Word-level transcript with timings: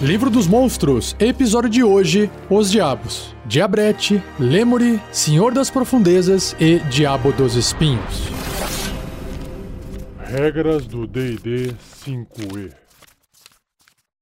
Livro 0.00 0.30
dos 0.30 0.46
Monstros, 0.46 1.16
episódio 1.18 1.68
de 1.68 1.82
hoje: 1.82 2.30
Os 2.48 2.70
Diabos. 2.70 3.34
Diabrete, 3.44 4.22
Lemuri, 4.38 5.00
Senhor 5.10 5.52
das 5.52 5.70
Profundezas 5.70 6.54
e 6.60 6.78
Diabo 6.88 7.32
dos 7.32 7.56
Espinhos. 7.56 8.28
Regras 10.20 10.86
do 10.86 11.04
DD 11.04 11.74
5E. 12.04 12.72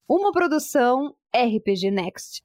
Uma 0.08 0.32
produção 0.32 1.14
RPG 1.34 1.90
Next. 1.90 2.42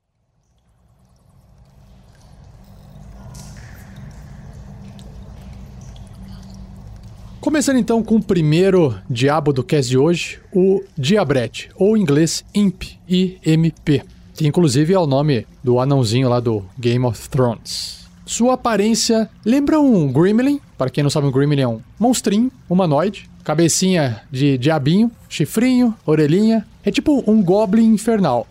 Começando 7.41 7.77
então 7.79 8.03
com 8.03 8.17
o 8.17 8.23
primeiro 8.23 8.95
diabo 9.09 9.51
do 9.51 9.63
cast 9.63 9.89
de 9.89 9.97
hoje, 9.97 10.39
o 10.53 10.83
Diabrete, 10.95 11.71
ou 11.75 11.97
em 11.97 12.01
inglês 12.01 12.45
Imp, 12.53 12.83
I-M-P, 13.09 14.03
que 14.35 14.45
inclusive 14.45 14.93
é 14.93 14.99
o 14.99 15.07
nome 15.07 15.47
do 15.63 15.79
anãozinho 15.79 16.29
lá 16.29 16.39
do 16.39 16.63
Game 16.77 17.03
of 17.03 17.27
Thrones. 17.29 18.05
Sua 18.27 18.53
aparência 18.53 19.27
lembra 19.43 19.79
um 19.79 20.13
Gremlin, 20.13 20.61
para 20.77 20.91
quem 20.91 21.03
não 21.03 21.09
sabe, 21.09 21.25
um 21.25 21.31
Gremlin 21.31 21.61
é 21.61 21.67
um 21.67 21.81
monstrinho, 21.99 22.51
humanoide, 22.69 23.27
cabecinha 23.43 24.21
de 24.31 24.55
diabinho, 24.59 25.09
chifrinho, 25.27 25.95
orelhinha, 26.05 26.63
é 26.85 26.91
tipo 26.91 27.23
um 27.25 27.41
Goblin 27.41 27.91
infernal, 27.91 28.45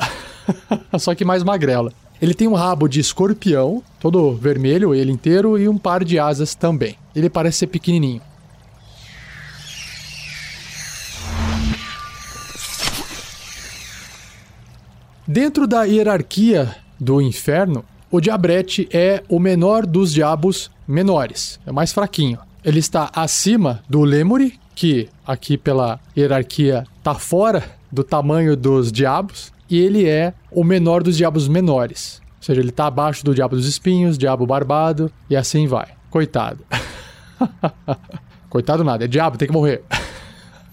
só 0.99 1.15
que 1.15 1.25
mais 1.25 1.45
magrela. 1.45 1.93
Ele 2.21 2.35
tem 2.35 2.49
um 2.49 2.55
rabo 2.55 2.89
de 2.89 2.99
escorpião, 2.99 3.85
todo 4.01 4.35
vermelho, 4.35 4.93
ele 4.93 5.13
inteiro, 5.13 5.57
e 5.57 5.69
um 5.69 5.79
par 5.79 6.05
de 6.05 6.19
asas 6.19 6.57
também. 6.57 6.97
Ele 7.15 7.31
parece 7.31 7.59
ser 7.59 7.67
pequenininho. 7.69 8.21
Dentro 15.33 15.65
da 15.65 15.85
hierarquia 15.85 16.75
do 16.99 17.23
inferno, 17.23 17.85
o 18.11 18.21
Diabrete 18.21 18.89
é 18.93 19.23
o 19.29 19.39
menor 19.39 19.87
dos 19.87 20.13
diabos 20.13 20.73
menores, 20.89 21.61
é 21.65 21.71
mais 21.71 21.93
fraquinho. 21.93 22.37
Ele 22.65 22.81
está 22.81 23.09
acima 23.15 23.81
do 23.89 24.03
Lemuri, 24.03 24.59
que 24.75 25.09
aqui 25.25 25.57
pela 25.57 26.01
hierarquia 26.19 26.85
está 26.99 27.15
fora 27.15 27.63
do 27.93 28.03
tamanho 28.03 28.57
dos 28.57 28.91
diabos, 28.91 29.53
e 29.71 29.79
ele 29.79 30.05
é 30.05 30.35
o 30.51 30.65
menor 30.65 31.01
dos 31.01 31.17
diabos 31.17 31.47
menores. 31.47 32.21
Ou 32.39 32.43
seja, 32.43 32.61
ele 32.61 32.71
está 32.71 32.87
abaixo 32.87 33.25
do 33.25 33.33
diabo 33.33 33.55
dos 33.55 33.69
espinhos, 33.69 34.19
diabo 34.19 34.45
barbado, 34.45 35.13
e 35.31 35.37
assim 35.37 35.69
vai. 35.69 35.91
Coitado. 36.11 36.65
Coitado 38.51 38.83
nada, 38.83 39.05
é 39.05 39.07
diabo, 39.07 39.39
tem 39.39 39.47
que 39.47 39.55
morrer. 39.55 39.85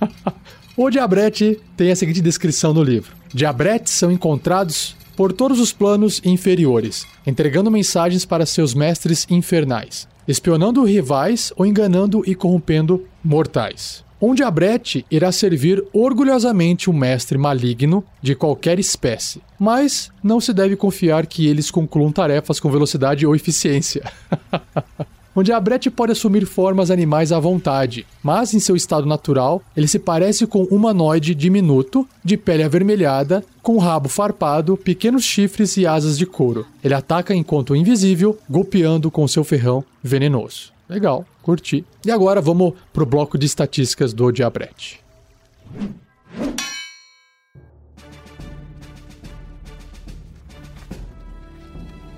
o 0.76 0.90
Diabrete 0.90 1.62
tem 1.78 1.92
a 1.92 1.96
seguinte 1.96 2.22
descrição 2.22 2.74
no 2.74 2.82
livro. 2.82 3.17
Diabretes 3.34 3.94
são 3.94 4.12
encontrados 4.12 4.96
por 5.16 5.34
todos 5.34 5.60
os 5.60 5.74
planos 5.74 6.22
inferiores, 6.24 7.06
entregando 7.26 7.72
mensagens 7.72 8.24
para 8.24 8.46
seus 8.46 8.74
mestres 8.74 9.26
infernais, 9.30 10.08
espionando 10.28 10.84
rivais 10.84 11.52
ou 11.56 11.66
enganando 11.66 12.24
e 12.26 12.36
corrompendo 12.36 13.04
mortais. 13.24 14.06
Um 14.20 14.34
diabrete 14.34 15.06
irá 15.12 15.32
servir 15.32 15.84
orgulhosamente 15.94 16.90
o 16.90 16.94
mestre 16.94 17.38
maligno 17.38 18.04
de 18.20 18.34
qualquer 18.34 18.80
espécie, 18.80 19.42
mas 19.60 20.12
não 20.24 20.40
se 20.42 20.54
deve 20.54 20.76
confiar 20.76 21.28
que 21.28 21.48
eles 21.48 21.70
concluam 21.70 22.12
tarefas 22.12 22.60
com 22.60 22.72
velocidade 22.72 23.28
ou 23.28 23.36
eficiência. 23.36 24.04
Um 25.38 25.44
diabrete 25.44 25.92
pode 25.92 26.14
assumir 26.14 26.48
formas 26.48 26.90
animais 26.90 27.32
à 27.32 27.40
vontade, 27.40 28.08
mas 28.24 28.56
em 28.56 28.60
seu 28.60 28.76
estado 28.76 29.06
natural, 29.06 29.62
ele 29.76 29.88
se 29.88 30.00
parece 30.00 30.48
com 30.48 30.64
um 30.64 30.76
humanoide 30.78 31.36
diminuto, 31.36 32.08
de 32.26 32.36
pele 32.36 32.64
avermelhada, 32.64 33.46
com 33.62 33.78
rabo 33.78 34.10
farpado, 34.10 34.76
pequenos 34.76 35.24
chifres 35.24 35.78
e 35.78 35.86
asas 35.86 36.18
de 36.18 36.26
couro. 36.26 36.66
Ele 36.84 36.96
ataca 36.96 37.36
enquanto 37.36 37.76
invisível, 37.76 38.36
golpeando 38.50 39.12
com 39.12 39.28
seu 39.28 39.44
ferrão 39.44 39.84
venenoso. 40.02 40.74
Legal, 40.90 41.24
curti. 41.44 41.86
E 42.04 42.10
agora 42.10 42.42
vamos 42.42 42.74
pro 42.92 43.06
bloco 43.06 43.38
de 43.38 43.46
estatísticas 43.46 44.14
do 44.14 44.32
diabrete. 44.32 45.00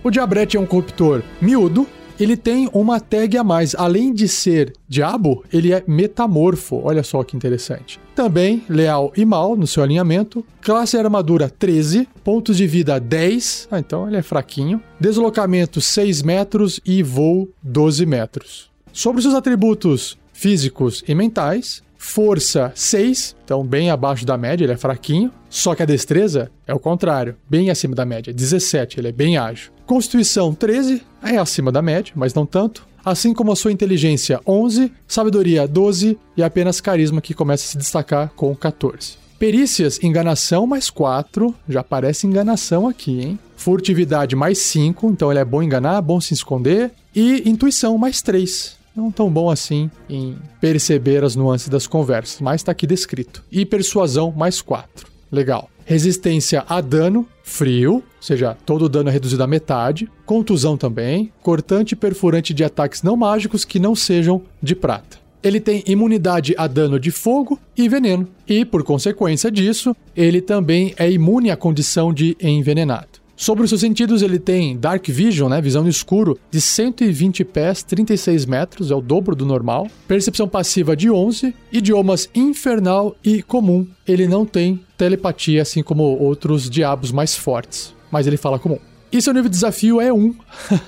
O 0.01 0.09
diabrete 0.09 0.55
é 0.55 0.59
um 0.59 0.65
corruptor 0.65 1.21
miúdo, 1.41 1.85
ele 2.19 2.35
tem 2.35 2.69
uma 2.73 2.99
tag 2.99 3.37
a 3.37 3.43
mais. 3.43 3.73
Além 3.75 4.13
de 4.13 4.27
ser 4.27 4.73
diabo, 4.87 5.43
ele 5.51 5.73
é 5.73 5.83
metamorfo. 5.87 6.81
Olha 6.83 7.03
só 7.03 7.23
que 7.23 7.35
interessante. 7.35 7.99
Também 8.13 8.63
leal 8.67 9.13
e 9.15 9.23
mal 9.23 9.55
no 9.55 9.65
seu 9.65 9.81
alinhamento. 9.81 10.45
Classe 10.61 10.97
armadura 10.97 11.49
13. 11.49 12.07
Pontos 12.23 12.57
de 12.57 12.67
vida 12.67 12.99
10. 12.99 13.69
Ah, 13.71 13.79
então 13.79 14.07
ele 14.07 14.17
é 14.17 14.21
fraquinho. 14.21 14.81
Deslocamento 14.99 15.79
6 15.79 16.21
metros 16.21 16.79
e 16.85 17.01
voo 17.01 17.49
12 17.63 18.05
metros. 18.05 18.69
Sobre 18.91 19.21
seus 19.21 19.33
atributos 19.33 20.17
físicos 20.33 21.03
e 21.07 21.15
mentais, 21.15 21.81
Força 22.01 22.71
6, 22.73 23.35
então 23.43 23.61
bem 23.61 23.91
abaixo 23.91 24.25
da 24.25 24.37
média, 24.37 24.63
ele 24.63 24.71
é 24.71 24.77
fraquinho. 24.77 25.33
Só 25.49 25.75
que 25.75 25.83
a 25.83 25.85
destreza 25.85 26.49
é 26.65 26.73
o 26.73 26.79
contrário, 26.79 27.35
bem 27.47 27.69
acima 27.69 27.93
da 27.93 28.05
média, 28.05 28.33
17, 28.33 29.01
ele 29.01 29.09
é 29.09 29.11
bem 29.11 29.37
ágil. 29.37 29.73
Constituição 29.89 30.53
13, 30.53 31.01
é 31.23 31.37
acima 31.37 31.71
da 31.71 31.81
média, 31.81 32.13
mas 32.15 32.31
não 32.31 32.45
tanto. 32.45 32.85
Assim 33.03 33.33
como 33.33 33.51
a 33.51 33.55
sua 33.55 33.71
inteligência 33.71 34.39
11, 34.45 34.91
sabedoria 35.07 35.67
12 35.67 36.15
e 36.37 36.43
apenas 36.43 36.79
carisma 36.79 37.19
que 37.19 37.33
começa 37.33 37.63
a 37.63 37.67
se 37.69 37.77
destacar 37.79 38.31
com 38.35 38.55
14. 38.55 39.17
Perícias, 39.39 39.99
enganação 40.03 40.67
mais 40.67 40.91
4, 40.91 41.55
já 41.67 41.83
parece 41.83 42.27
enganação 42.27 42.87
aqui, 42.87 43.19
hein? 43.19 43.39
Furtividade 43.57 44.35
mais 44.35 44.59
5, 44.59 45.09
então 45.09 45.31
ele 45.31 45.39
é 45.39 45.45
bom 45.45 45.63
enganar, 45.63 45.99
bom 46.03 46.21
se 46.21 46.35
esconder. 46.35 46.91
E 47.15 47.49
intuição 47.49 47.97
mais 47.97 48.21
3, 48.21 48.77
não 48.95 49.09
tão 49.09 49.27
bom 49.27 49.49
assim 49.49 49.89
em 50.07 50.37
perceber 50.61 51.23
as 51.23 51.35
nuances 51.35 51.67
das 51.67 51.87
conversas, 51.87 52.39
mas 52.41 52.61
está 52.61 52.73
aqui 52.73 52.85
descrito. 52.85 53.43
E 53.51 53.65
persuasão 53.65 54.31
mais 54.31 54.61
4. 54.61 55.07
Legal. 55.31 55.67
Resistência 55.83 56.63
a 56.69 56.79
dano, 56.79 57.27
frio, 57.49 57.95
ou 57.95 58.03
seja, 58.21 58.55
todo 58.65 58.85
o 58.85 58.89
dano 58.89 59.09
é 59.09 59.11
reduzido 59.11 59.43
à 59.43 59.47
metade. 59.47 60.09
Contusão 60.25 60.77
também. 60.77 61.31
Cortante 61.41 61.93
e 61.93 61.97
perfurante 61.97 62.53
de 62.53 62.63
ataques 62.63 63.03
não 63.03 63.17
mágicos 63.17 63.65
que 63.65 63.79
não 63.79 63.95
sejam 63.95 64.41
de 64.61 64.75
prata. 64.75 65.17
Ele 65.41 65.59
tem 65.59 65.83
imunidade 65.87 66.53
a 66.57 66.67
dano 66.67 66.99
de 66.99 67.11
fogo 67.11 67.59
e 67.75 67.87
veneno. 67.87 68.27
E, 68.47 68.65
por 68.65 68.83
consequência 68.83 69.49
disso, 69.49 69.95
ele 70.15 70.41
também 70.41 70.93
é 70.97 71.09
imune 71.09 71.49
à 71.49 71.55
condição 71.55 72.13
de 72.13 72.35
envenenado. 72.41 73.08
Sobre 73.39 73.63
os 73.63 73.69
seus 73.69 73.79
sentidos, 73.79 74.21
ele 74.21 74.37
tem 74.37 74.77
Dark 74.77 75.07
Vision, 75.07 75.49
né, 75.49 75.61
visão 75.61 75.81
no 75.81 75.87
escuro, 75.87 76.37
de 76.51 76.59
120 76.59 77.45
pés, 77.45 77.81
36 77.83 78.45
metros, 78.45 78.91
é 78.91 78.95
o 78.95 78.99
dobro 78.99 79.33
do 79.33 79.45
normal. 79.45 79.87
Percepção 80.09 80.45
passiva 80.45 80.93
de 80.93 81.09
11, 81.09 81.55
idiomas 81.71 82.29
infernal 82.35 83.15
e 83.23 83.41
comum. 83.41 83.87
Ele 84.05 84.27
não 84.27 84.45
tem 84.45 84.81
telepatia, 84.97 85.61
assim 85.61 85.81
como 85.81 86.03
outros 86.03 86.69
diabos 86.69 87.13
mais 87.13 87.33
fortes, 87.33 87.95
mas 88.11 88.27
ele 88.27 88.35
fala 88.35 88.59
comum. 88.59 88.77
E 89.09 89.21
seu 89.21 89.33
nível 89.33 89.49
de 89.49 89.55
desafio 89.55 90.01
é 90.01 90.11
1. 90.11 90.35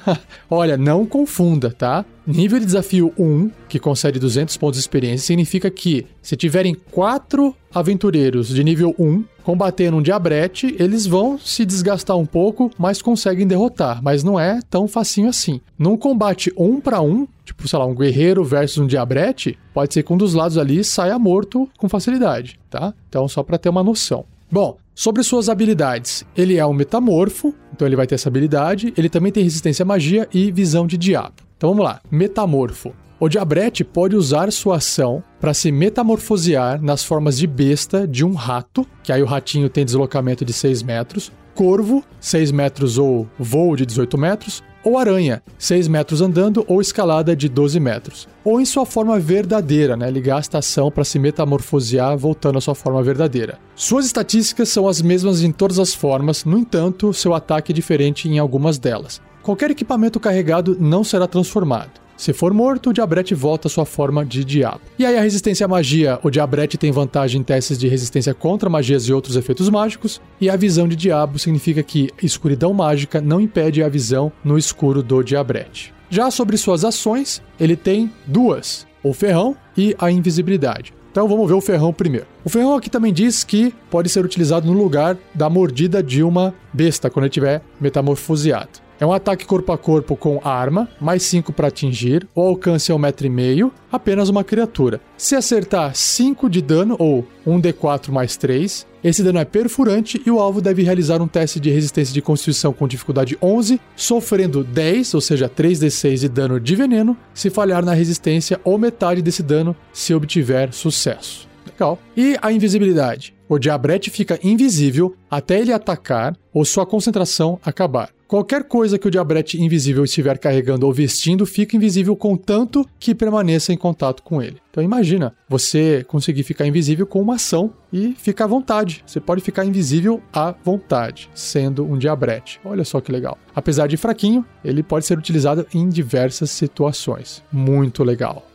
Olha, 0.51 0.75
não 0.75 1.05
confunda, 1.05 1.71
tá? 1.71 2.03
Nível 2.25 2.59
de 2.59 2.65
desafio 2.65 3.11
1, 3.17 3.49
que 3.67 3.79
concede 3.79 4.19
200 4.19 4.55
pontos 4.57 4.77
de 4.77 4.81
experiência, 4.81 5.25
significa 5.25 5.71
que 5.71 6.05
se 6.21 6.35
tiverem 6.35 6.75
4 6.91 7.55
aventureiros 7.73 8.49
de 8.49 8.63
nível 8.63 8.95
1 8.99 9.23
combatendo 9.43 9.97
um 9.97 10.01
diabrete, 10.03 10.75
eles 10.77 11.07
vão 11.07 11.39
se 11.39 11.65
desgastar 11.65 12.15
um 12.15 12.25
pouco, 12.25 12.69
mas 12.77 13.01
conseguem 13.01 13.47
derrotar. 13.47 14.01
Mas 14.03 14.23
não 14.23 14.39
é 14.39 14.59
tão 14.69 14.87
facinho 14.87 15.29
assim. 15.29 15.59
Num 15.79 15.97
combate 15.97 16.53
1 16.55 16.79
para 16.79 17.01
1, 17.01 17.27
tipo, 17.43 17.67
sei 17.67 17.79
lá, 17.79 17.85
um 17.85 17.95
guerreiro 17.95 18.43
versus 18.43 18.77
um 18.77 18.87
diabrete, 18.87 19.57
pode 19.73 19.91
ser 19.91 20.03
que 20.03 20.13
um 20.13 20.17
dos 20.17 20.35
lados 20.35 20.59
ali 20.59 20.83
saia 20.83 21.17
morto 21.17 21.67
com 21.77 21.89
facilidade, 21.89 22.59
tá? 22.69 22.93
Então, 23.09 23.27
só 23.27 23.41
para 23.41 23.57
ter 23.57 23.69
uma 23.69 23.83
noção. 23.83 24.25
Bom, 24.51 24.77
sobre 24.93 25.23
suas 25.23 25.49
habilidades, 25.49 26.23
ele 26.37 26.57
é 26.57 26.65
um 26.65 26.73
metamorfo, 26.73 27.53
então 27.73 27.87
ele 27.87 27.95
vai 27.95 28.05
ter 28.05 28.15
essa 28.15 28.29
habilidade. 28.29 28.93
Ele 28.95 29.09
também 29.09 29.31
tem 29.31 29.43
resistência 29.43 29.83
à 29.83 29.85
magia 29.85 30.27
e 30.31 30.51
visão 30.51 30.85
de 30.85 30.97
diabo. 30.97 31.50
Então 31.61 31.69
vamos 31.69 31.85
lá, 31.85 32.01
metamorfo. 32.09 32.91
O 33.19 33.29
Diabrete 33.29 33.83
pode 33.83 34.15
usar 34.15 34.51
sua 34.51 34.77
ação 34.77 35.23
para 35.39 35.53
se 35.53 35.71
metamorfosear 35.71 36.81
nas 36.81 37.03
formas 37.03 37.37
de 37.37 37.45
besta 37.45 38.07
de 38.07 38.25
um 38.25 38.33
rato, 38.33 38.83
que 39.03 39.13
aí 39.13 39.21
o 39.21 39.27
ratinho 39.27 39.69
tem 39.69 39.85
deslocamento 39.85 40.43
de 40.43 40.53
6 40.53 40.81
metros, 40.81 41.31
corvo, 41.53 42.03
6 42.19 42.49
metros 42.51 42.97
ou 42.97 43.27
voo 43.37 43.75
de 43.75 43.85
18 43.85 44.17
metros, 44.17 44.63
ou 44.83 44.97
aranha, 44.97 45.43
6 45.59 45.87
metros 45.87 46.19
andando 46.19 46.65
ou 46.67 46.81
escalada 46.81 47.35
de 47.35 47.47
12 47.47 47.79
metros. 47.79 48.27
Ou 48.43 48.59
em 48.59 48.65
sua 48.65 48.83
forma 48.83 49.19
verdadeira, 49.19 49.95
né? 49.95 50.07
Ele 50.07 50.19
gasta 50.19 50.57
ação 50.57 50.89
para 50.89 51.03
se 51.03 51.19
metamorfosear 51.19 52.17
voltando 52.17 52.57
à 52.57 52.61
sua 52.61 52.73
forma 52.73 53.03
verdadeira. 53.03 53.59
Suas 53.75 54.07
estatísticas 54.07 54.69
são 54.69 54.87
as 54.87 54.99
mesmas 54.99 55.43
em 55.43 55.51
todas 55.51 55.77
as 55.77 55.93
formas, 55.93 56.43
no 56.43 56.57
entanto, 56.57 57.13
seu 57.13 57.35
ataque 57.35 57.71
é 57.71 57.75
diferente 57.75 58.27
em 58.27 58.39
algumas 58.39 58.79
delas. 58.79 59.21
Qualquer 59.41 59.71
equipamento 59.71 60.19
carregado 60.19 60.77
não 60.79 61.03
será 61.03 61.27
transformado. 61.27 61.99
Se 62.15 62.33
for 62.33 62.53
morto, 62.53 62.91
o 62.91 62.93
Diabrete 62.93 63.33
volta 63.33 63.67
à 63.67 63.71
sua 63.71 63.83
forma 63.83 64.23
de 64.23 64.45
diabo. 64.45 64.81
E 64.99 65.03
aí 65.03 65.17
a 65.17 65.21
resistência 65.21 65.65
à 65.65 65.67
magia, 65.67 66.19
o 66.21 66.29
Diabrete 66.29 66.77
tem 66.77 66.91
vantagem 66.91 67.41
em 67.41 67.43
testes 67.43 67.79
de 67.79 67.87
resistência 67.87 68.31
contra 68.31 68.69
magias 68.69 69.05
e 69.05 69.13
outros 69.13 69.35
efeitos 69.35 69.67
mágicos, 69.69 70.21
e 70.39 70.47
a 70.47 70.55
visão 70.55 70.87
de 70.87 70.95
diabo 70.95 71.39
significa 71.39 71.81
que 71.81 72.11
escuridão 72.21 72.75
mágica 72.75 73.19
não 73.19 73.41
impede 73.41 73.81
a 73.81 73.89
visão 73.89 74.31
no 74.43 74.55
escuro 74.55 75.01
do 75.01 75.23
Diabrete. 75.23 75.91
Já 76.11 76.29
sobre 76.29 76.57
suas 76.57 76.85
ações, 76.85 77.41
ele 77.59 77.75
tem 77.75 78.11
duas: 78.27 78.85
o 79.01 79.13
ferrão 79.13 79.55
e 79.75 79.95
a 79.97 80.11
invisibilidade. 80.11 80.93
Então 81.11 81.27
vamos 81.27 81.47
ver 81.47 81.55
o 81.55 81.61
ferrão 81.61 81.91
primeiro. 81.91 82.27
O 82.43 82.49
ferrão 82.49 82.75
aqui 82.75 82.89
também 82.89 83.11
diz 83.11 83.43
que 83.43 83.73
pode 83.89 84.09
ser 84.09 84.23
utilizado 84.23 84.67
no 84.67 84.73
lugar 84.73 85.17
da 85.33 85.49
mordida 85.49 86.03
de 86.03 86.21
uma 86.21 86.53
besta 86.71 87.09
quando 87.09 87.23
ele 87.23 87.31
estiver 87.31 87.63
metamorfoseado. 87.81 88.90
É 89.01 89.05
um 89.05 89.11
ataque 89.11 89.47
corpo 89.47 89.71
a 89.71 89.77
corpo 89.79 90.15
com 90.15 90.39
arma, 90.43 90.87
mais 91.01 91.23
5 91.23 91.51
para 91.51 91.69
atingir, 91.69 92.27
o 92.35 92.41
alcance 92.41 92.91
é 92.91 92.95
1,5m, 92.95 93.71
apenas 93.91 94.29
uma 94.29 94.43
criatura. 94.43 95.01
Se 95.17 95.35
acertar 95.35 95.95
5 95.95 96.47
de 96.47 96.61
dano 96.61 96.95
ou 96.99 97.25
1d4 97.47 98.11
mais 98.11 98.37
3, 98.37 98.85
esse 99.03 99.23
dano 99.23 99.39
é 99.39 99.43
perfurante 99.43 100.21
e 100.23 100.29
o 100.29 100.39
alvo 100.39 100.61
deve 100.61 100.83
realizar 100.83 101.19
um 101.19 101.27
teste 101.27 101.59
de 101.59 101.71
resistência 101.71 102.13
de 102.13 102.21
constituição 102.21 102.71
com 102.71 102.87
dificuldade 102.87 103.35
11, 103.41 103.81
sofrendo 103.95 104.63
10, 104.63 105.15
ou 105.15 105.21
seja, 105.21 105.49
3d6 105.49 106.19
de 106.19 106.29
dano 106.29 106.59
de 106.59 106.75
veneno, 106.75 107.17
se 107.33 107.49
falhar 107.49 107.83
na 107.83 107.95
resistência 107.95 108.61
ou 108.63 108.77
metade 108.77 109.23
desse 109.23 109.41
dano 109.41 109.75
se 109.91 110.13
obtiver 110.13 110.71
sucesso. 110.71 111.49
Legal. 111.65 111.97
E 112.15 112.37
a 112.39 112.51
invisibilidade? 112.51 113.33
O 113.49 113.57
Diabrete 113.57 114.11
fica 114.11 114.39
invisível 114.43 115.15
até 115.27 115.59
ele 115.59 115.73
atacar 115.73 116.37
ou 116.53 116.63
sua 116.63 116.85
concentração 116.85 117.59
acabar. 117.65 118.11
Qualquer 118.31 118.63
coisa 118.63 118.97
que 118.97 119.09
o 119.09 119.11
diabrete 119.11 119.61
invisível 119.61 120.05
estiver 120.05 120.37
carregando 120.37 120.85
ou 120.85 120.93
vestindo 120.93 121.45
fica 121.45 121.75
invisível 121.75 122.15
contanto 122.15 122.87
que 122.97 123.13
permaneça 123.13 123.73
em 123.73 123.77
contato 123.77 124.23
com 124.23 124.41
ele. 124.41 124.55
Então 124.71 124.81
imagina 124.81 125.35
você 125.49 126.05
conseguir 126.07 126.43
ficar 126.43 126.65
invisível 126.65 127.05
com 127.05 127.21
uma 127.21 127.35
ação 127.35 127.73
e 127.91 128.13
ficar 128.13 128.45
à 128.45 128.47
vontade. 128.47 129.03
Você 129.05 129.19
pode 129.19 129.41
ficar 129.41 129.65
invisível 129.65 130.23
à 130.31 130.55
vontade, 130.63 131.29
sendo 131.35 131.83
um 131.83 131.97
diabrete. 131.97 132.57
Olha 132.63 132.85
só 132.85 133.01
que 133.01 133.11
legal. 133.11 133.37
Apesar 133.53 133.87
de 133.87 133.97
fraquinho, 133.97 134.45
ele 134.63 134.81
pode 134.81 135.05
ser 135.05 135.17
utilizado 135.17 135.67
em 135.73 135.89
diversas 135.89 136.51
situações. 136.51 137.43
Muito 137.51 138.01
legal. 138.01 138.47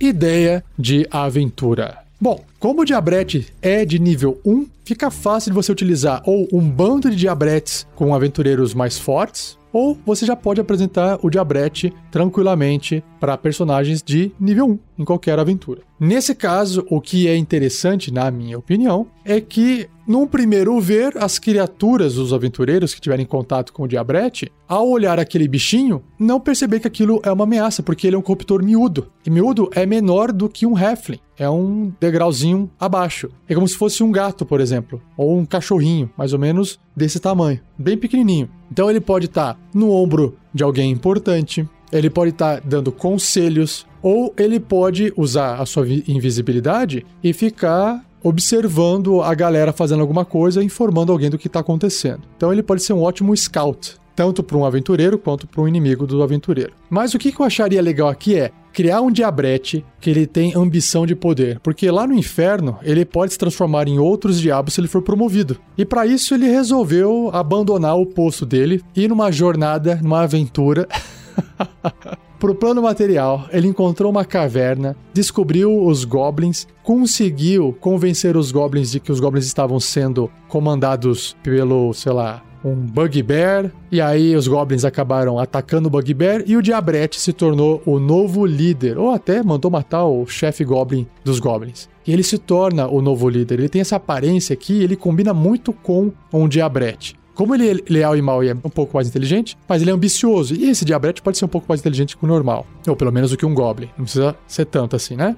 Ideia 0.00 0.64
de 0.76 1.06
aventura. 1.08 2.09
Bom, 2.22 2.44
como 2.58 2.82
o 2.82 2.84
diabrete 2.84 3.46
é 3.62 3.82
de 3.82 3.98
nível 3.98 4.38
1, 4.44 4.66
fica 4.84 5.10
fácil 5.10 5.52
de 5.52 5.54
você 5.54 5.72
utilizar 5.72 6.22
ou 6.26 6.46
um 6.52 6.60
bando 6.60 7.08
de 7.08 7.16
diabretes 7.16 7.86
com 7.94 8.14
aventureiros 8.14 8.74
mais 8.74 8.98
fortes, 8.98 9.58
ou 9.72 9.96
você 10.04 10.26
já 10.26 10.36
pode 10.36 10.60
apresentar 10.60 11.18
o 11.22 11.30
diabrete 11.30 11.90
tranquilamente 12.10 13.02
para 13.18 13.38
personagens 13.38 14.02
de 14.02 14.30
nível 14.38 14.68
1 14.68 14.78
em 14.98 15.04
qualquer 15.06 15.38
aventura. 15.38 15.80
Nesse 16.00 16.34
caso, 16.34 16.86
o 16.88 16.98
que 16.98 17.28
é 17.28 17.36
interessante, 17.36 18.10
na 18.10 18.30
minha 18.30 18.58
opinião, 18.58 19.06
é 19.22 19.38
que 19.38 19.86
num 20.10 20.26
primeiro 20.26 20.80
ver, 20.80 21.12
as 21.18 21.38
criaturas, 21.38 22.16
os 22.16 22.32
aventureiros 22.32 22.92
que 22.92 23.00
tiverem 23.00 23.24
contato 23.26 23.72
com 23.72 23.82
o 23.82 23.86
Diabrete, 23.86 24.50
ao 24.66 24.88
olhar 24.88 25.20
aquele 25.20 25.46
bichinho, 25.46 26.02
não 26.18 26.40
perceber 26.40 26.80
que 26.80 26.88
aquilo 26.88 27.20
é 27.22 27.30
uma 27.30 27.44
ameaça, 27.44 27.82
porque 27.82 28.06
ele 28.06 28.16
é 28.16 28.18
um 28.18 28.22
corruptor 28.22 28.60
miúdo. 28.64 29.06
E 29.26 29.30
miúdo 29.30 29.70
é 29.72 29.84
menor 29.84 30.32
do 30.32 30.48
que 30.48 30.66
um 30.66 30.76
Heflin. 30.76 31.20
É 31.38 31.48
um 31.48 31.92
degrauzinho 32.00 32.68
abaixo. 32.80 33.28
É 33.46 33.54
como 33.54 33.68
se 33.68 33.76
fosse 33.76 34.02
um 34.02 34.10
gato, 34.10 34.44
por 34.46 34.60
exemplo, 34.60 35.00
ou 35.16 35.38
um 35.38 35.44
cachorrinho, 35.44 36.10
mais 36.16 36.32
ou 36.32 36.38
menos 36.38 36.80
desse 36.96 37.20
tamanho, 37.20 37.60
bem 37.78 37.96
pequenininho. 37.96 38.48
Então 38.72 38.90
ele 38.90 39.00
pode 39.00 39.26
estar 39.26 39.54
tá 39.54 39.60
no 39.72 39.92
ombro 39.92 40.36
de 40.52 40.64
alguém 40.64 40.90
importante, 40.90 41.68
ele 41.92 42.10
pode 42.10 42.30
estar 42.30 42.60
tá 42.60 42.62
dando 42.66 42.90
conselhos, 42.90 43.86
ou 44.02 44.32
ele 44.36 44.58
pode 44.58 45.12
usar 45.16 45.60
a 45.60 45.66
sua 45.66 45.86
invisibilidade 45.88 47.04
e 47.22 47.32
ficar 47.32 48.04
observando 48.22 49.22
a 49.22 49.34
galera 49.34 49.72
fazendo 49.72 50.00
alguma 50.00 50.24
coisa, 50.24 50.62
informando 50.62 51.12
alguém 51.12 51.30
do 51.30 51.38
que 51.38 51.46
está 51.46 51.60
acontecendo. 51.60 52.22
Então 52.36 52.52
ele 52.52 52.62
pode 52.62 52.82
ser 52.82 52.92
um 52.92 53.02
ótimo 53.02 53.36
scout, 53.36 53.96
tanto 54.14 54.42
para 54.42 54.56
um 54.56 54.64
aventureiro 54.64 55.18
quanto 55.18 55.46
para 55.46 55.62
um 55.62 55.68
inimigo 55.68 56.06
do 56.06 56.22
aventureiro. 56.22 56.72
Mas 56.88 57.14
o 57.14 57.18
que 57.18 57.34
eu 57.36 57.44
acharia 57.44 57.80
legal 57.80 58.08
aqui 58.08 58.38
é 58.38 58.50
criar 58.72 59.00
um 59.00 59.10
diabrete 59.10 59.84
que 60.00 60.10
ele 60.10 60.26
tem 60.26 60.54
ambição 60.54 61.06
de 61.06 61.16
poder, 61.16 61.58
porque 61.60 61.90
lá 61.90 62.06
no 62.06 62.14
inferno 62.14 62.78
ele 62.82 63.04
pode 63.04 63.32
se 63.32 63.38
transformar 63.38 63.88
em 63.88 63.98
outros 63.98 64.40
diabos 64.40 64.74
se 64.74 64.80
ele 64.80 64.88
for 64.88 65.02
promovido. 65.02 65.58
E 65.76 65.84
para 65.84 66.06
isso 66.06 66.34
ele 66.34 66.46
resolveu 66.46 67.30
abandonar 67.32 67.96
o 67.96 68.06
posto 68.06 68.46
dele 68.46 68.82
e 68.94 69.08
numa 69.08 69.32
jornada, 69.32 69.98
numa 70.02 70.20
aventura 70.20 70.86
Pro 72.40 72.54
plano 72.54 72.80
material, 72.80 73.46
ele 73.52 73.68
encontrou 73.68 74.10
uma 74.10 74.24
caverna, 74.24 74.96
descobriu 75.12 75.84
os 75.84 76.06
goblins, 76.06 76.66
conseguiu 76.82 77.76
convencer 77.78 78.34
os 78.34 78.50
goblins 78.50 78.90
de 78.90 78.98
que 78.98 79.12
os 79.12 79.20
goblins 79.20 79.44
estavam 79.44 79.78
sendo 79.78 80.30
comandados 80.48 81.36
pelo, 81.42 81.92
sei 81.92 82.12
lá, 82.12 82.42
um 82.64 82.74
Bugbear, 82.74 83.70
e 83.92 84.00
aí 84.00 84.34
os 84.34 84.48
goblins 84.48 84.86
acabaram 84.86 85.38
atacando 85.38 85.88
o 85.88 85.90
Bugbear 85.90 86.42
e 86.46 86.56
o 86.56 86.62
Diabrete 86.62 87.20
se 87.20 87.34
tornou 87.34 87.82
o 87.84 87.98
novo 88.00 88.46
líder, 88.46 88.96
ou 88.96 89.10
até 89.10 89.42
mandou 89.42 89.70
matar 89.70 90.06
o 90.06 90.26
chefe 90.26 90.64
goblin 90.64 91.06
dos 91.22 91.38
goblins. 91.38 91.90
E 92.06 92.12
ele 92.12 92.22
se 92.22 92.38
torna 92.38 92.88
o 92.88 93.02
novo 93.02 93.28
líder. 93.28 93.58
Ele 93.58 93.68
tem 93.68 93.82
essa 93.82 93.96
aparência 93.96 94.54
aqui, 94.54 94.82
ele 94.82 94.96
combina 94.96 95.34
muito 95.34 95.74
com 95.74 96.10
um 96.32 96.48
Diabrete. 96.48 97.19
Como 97.40 97.54
ele 97.54 97.70
é 97.70 97.74
leal 97.88 98.14
e 98.14 98.20
mal 98.20 98.44
e 98.44 98.50
é 98.50 98.52
um 98.52 98.68
pouco 98.68 98.94
mais 98.94 99.08
inteligente, 99.08 99.56
mas 99.66 99.80
ele 99.80 99.90
é 99.90 99.94
ambicioso. 99.94 100.54
E 100.54 100.68
esse 100.68 100.84
diabrete 100.84 101.22
pode 101.22 101.38
ser 101.38 101.46
um 101.46 101.48
pouco 101.48 101.66
mais 101.66 101.80
inteligente 101.80 102.14
que 102.14 102.22
o 102.22 102.26
normal. 102.26 102.66
Ou 102.86 102.94
pelo 102.94 103.10
menos 103.10 103.30
do 103.30 103.36
que 103.38 103.46
um 103.46 103.54
goblin. 103.54 103.88
Não 103.96 104.04
precisa 104.04 104.36
ser 104.46 104.66
tanto 104.66 104.94
assim, 104.94 105.16
né? 105.16 105.34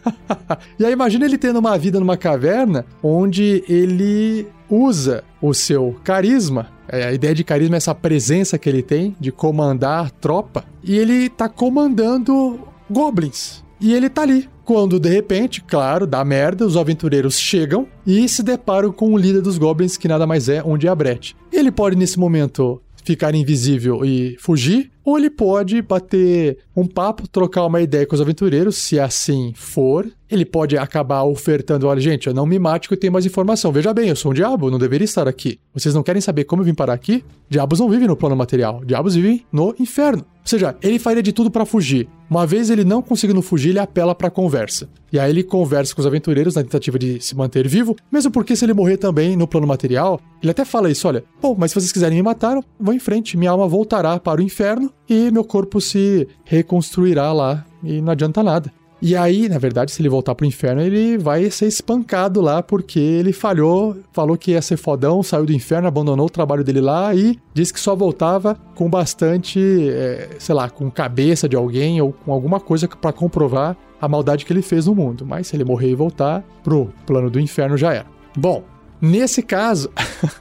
e 0.80 0.86
aí 0.86 0.90
imagina 0.90 1.26
ele 1.26 1.36
tendo 1.36 1.58
uma 1.58 1.76
vida 1.76 2.00
numa 2.00 2.16
caverna 2.16 2.86
onde 3.02 3.62
ele 3.68 4.46
usa 4.70 5.22
o 5.42 5.52
seu 5.52 5.94
carisma. 6.02 6.68
É, 6.88 7.04
a 7.04 7.12
ideia 7.12 7.34
de 7.34 7.44
carisma 7.44 7.76
é 7.76 7.76
essa 7.76 7.94
presença 7.94 8.58
que 8.58 8.66
ele 8.66 8.82
tem 8.82 9.14
de 9.20 9.30
comandar 9.30 10.06
a 10.06 10.08
tropa. 10.08 10.64
E 10.82 10.96
ele 10.96 11.28
tá 11.28 11.50
comandando 11.50 12.60
goblins. 12.88 13.62
E 13.80 13.94
ele 13.94 14.08
tá 14.08 14.22
ali. 14.22 14.48
Quando 14.64 15.00
de 15.00 15.08
repente, 15.08 15.62
claro, 15.62 16.06
dá 16.06 16.24
merda, 16.24 16.66
os 16.66 16.76
aventureiros 16.76 17.38
chegam 17.38 17.88
e 18.06 18.28
se 18.28 18.42
deparam 18.42 18.92
com 18.92 19.12
o 19.12 19.18
líder 19.18 19.40
dos 19.40 19.58
goblins, 19.58 19.96
que 19.96 20.06
nada 20.06 20.26
mais 20.26 20.48
é 20.48 20.62
um 20.62 20.78
diabrete. 20.78 21.34
Ele 21.52 21.72
pode, 21.72 21.96
nesse 21.96 22.18
momento, 22.18 22.80
ficar 23.02 23.34
invisível 23.34 24.04
e 24.04 24.36
fugir, 24.38 24.90
ou 25.04 25.18
ele 25.18 25.30
pode 25.30 25.80
bater 25.82 26.58
um 26.76 26.86
papo, 26.86 27.28
trocar 27.28 27.66
uma 27.66 27.80
ideia 27.80 28.06
com 28.06 28.14
os 28.14 28.20
aventureiros, 28.20 28.76
se 28.76 28.98
assim 28.98 29.52
for. 29.54 30.06
Ele 30.28 30.44
pode 30.44 30.76
acabar 30.76 31.24
ofertando: 31.24 31.86
olha, 31.86 32.00
gente, 32.00 32.28
eu 32.28 32.34
não 32.34 32.46
me 32.46 32.58
mate 32.58 32.88
que 32.88 32.94
eu 32.94 32.98
tenho 32.98 33.12
mais 33.12 33.26
informação. 33.26 33.72
Veja 33.72 33.92
bem, 33.92 34.08
eu 34.08 34.16
sou 34.16 34.30
um 34.30 34.34
diabo, 34.34 34.70
não 34.70 34.78
deveria 34.78 35.04
estar 35.04 35.26
aqui. 35.26 35.58
Vocês 35.74 35.94
não 35.94 36.02
querem 36.02 36.20
saber 36.20 36.44
como 36.44 36.62
eu 36.62 36.66
vim 36.66 36.74
parar 36.74 36.92
aqui? 36.92 37.24
Diabos 37.48 37.80
não 37.80 37.88
vivem 37.88 38.06
no 38.06 38.16
plano 38.16 38.36
material, 38.36 38.84
diabos 38.84 39.14
vivem 39.14 39.44
no 39.52 39.74
inferno. 39.78 40.24
Ou 40.40 40.46
seja, 40.46 40.74
ele 40.80 40.98
faria 40.98 41.22
de 41.22 41.32
tudo 41.32 41.50
para 41.50 41.66
fugir. 41.66 42.08
Uma 42.28 42.46
vez 42.46 42.70
ele 42.70 42.84
não 42.84 43.02
conseguindo 43.02 43.42
fugir, 43.42 43.70
ele 43.70 43.78
apela 43.78 44.14
para 44.14 44.30
conversa. 44.30 44.88
E 45.12 45.18
aí 45.18 45.30
ele 45.30 45.42
conversa 45.42 45.94
com 45.94 46.00
os 46.00 46.06
aventureiros 46.06 46.54
na 46.54 46.62
tentativa 46.62 46.98
de 46.98 47.20
se 47.20 47.36
manter 47.36 47.66
vivo, 47.66 47.96
mesmo 48.10 48.30
porque 48.30 48.54
se 48.54 48.64
ele 48.64 48.72
morrer 48.72 48.96
também 48.96 49.36
no 49.36 49.46
plano 49.46 49.66
material, 49.66 50.20
ele 50.40 50.50
até 50.50 50.64
fala 50.64 50.90
isso, 50.90 51.06
olha, 51.06 51.24
bom, 51.42 51.56
mas 51.58 51.72
se 51.72 51.74
vocês 51.74 51.92
quiserem 51.92 52.16
me 52.16 52.22
matar, 52.22 52.58
vão 52.78 52.94
em 52.94 52.98
frente, 53.00 53.36
minha 53.36 53.50
alma 53.50 53.66
voltará 53.66 54.18
para 54.18 54.40
o 54.40 54.44
inferno 54.44 54.92
e 55.10 55.30
meu 55.30 55.44
corpo 55.44 55.80
se 55.80 56.28
reconstruirá 56.44 57.32
lá 57.32 57.64
e 57.82 58.00
não 58.00 58.12
adianta 58.12 58.42
nada. 58.42 58.72
E 59.02 59.16
aí, 59.16 59.48
na 59.48 59.58
verdade, 59.58 59.90
se 59.90 60.02
ele 60.02 60.10
voltar 60.10 60.34
pro 60.34 60.46
inferno, 60.46 60.82
ele 60.82 61.16
vai 61.16 61.50
ser 61.50 61.66
espancado 61.66 62.40
lá 62.40 62.62
porque 62.62 63.00
ele 63.00 63.32
falhou, 63.32 63.96
falou 64.12 64.36
que 64.36 64.50
ia 64.50 64.60
ser 64.60 64.76
fodão, 64.76 65.22
saiu 65.22 65.46
do 65.46 65.52
inferno, 65.54 65.88
abandonou 65.88 66.26
o 66.26 66.30
trabalho 66.30 66.62
dele 66.62 66.82
lá 66.82 67.14
e 67.14 67.38
disse 67.54 67.72
que 67.72 67.80
só 67.80 67.96
voltava 67.96 68.54
com 68.74 68.90
bastante, 68.90 69.58
é, 69.88 70.36
sei 70.38 70.54
lá, 70.54 70.68
com 70.68 70.90
cabeça 70.90 71.48
de 71.48 71.56
alguém 71.56 72.00
ou 72.02 72.12
com 72.12 72.30
alguma 72.30 72.60
coisa 72.60 72.86
para 72.86 73.12
comprovar 73.12 73.74
a 73.98 74.06
maldade 74.06 74.44
que 74.44 74.52
ele 74.52 74.62
fez 74.62 74.86
no 74.86 74.94
mundo. 74.94 75.24
Mas 75.26 75.46
se 75.46 75.56
ele 75.56 75.64
morrer 75.64 75.90
e 75.90 75.94
voltar 75.94 76.44
pro 76.62 76.92
plano 77.06 77.30
do 77.30 77.40
inferno 77.40 77.78
já 77.78 77.94
era. 77.94 78.06
Bom, 78.36 78.62
Nesse 79.00 79.42
caso, 79.42 79.90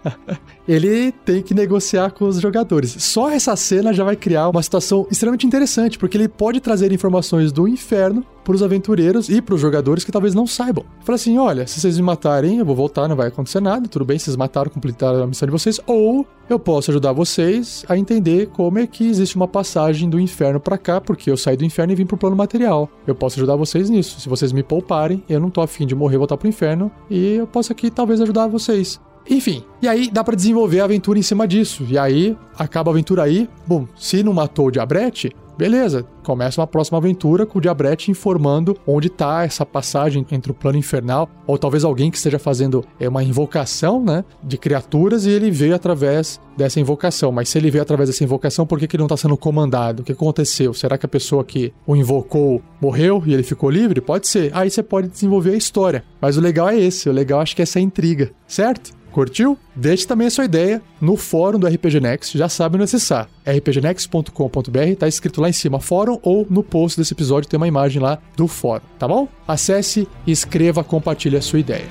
ele 0.68 1.12
tem 1.12 1.42
que 1.42 1.54
negociar 1.54 2.12
com 2.12 2.26
os 2.26 2.40
jogadores. 2.40 2.96
Só 3.00 3.30
essa 3.30 3.56
cena 3.56 3.94
já 3.94 4.04
vai 4.04 4.16
criar 4.16 4.50
uma 4.50 4.62
situação 4.62 5.08
extremamente 5.10 5.48
interessante, 5.48 5.98
porque 5.98 6.18
ele 6.18 6.28
pode 6.28 6.60
trazer 6.60 6.92
informações 6.92 7.52
do 7.52 7.68
inferno 7.68 8.26
para 8.50 8.56
os 8.56 8.64
aventureiros 8.64 9.30
e 9.30 9.44
para 9.44 9.54
os 9.54 9.62
jogadores 9.62 10.04
que 10.04 10.12
talvez 10.12 10.34
não 10.34 10.48
saibam. 10.48 10.84
Fala 11.02 11.18
assim: 11.18 11.38
olha, 11.38 11.68
se 11.68 11.80
vocês 11.80 11.98
me 11.98 12.02
matarem, 12.02 12.58
eu 12.58 12.66
vou 12.66 12.76
voltar, 12.76 13.08
não 13.08 13.16
vai 13.16 13.28
acontecer 13.28 13.60
nada, 13.60 13.88
tudo 13.88 14.04
bem, 14.04 14.18
vocês 14.18 14.36
mataram, 14.36 14.72
completaram 14.72 15.22
a 15.22 15.28
missão 15.28 15.46
de 15.46 15.52
vocês, 15.52 15.80
ou 15.86 16.26
eu 16.50 16.58
posso 16.58 16.90
ajudar 16.90 17.14
vocês 17.14 17.86
a 17.88 17.96
entender 17.96 18.48
como 18.48 18.80
é 18.80 18.88
que 18.88 19.08
existe 19.08 19.36
uma 19.36 19.48
passagem 19.48 20.10
do 20.10 20.20
inferno 20.20 20.60
para 20.60 20.80
cá, 20.80 21.00
porque 21.00 21.30
eu 21.30 21.38
saí 21.38 21.56
do 21.56 21.64
inferno 21.64 21.94
e 21.94 21.96
vim 21.96 22.08
pro 22.08 22.18
plano 22.18 22.36
material. 22.36 22.90
Eu 23.06 23.14
posso 23.14 23.38
ajudar 23.38 23.56
vocês 23.56 23.88
nisso. 23.88 24.20
Se 24.20 24.28
vocês 24.28 24.52
me 24.52 24.64
pouparem, 24.64 25.24
eu 25.30 25.40
não 25.40 25.52
tô 25.52 25.62
afim 25.62 25.86
de 25.86 25.94
morrer 25.94 26.16
e 26.16 26.18
voltar 26.18 26.36
pro 26.36 26.48
inferno, 26.48 26.92
e 27.08 27.36
eu 27.36 27.46
posso 27.46 27.72
aqui 27.72 27.92
talvez 27.92 28.20
ajudar 28.20 28.48
vocês. 28.48 29.00
Enfim, 29.30 29.64
e 29.82 29.88
aí 29.88 30.10
dá 30.10 30.24
pra 30.24 30.36
desenvolver 30.36 30.80
a 30.80 30.86
aventura 30.86 31.20
em 31.20 31.22
cima 31.22 31.48
disso. 31.48 31.86
E 31.88 31.98
aí 31.98 32.36
acaba 32.58 32.90
a 32.90 32.94
aventura 32.94 33.24
aí, 33.24 33.48
bom, 33.68 33.88
se 33.96 34.24
não 34.24 34.34
matou 34.34 34.68
o 34.68 34.72
Diabrete, 34.72 35.34
Beleza, 35.60 36.06
começa 36.24 36.62
uma 36.62 36.66
próxima 36.66 37.00
aventura 37.00 37.46
com 37.46 37.60
o 37.60 37.62
Diabrete 37.62 38.10
informando 38.10 38.78
onde 38.88 39.10
tá 39.10 39.44
essa 39.44 39.66
passagem 39.66 40.26
entre 40.32 40.54
o 40.54 40.56
plano 40.56 40.78
infernal, 40.78 41.30
ou 41.46 41.58
talvez 41.58 41.84
alguém 41.84 42.10
que 42.10 42.16
esteja 42.16 42.40
fazendo 42.40 42.82
é, 42.98 43.10
uma 43.10 43.22
invocação, 43.26 44.02
né, 44.02 44.24
de 44.42 44.58
criaturas 44.58 45.26
e 45.26 45.32
ele 45.32 45.52
veio 45.52 45.76
através 45.76 46.40
dessa 46.56 46.80
invocação. 46.80 47.30
Mas 47.34 47.50
se 47.50 47.58
ele 47.58 47.70
veio 47.70 47.82
através 47.82 48.08
dessa 48.08 48.24
invocação, 48.24 48.66
por 48.66 48.80
que, 48.80 48.88
que 48.88 48.96
ele 48.96 49.02
não 49.02 49.08
está 49.08 49.18
sendo 49.18 49.36
comandado? 49.36 50.02
O 50.02 50.06
que 50.06 50.14
aconteceu? 50.14 50.74
Será 50.74 50.98
que 50.98 51.06
a 51.06 51.10
pessoa 51.10 51.44
que 51.44 51.74
o 51.86 51.94
invocou 51.94 52.62
morreu 52.80 53.22
e 53.26 53.34
ele 53.34 53.44
ficou 53.44 53.70
livre? 53.70 54.00
Pode 54.00 54.30
ser. 54.30 54.52
Aí 54.54 54.70
você 54.70 54.82
pode 54.82 55.10
desenvolver 55.10 55.52
a 55.52 55.58
história. 55.58 56.06
Mas 56.22 56.38
o 56.38 56.42
legal 56.42 56.70
é 56.70 56.80
esse, 56.80 57.10
o 57.10 57.12
legal 57.12 57.42
acho 57.42 57.54
que 57.54 57.62
é 57.62 57.64
essa 57.64 57.82
intriga, 57.82 58.32
certo? 58.48 58.98
Curtiu? 59.12 59.58
Deixe 59.76 60.06
também 60.06 60.28
a 60.28 60.32
sua 60.32 60.46
ideia 60.46 60.82
no 61.02 61.18
fórum 61.18 61.60
do 61.60 61.68
RPG 61.68 62.00
Next, 62.00 62.38
já 62.38 62.48
sabe 62.48 62.76
onde 62.76 62.84
acessar. 62.86 63.28
rpgnext.com.br, 63.46 64.96
tá 64.98 65.08
escrito 65.08 65.42
lá 65.42 65.50
em 65.50 65.54
cima 65.54 65.80
fórum 65.80 66.20
ou 66.22 66.46
no 66.50 66.64
post 66.64 67.00
desse 67.00 67.14
episódio 67.14 67.50
tem 67.50 67.58
uma 67.58 67.68
imagem 67.68 68.02
lá 68.02 68.20
do 68.36 68.48
fórum, 68.48 68.84
tá 68.98 69.08
bom? 69.08 69.28
Acesse, 69.48 70.08
escreva, 70.28 70.84
compartilhe 70.84 71.38
a 71.38 71.42
sua 71.42 71.60
ideia. 71.60 71.90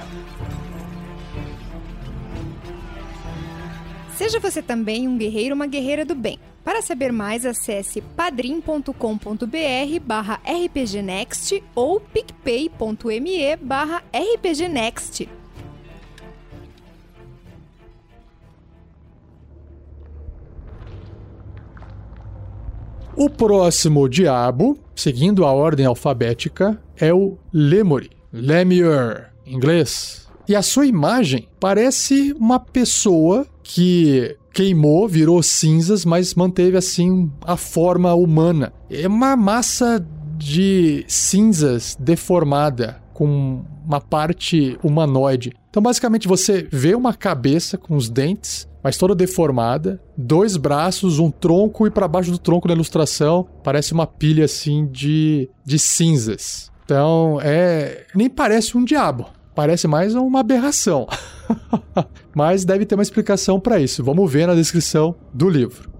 Seja 4.16 4.40
você 4.40 4.60
também 4.60 5.06
um 5.06 5.16
guerreiro 5.16 5.54
uma 5.54 5.66
guerreira 5.66 6.04
do 6.04 6.14
bem. 6.14 6.38
Para 6.64 6.82
saber 6.82 7.12
mais, 7.12 7.46
acesse 7.46 8.00
padrim.com.br 8.00 8.92
barra 10.04 10.40
rpgnext 10.44 11.62
ou 11.74 12.00
picpay.me 12.00 13.56
barra 13.56 14.02
rpgnext. 14.12 15.37
O 23.20 23.28
próximo 23.28 24.08
diabo, 24.08 24.78
seguindo 24.94 25.44
a 25.44 25.50
ordem 25.50 25.84
alfabética, 25.84 26.80
é 26.96 27.12
o 27.12 27.36
Lemuri. 27.52 28.10
Lemur, 28.32 29.24
em 29.44 29.56
inglês. 29.56 30.28
E 30.48 30.54
a 30.54 30.62
sua 30.62 30.86
imagem 30.86 31.48
parece 31.58 32.32
uma 32.38 32.60
pessoa 32.60 33.44
que 33.60 34.36
queimou, 34.52 35.08
virou 35.08 35.42
cinzas, 35.42 36.04
mas 36.04 36.36
manteve 36.36 36.76
assim 36.76 37.28
a 37.42 37.56
forma 37.56 38.14
humana. 38.14 38.72
É 38.88 39.08
uma 39.08 39.34
massa 39.34 39.98
de 40.36 41.04
cinzas 41.08 41.96
deformada 41.98 43.02
com 43.12 43.64
uma 43.84 44.00
parte 44.00 44.78
humanoide. 44.80 45.52
Então, 45.68 45.82
basicamente, 45.82 46.28
você 46.28 46.68
vê 46.70 46.94
uma 46.94 47.12
cabeça 47.12 47.76
com 47.76 47.96
os 47.96 48.08
dentes, 48.08 48.67
mas 48.82 48.96
toda 48.96 49.14
deformada, 49.14 50.00
dois 50.16 50.56
braços, 50.56 51.18
um 51.18 51.30
tronco 51.30 51.86
e 51.86 51.90
para 51.90 52.08
baixo 52.08 52.30
do 52.30 52.38
tronco 52.38 52.68
na 52.68 52.74
ilustração 52.74 53.46
parece 53.62 53.92
uma 53.92 54.06
pilha 54.06 54.44
assim 54.44 54.86
de, 54.86 55.50
de 55.64 55.78
cinzas. 55.78 56.70
Então, 56.84 57.38
é 57.42 58.06
nem 58.14 58.30
parece 58.30 58.76
um 58.76 58.84
diabo, 58.84 59.26
parece 59.54 59.86
mais 59.86 60.14
uma 60.14 60.40
aberração. 60.40 61.06
mas 62.34 62.64
deve 62.64 62.86
ter 62.86 62.94
uma 62.94 63.02
explicação 63.02 63.58
para 63.58 63.80
isso. 63.80 64.04
Vamos 64.04 64.30
ver 64.30 64.46
na 64.46 64.54
descrição 64.54 65.14
do 65.34 65.48
livro. 65.48 65.90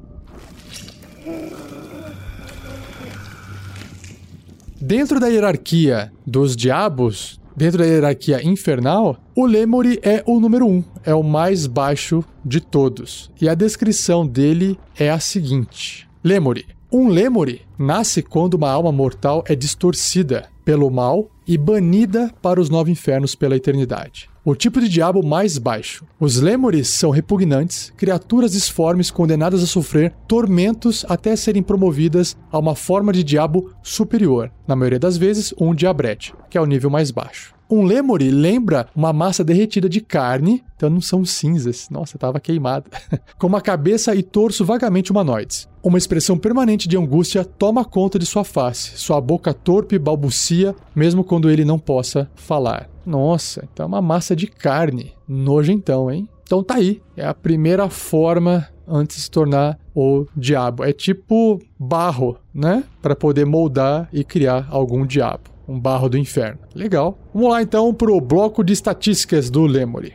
Dentro 4.81 5.19
da 5.19 5.27
hierarquia 5.27 6.13
dos 6.25 6.55
diabos, 6.55 7.41
dentro 7.59 7.79
da 7.79 7.85
hierarquia 7.85 8.43
infernal, 8.47 9.19
o 9.35 9.45
Lemuri 9.45 9.99
é 10.03 10.23
o 10.25 10.38
número 10.38 10.65
um, 10.65 10.83
é 11.05 11.12
o 11.12 11.25
mais 11.25 11.67
baixo 11.67 12.25
de 12.45 12.61
todos. 12.61 13.31
E 13.41 13.49
a 13.49 13.55
descrição 13.55 14.25
dele 14.25 14.79
é 14.97 15.11
a 15.11 15.19
seguinte: 15.19 16.09
Lemuri. 16.23 16.65
Um 16.91 17.09
Lemuri 17.09 17.61
nasce 17.77 18.23
quando 18.23 18.55
uma 18.55 18.71
alma 18.71 18.91
mortal 18.91 19.45
é 19.47 19.55
distorcida 19.55 20.49
pelo 20.65 20.91
mal 20.91 21.29
e 21.49 21.57
banida 21.57 22.31
para 22.43 22.61
os 22.61 22.69
nove 22.69 22.93
infernos 22.93 23.35
pela 23.35 23.57
eternidade 23.57 24.28
o 24.50 24.57
tipo 24.57 24.81
de 24.81 24.88
diabo 24.88 25.23
mais 25.23 25.59
baixo. 25.59 26.07
Os 26.19 26.40
Lemures 26.40 26.88
são 26.88 27.11
repugnantes, 27.11 27.93
criaturas 27.99 28.52
disformes 28.52 29.11
condenadas 29.11 29.62
a 29.62 29.67
sofrer 29.67 30.14
tormentos 30.26 31.05
até 31.07 31.37
serem 31.37 31.62
promovidas 31.62 32.35
a 32.50 32.59
uma 32.59 32.75
forma 32.75 33.12
de 33.12 33.23
diabo 33.23 33.71
superior, 33.83 34.50
na 34.67 34.75
maioria 34.75 34.99
das 34.99 35.19
vezes 35.19 35.52
um 35.61 35.75
diabrete, 35.75 36.33
que 36.49 36.57
é 36.57 36.61
o 36.62 36.67
nível 36.67 36.88
mais 36.88 37.11
baixo. 37.11 37.59
Um 37.71 37.83
lemuri 37.83 38.31
lembra 38.31 38.88
uma 38.97 39.12
massa 39.12 39.45
derretida 39.45 39.90
de 39.90 40.00
carne, 40.00 40.64
então 40.75 40.88
não 40.88 41.02
são 41.02 41.23
cinzas, 41.23 41.88
nossa, 41.90 42.17
estava 42.17 42.40
queimada, 42.40 42.87
com 43.38 43.47
uma 43.47 43.61
cabeça 43.61 44.14
e 44.14 44.23
torso 44.23 44.64
vagamente 44.64 45.11
humanoides. 45.12 45.69
Uma 45.83 45.99
expressão 45.99 46.38
permanente 46.38 46.88
de 46.88 46.97
angústia 46.97 47.45
toma 47.45 47.85
conta 47.85 48.19
de 48.19 48.25
sua 48.25 48.43
face, 48.43 48.97
sua 48.97 49.21
boca 49.21 49.52
torpe 49.52 49.99
balbucia, 49.99 50.75
mesmo 50.97 51.23
quando 51.23 51.38
ele 51.47 51.64
não 51.64 51.78
possa 51.78 52.30
falar. 52.35 52.88
Nossa, 53.04 53.68
então 53.71 53.85
é 53.85 53.87
uma 53.87 54.00
massa 54.00 54.35
de 54.35 54.47
carne. 54.47 55.12
Nojentão, 55.28 56.11
hein? 56.11 56.26
Então 56.42 56.62
tá 56.62 56.76
aí. 56.76 57.02
É 57.14 57.26
a 57.26 57.35
primeira 57.35 57.90
forma 57.90 58.66
antes 58.87 59.16
de 59.16 59.23
se 59.25 59.30
tornar 59.30 59.78
o 59.95 60.26
diabo. 60.35 60.83
É 60.83 60.92
tipo 60.92 61.61
barro, 61.78 62.38
né? 62.54 62.83
Para 63.02 63.14
poder 63.14 63.45
moldar 63.45 64.09
e 64.12 64.25
criar 64.25 64.66
algum 64.71 65.04
diabo. 65.04 65.50
Um 65.68 65.78
barro 65.78 66.09
do 66.09 66.16
inferno. 66.16 66.59
Legal. 66.75 67.18
Vamos 67.35 67.50
lá 67.50 67.62
então 67.62 67.92
pro 67.92 68.18
bloco 68.21 68.64
de 68.64 68.73
estatísticas 68.73 69.50
do 69.50 69.66
Lemuri. 69.66 70.14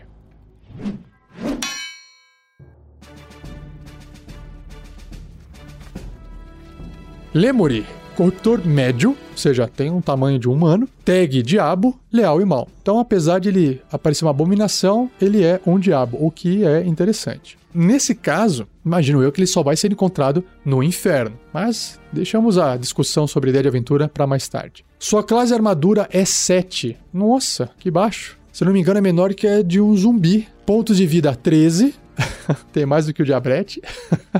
Lemuri 7.32 7.86
corruptor 8.14 8.66
médio, 8.66 9.12
ou 9.32 9.38
seja, 9.38 9.68
tem 9.68 9.92
um 9.92 10.02
tamanho 10.02 10.40
de 10.40 10.48
um 10.48 10.54
humano, 10.54 10.88
tag 11.04 11.42
diabo, 11.42 12.00
leal 12.12 12.42
e 12.42 12.46
mal. 12.46 12.68
Então, 12.82 13.00
apesar 13.00 13.40
de 13.40 13.50
ele 13.50 13.82
aparecer 13.92 14.26
uma 14.26 14.32
abominação, 14.32 15.10
ele 15.22 15.44
é 15.44 15.60
um 15.66 15.80
diabo, 15.80 16.18
o 16.20 16.32
que 16.32 16.66
é 16.66 16.86
interessante. 16.86 17.58
Nesse 17.74 18.14
caso, 18.14 18.68
imagino 18.86 19.24
eu 19.24 19.32
que 19.32 19.40
ele 19.40 19.48
só 19.48 19.64
vai 19.64 19.76
ser 19.76 19.92
encontrado 19.92 20.44
no 20.64 20.84
inferno, 20.84 21.40
mas 21.52 22.00
deixamos 22.12 22.58
a 22.58 22.78
discussão 22.78 23.26
sobre 23.26 23.50
ideia 23.50 23.64
de 23.64 23.70
aventura 23.70 24.08
para 24.08 24.28
mais 24.28 24.48
tarde. 24.48 24.86
Sua 25.00 25.24
classe 25.24 25.54
armadura 25.54 26.08
é 26.12 26.24
7. 26.24 26.96
Nossa, 27.12 27.70
que 27.80 27.90
baixo. 27.90 28.38
Se 28.52 28.64
não 28.64 28.72
me 28.72 28.80
engano, 28.80 29.00
é 29.00 29.02
menor 29.02 29.34
que 29.34 29.48
a 29.48 29.64
de 29.64 29.82
um 29.82 29.96
zumbi. 29.98 30.48
Pontos 30.66 30.98
de 30.98 31.08
vida 31.08 31.36
13. 31.36 31.96
Tem 32.72 32.86
mais 32.86 33.08
do 33.08 33.14
que 33.14 33.24
o 33.24 33.26
diabrete. 33.26 33.82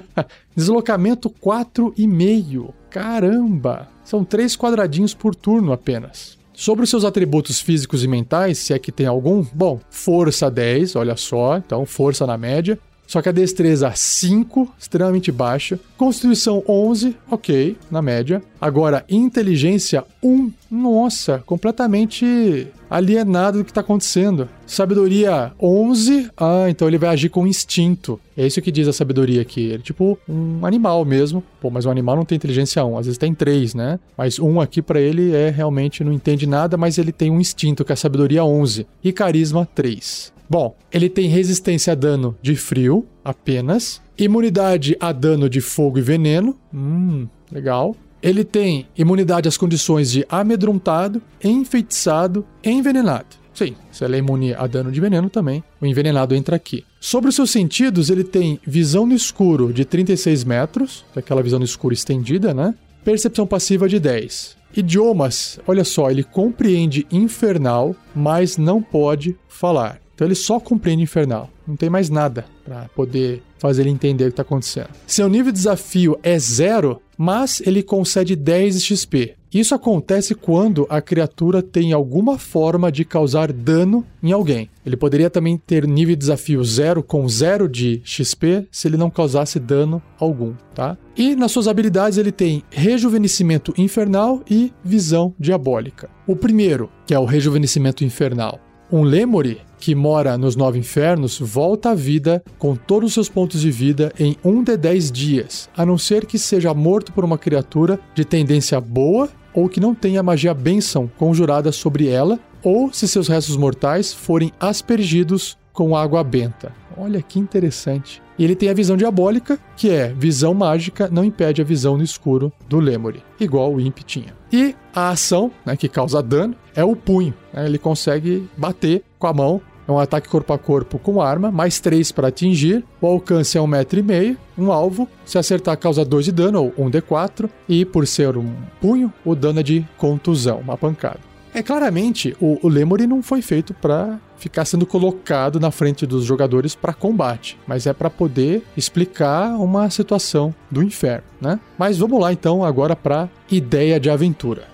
Deslocamento 0.56 1.30
4,5. 1.30 2.72
Caramba! 2.94 3.88
São 4.04 4.24
três 4.24 4.56
quadradinhos 4.56 5.16
por 5.16 5.34
turno 5.34 5.74
apenas. 5.74 6.38
Sobre 6.54 6.84
os 6.84 6.92
seus 6.92 7.04
atributos 7.04 7.60
físicos 7.60 8.04
e 8.04 8.08
mentais, 8.08 8.60
se 8.60 8.72
é 8.72 8.78
que 8.78 8.92
tem 8.92 9.08
algum, 9.08 9.44
bom, 9.52 9.80
força 9.90 10.52
10, 10.52 10.96
olha 10.96 11.16
só, 11.16 11.58
então 11.58 11.88
força 11.88 12.28
na 12.28 12.38
média. 12.38 12.78
Só 13.06 13.22
que 13.22 13.30
a 13.30 13.32
destreza 13.32 13.92
5, 13.94 14.74
extremamente 14.80 15.32
baixa. 15.32 15.80
Constituição 15.98 16.64
11, 16.68 17.16
ok, 17.30 17.78
na 17.92 18.02
média. 18.02 18.42
Agora, 18.60 19.06
inteligência 19.10 20.04
1, 20.24 20.52
nossa, 20.72 21.44
completamente 21.46 22.68
alienado 22.90 23.60
do 23.60 23.64
que 23.64 23.72
está 23.72 23.82
acontecendo. 23.82 24.48
Sabedoria 24.66 25.52
11, 25.62 26.30
ah, 26.38 26.66
então 26.70 26.88
ele 26.88 26.98
vai 26.98 27.10
agir 27.10 27.30
com 27.30 27.46
instinto. 27.46 28.20
É 28.38 28.48
isso 28.48 28.62
que 28.62 28.72
diz 28.72 28.88
a 28.88 28.94
sabedoria 28.94 29.42
aqui. 29.42 29.62
Ele 29.62 29.76
é 29.76 29.78
tipo 29.80 30.18
um 30.28 30.66
animal 30.66 31.04
mesmo. 31.04 31.44
Pô, 31.60 31.70
mas 31.70 31.86
o 31.86 31.90
animal 31.90 32.16
não 32.16 32.26
tem 32.26 32.36
inteligência 32.36 32.84
1, 32.84 32.98
às 32.98 33.06
vezes 33.06 33.18
tem 33.18 33.34
3, 33.34 33.76
né? 33.76 34.00
Mas 34.18 34.40
1 34.40 34.62
aqui 34.62 34.82
para 34.82 35.00
ele 35.00 35.36
é 35.36 35.50
realmente 35.50 36.04
não 36.04 36.12
entende 36.12 36.48
nada, 36.48 36.78
mas 36.78 36.98
ele 36.98 37.12
tem 37.12 37.30
um 37.30 37.40
instinto, 37.40 37.84
que 37.84 37.92
é 37.92 37.94
a 37.94 37.98
sabedoria 37.98 38.44
11. 38.44 38.88
E 39.04 39.12
carisma 39.12 39.68
3. 39.76 40.34
Bom, 40.54 40.76
ele 40.92 41.10
tem 41.10 41.28
resistência 41.30 41.94
a 41.94 41.96
dano 41.96 42.38
de 42.40 42.56
frio 42.56 43.08
apenas, 43.26 44.00
imunidade 44.16 44.96
a 45.00 45.12
dano 45.12 45.50
de 45.50 45.60
fogo 45.60 45.98
e 45.98 46.02
veneno. 46.04 46.56
Hum, 46.72 47.28
legal. 47.52 47.96
Ele 48.22 48.44
tem 48.44 48.86
imunidade 48.96 49.50
às 49.50 49.58
condições 49.58 50.12
de 50.12 50.24
amedrontado, 50.30 51.24
enfeitiçado 51.44 52.46
e 52.64 52.70
envenenado. 52.70 53.36
Sim, 53.52 53.74
se 53.92 54.04
ela 54.04 54.16
é 54.16 54.20
imune 54.20 54.54
a 54.54 54.68
dano 54.68 54.92
de 54.92 55.02
veneno 55.02 55.28
também, 55.28 55.64
o 55.82 55.88
envenenado 55.88 56.36
entra 56.36 56.56
aqui. 56.56 56.86
Sobre 57.02 57.30
os 57.30 57.36
seus 57.36 57.50
sentidos, 57.50 58.12
ele 58.12 58.24
tem 58.24 58.60
visão 58.64 59.08
no 59.08 59.16
escuro 59.16 59.74
de 59.74 59.84
36 59.84 60.44
metros, 60.44 61.04
aquela 61.16 61.42
visão 61.42 61.58
no 61.58 61.66
escuro 61.66 61.96
estendida, 61.96 62.54
né? 62.54 62.76
Percepção 63.04 63.48
passiva 63.48 63.90
de 63.90 64.00
10. 64.00 64.56
Idiomas, 64.78 65.60
olha 65.66 65.84
só, 65.84 66.12
ele 66.12 66.24
compreende 66.24 67.08
infernal, 67.12 67.96
mas 68.14 68.56
não 68.56 68.84
pode 68.84 69.36
falar. 69.48 70.03
Então 70.14 70.28
ele 70.28 70.36
só 70.36 70.60
compreende 70.60 71.04
infernal. 71.04 71.50
Não 71.68 71.76
tem 71.76 71.90
mais 71.90 72.10
nada 72.10 72.46
para 72.64 72.90
poder 72.96 73.42
fazer 73.58 73.84
ele 73.84 73.90
entender 73.90 74.26
o 74.26 74.28
que 74.28 74.34
está 74.34 74.44
acontecendo. 74.44 74.90
Seu 75.08 75.30
nível 75.30 75.52
de 75.52 75.58
desafio 75.58 76.18
é 76.22 76.38
zero, 76.38 77.02
mas 77.18 77.62
ele 77.66 77.82
concede 77.82 78.36
10 78.36 78.84
XP. 78.84 79.36
Isso 79.54 79.76
acontece 79.76 80.34
quando 80.34 80.88
a 80.90 81.00
criatura 81.00 81.62
tem 81.62 81.94
alguma 81.94 82.40
forma 82.40 82.92
de 82.92 83.06
causar 83.06 83.54
dano 83.54 84.04
em 84.22 84.32
alguém. 84.32 84.68
Ele 84.84 84.98
poderia 84.98 85.30
também 85.30 85.58
ter 85.58 85.88
nível 85.88 86.16
de 86.16 86.22
desafio 86.22 86.64
zero 86.64 87.04
com 87.04 87.30
zero 87.30 87.70
de 87.70 88.02
XP 88.04 88.68
se 88.72 88.88
ele 88.88 88.98
não 88.98 89.12
causasse 89.12 89.60
dano 89.60 90.02
algum, 90.20 90.56
tá? 90.74 90.98
E 91.16 91.36
nas 91.36 91.52
suas 91.52 91.68
habilidades 91.68 92.18
ele 92.18 92.32
tem 92.32 92.64
rejuvenescimento 92.72 93.74
infernal 93.78 94.42
e 94.50 94.74
visão 94.84 95.36
diabólica. 95.40 96.10
O 96.26 96.36
primeiro, 96.36 96.90
que 97.06 97.14
é 97.14 97.20
o 97.20 97.26
rejuvenescimento 97.26 98.04
infernal, 98.04 98.60
um 98.94 99.02
Lemuri 99.02 99.60
que 99.80 99.96
mora 99.96 100.38
nos 100.38 100.56
nove 100.56 100.78
infernos 100.78 101.40
volta 101.40 101.90
à 101.90 101.96
vida 101.96 102.44
com 102.60 102.76
todos 102.76 103.08
os 103.08 103.14
seus 103.16 103.28
pontos 103.28 103.62
de 103.62 103.72
vida 103.72 104.14
em 104.20 104.38
um 104.46 104.64
de 104.64 104.78
dez 104.78 105.12
dias, 105.12 105.68
a 105.76 105.84
não 105.84 105.98
ser 105.98 106.28
que 106.28 106.38
seja 106.38 106.76
morto 106.76 107.12
por 107.12 107.26
uma 107.26 107.40
criatura 107.40 108.00
de 108.14 108.24
tendência 108.24 108.80
boa 108.80 109.28
ou 109.52 109.68
que 109.68 109.80
não 109.80 109.96
tenha 109.96 110.22
magia 110.22 110.54
bênção 110.54 111.10
conjurada 111.18 111.72
sobre 111.72 112.08
ela, 112.08 112.40
ou 112.62 112.94
se 112.94 113.08
seus 113.08 113.28
restos 113.28 113.58
mortais 113.58 114.14
forem 114.14 114.52
aspergidos 114.60 115.58
com 115.74 115.98
água 115.98 116.24
benta. 116.24 116.72
Olha 116.96 117.22
que 117.22 117.40
interessante. 117.40 118.22
E 118.38 118.44
ele 118.44 118.56
tem 118.56 118.70
a 118.70 118.74
visão 118.76 118.96
diabólica, 118.96 119.60
que 119.76 119.90
é 119.90 120.14
visão 120.14 120.54
mágica 120.54 121.10
não 121.12 121.24
impede 121.24 121.62
a 121.62 121.66
visão 121.66 121.98
no 121.98 122.04
escuro 122.04 122.54
do 122.70 122.80
Lemuri, 122.80 123.24
igual 123.40 123.74
o 123.74 123.82
Imp 123.82 124.00
tinha. 124.06 124.43
E 124.54 124.76
a 124.94 125.10
ação, 125.10 125.52
né, 125.66 125.76
que 125.76 125.90
causa 125.90 126.22
dano, 126.22 126.56
é 126.76 126.84
o 126.84 126.96
punho. 126.96 127.34
Né? 127.52 127.66
Ele 127.66 127.80
consegue 127.80 128.48
bater 128.56 129.04
com 129.18 129.26
a 129.26 129.34
mão 129.34 129.62
é 129.88 129.92
um 129.92 130.00
ataque 130.00 130.30
corpo 130.30 130.54
a 130.54 130.58
corpo 130.58 130.98
com 130.98 131.22
arma, 131.22 131.52
mais 131.52 131.80
3 131.80 132.12
para 132.12 132.30
atingir. 132.30 132.86
O 133.02 133.08
alcance 133.08 133.58
é 133.58 133.62
1,5 133.62 133.64
um 133.64 133.68
metro 133.68 134.00
e 134.00 134.04
meio, 134.04 134.38
um 134.58 134.72
alvo. 134.72 135.10
Se 135.26 135.38
acertar, 135.38 135.78
causa 135.78 136.06
2 136.06 136.26
de 136.26 136.32
dano, 136.32 136.72
ou 136.78 136.86
1 136.86 136.92
D4. 136.92 137.50
E 137.68 137.84
por 137.84 138.08
ser 138.08 138.38
um 138.38 138.50
punho, 138.80 139.12
o 139.26 139.36
dano 139.36 139.60
é 139.60 139.64
de 139.64 139.86
contusão, 139.98 140.60
uma 140.60 140.78
pancada. 140.78 141.20
É 141.54 141.62
claramente, 141.62 142.36
o, 142.42 142.58
o 142.64 142.68
Lemuri 142.68 143.06
não 143.06 143.22
foi 143.22 143.42
feito 143.42 143.76
para 143.76 144.20
ficar 144.38 144.66
sendo 144.66 144.88
colocado 144.88 145.60
na 145.60 145.70
frente 145.70 146.06
dos 146.06 146.26
jogadores 146.26 146.74
para 146.74 146.94
combate, 146.94 147.60
mas 147.68 147.86
é 147.86 147.94
para 147.94 148.10
poder 148.10 148.64
explicar 148.76 149.52
uma 149.60 149.90
situação 149.92 150.54
do 150.70 150.82
inferno, 150.82 151.24
né? 151.40 151.60
Mas 151.78 152.00
vamos 152.00 152.20
lá 152.20 152.34
então 152.34 152.64
agora 152.64 152.96
para 152.96 153.30
ideia 153.52 154.00
de 154.00 154.10
aventura. 154.10 154.73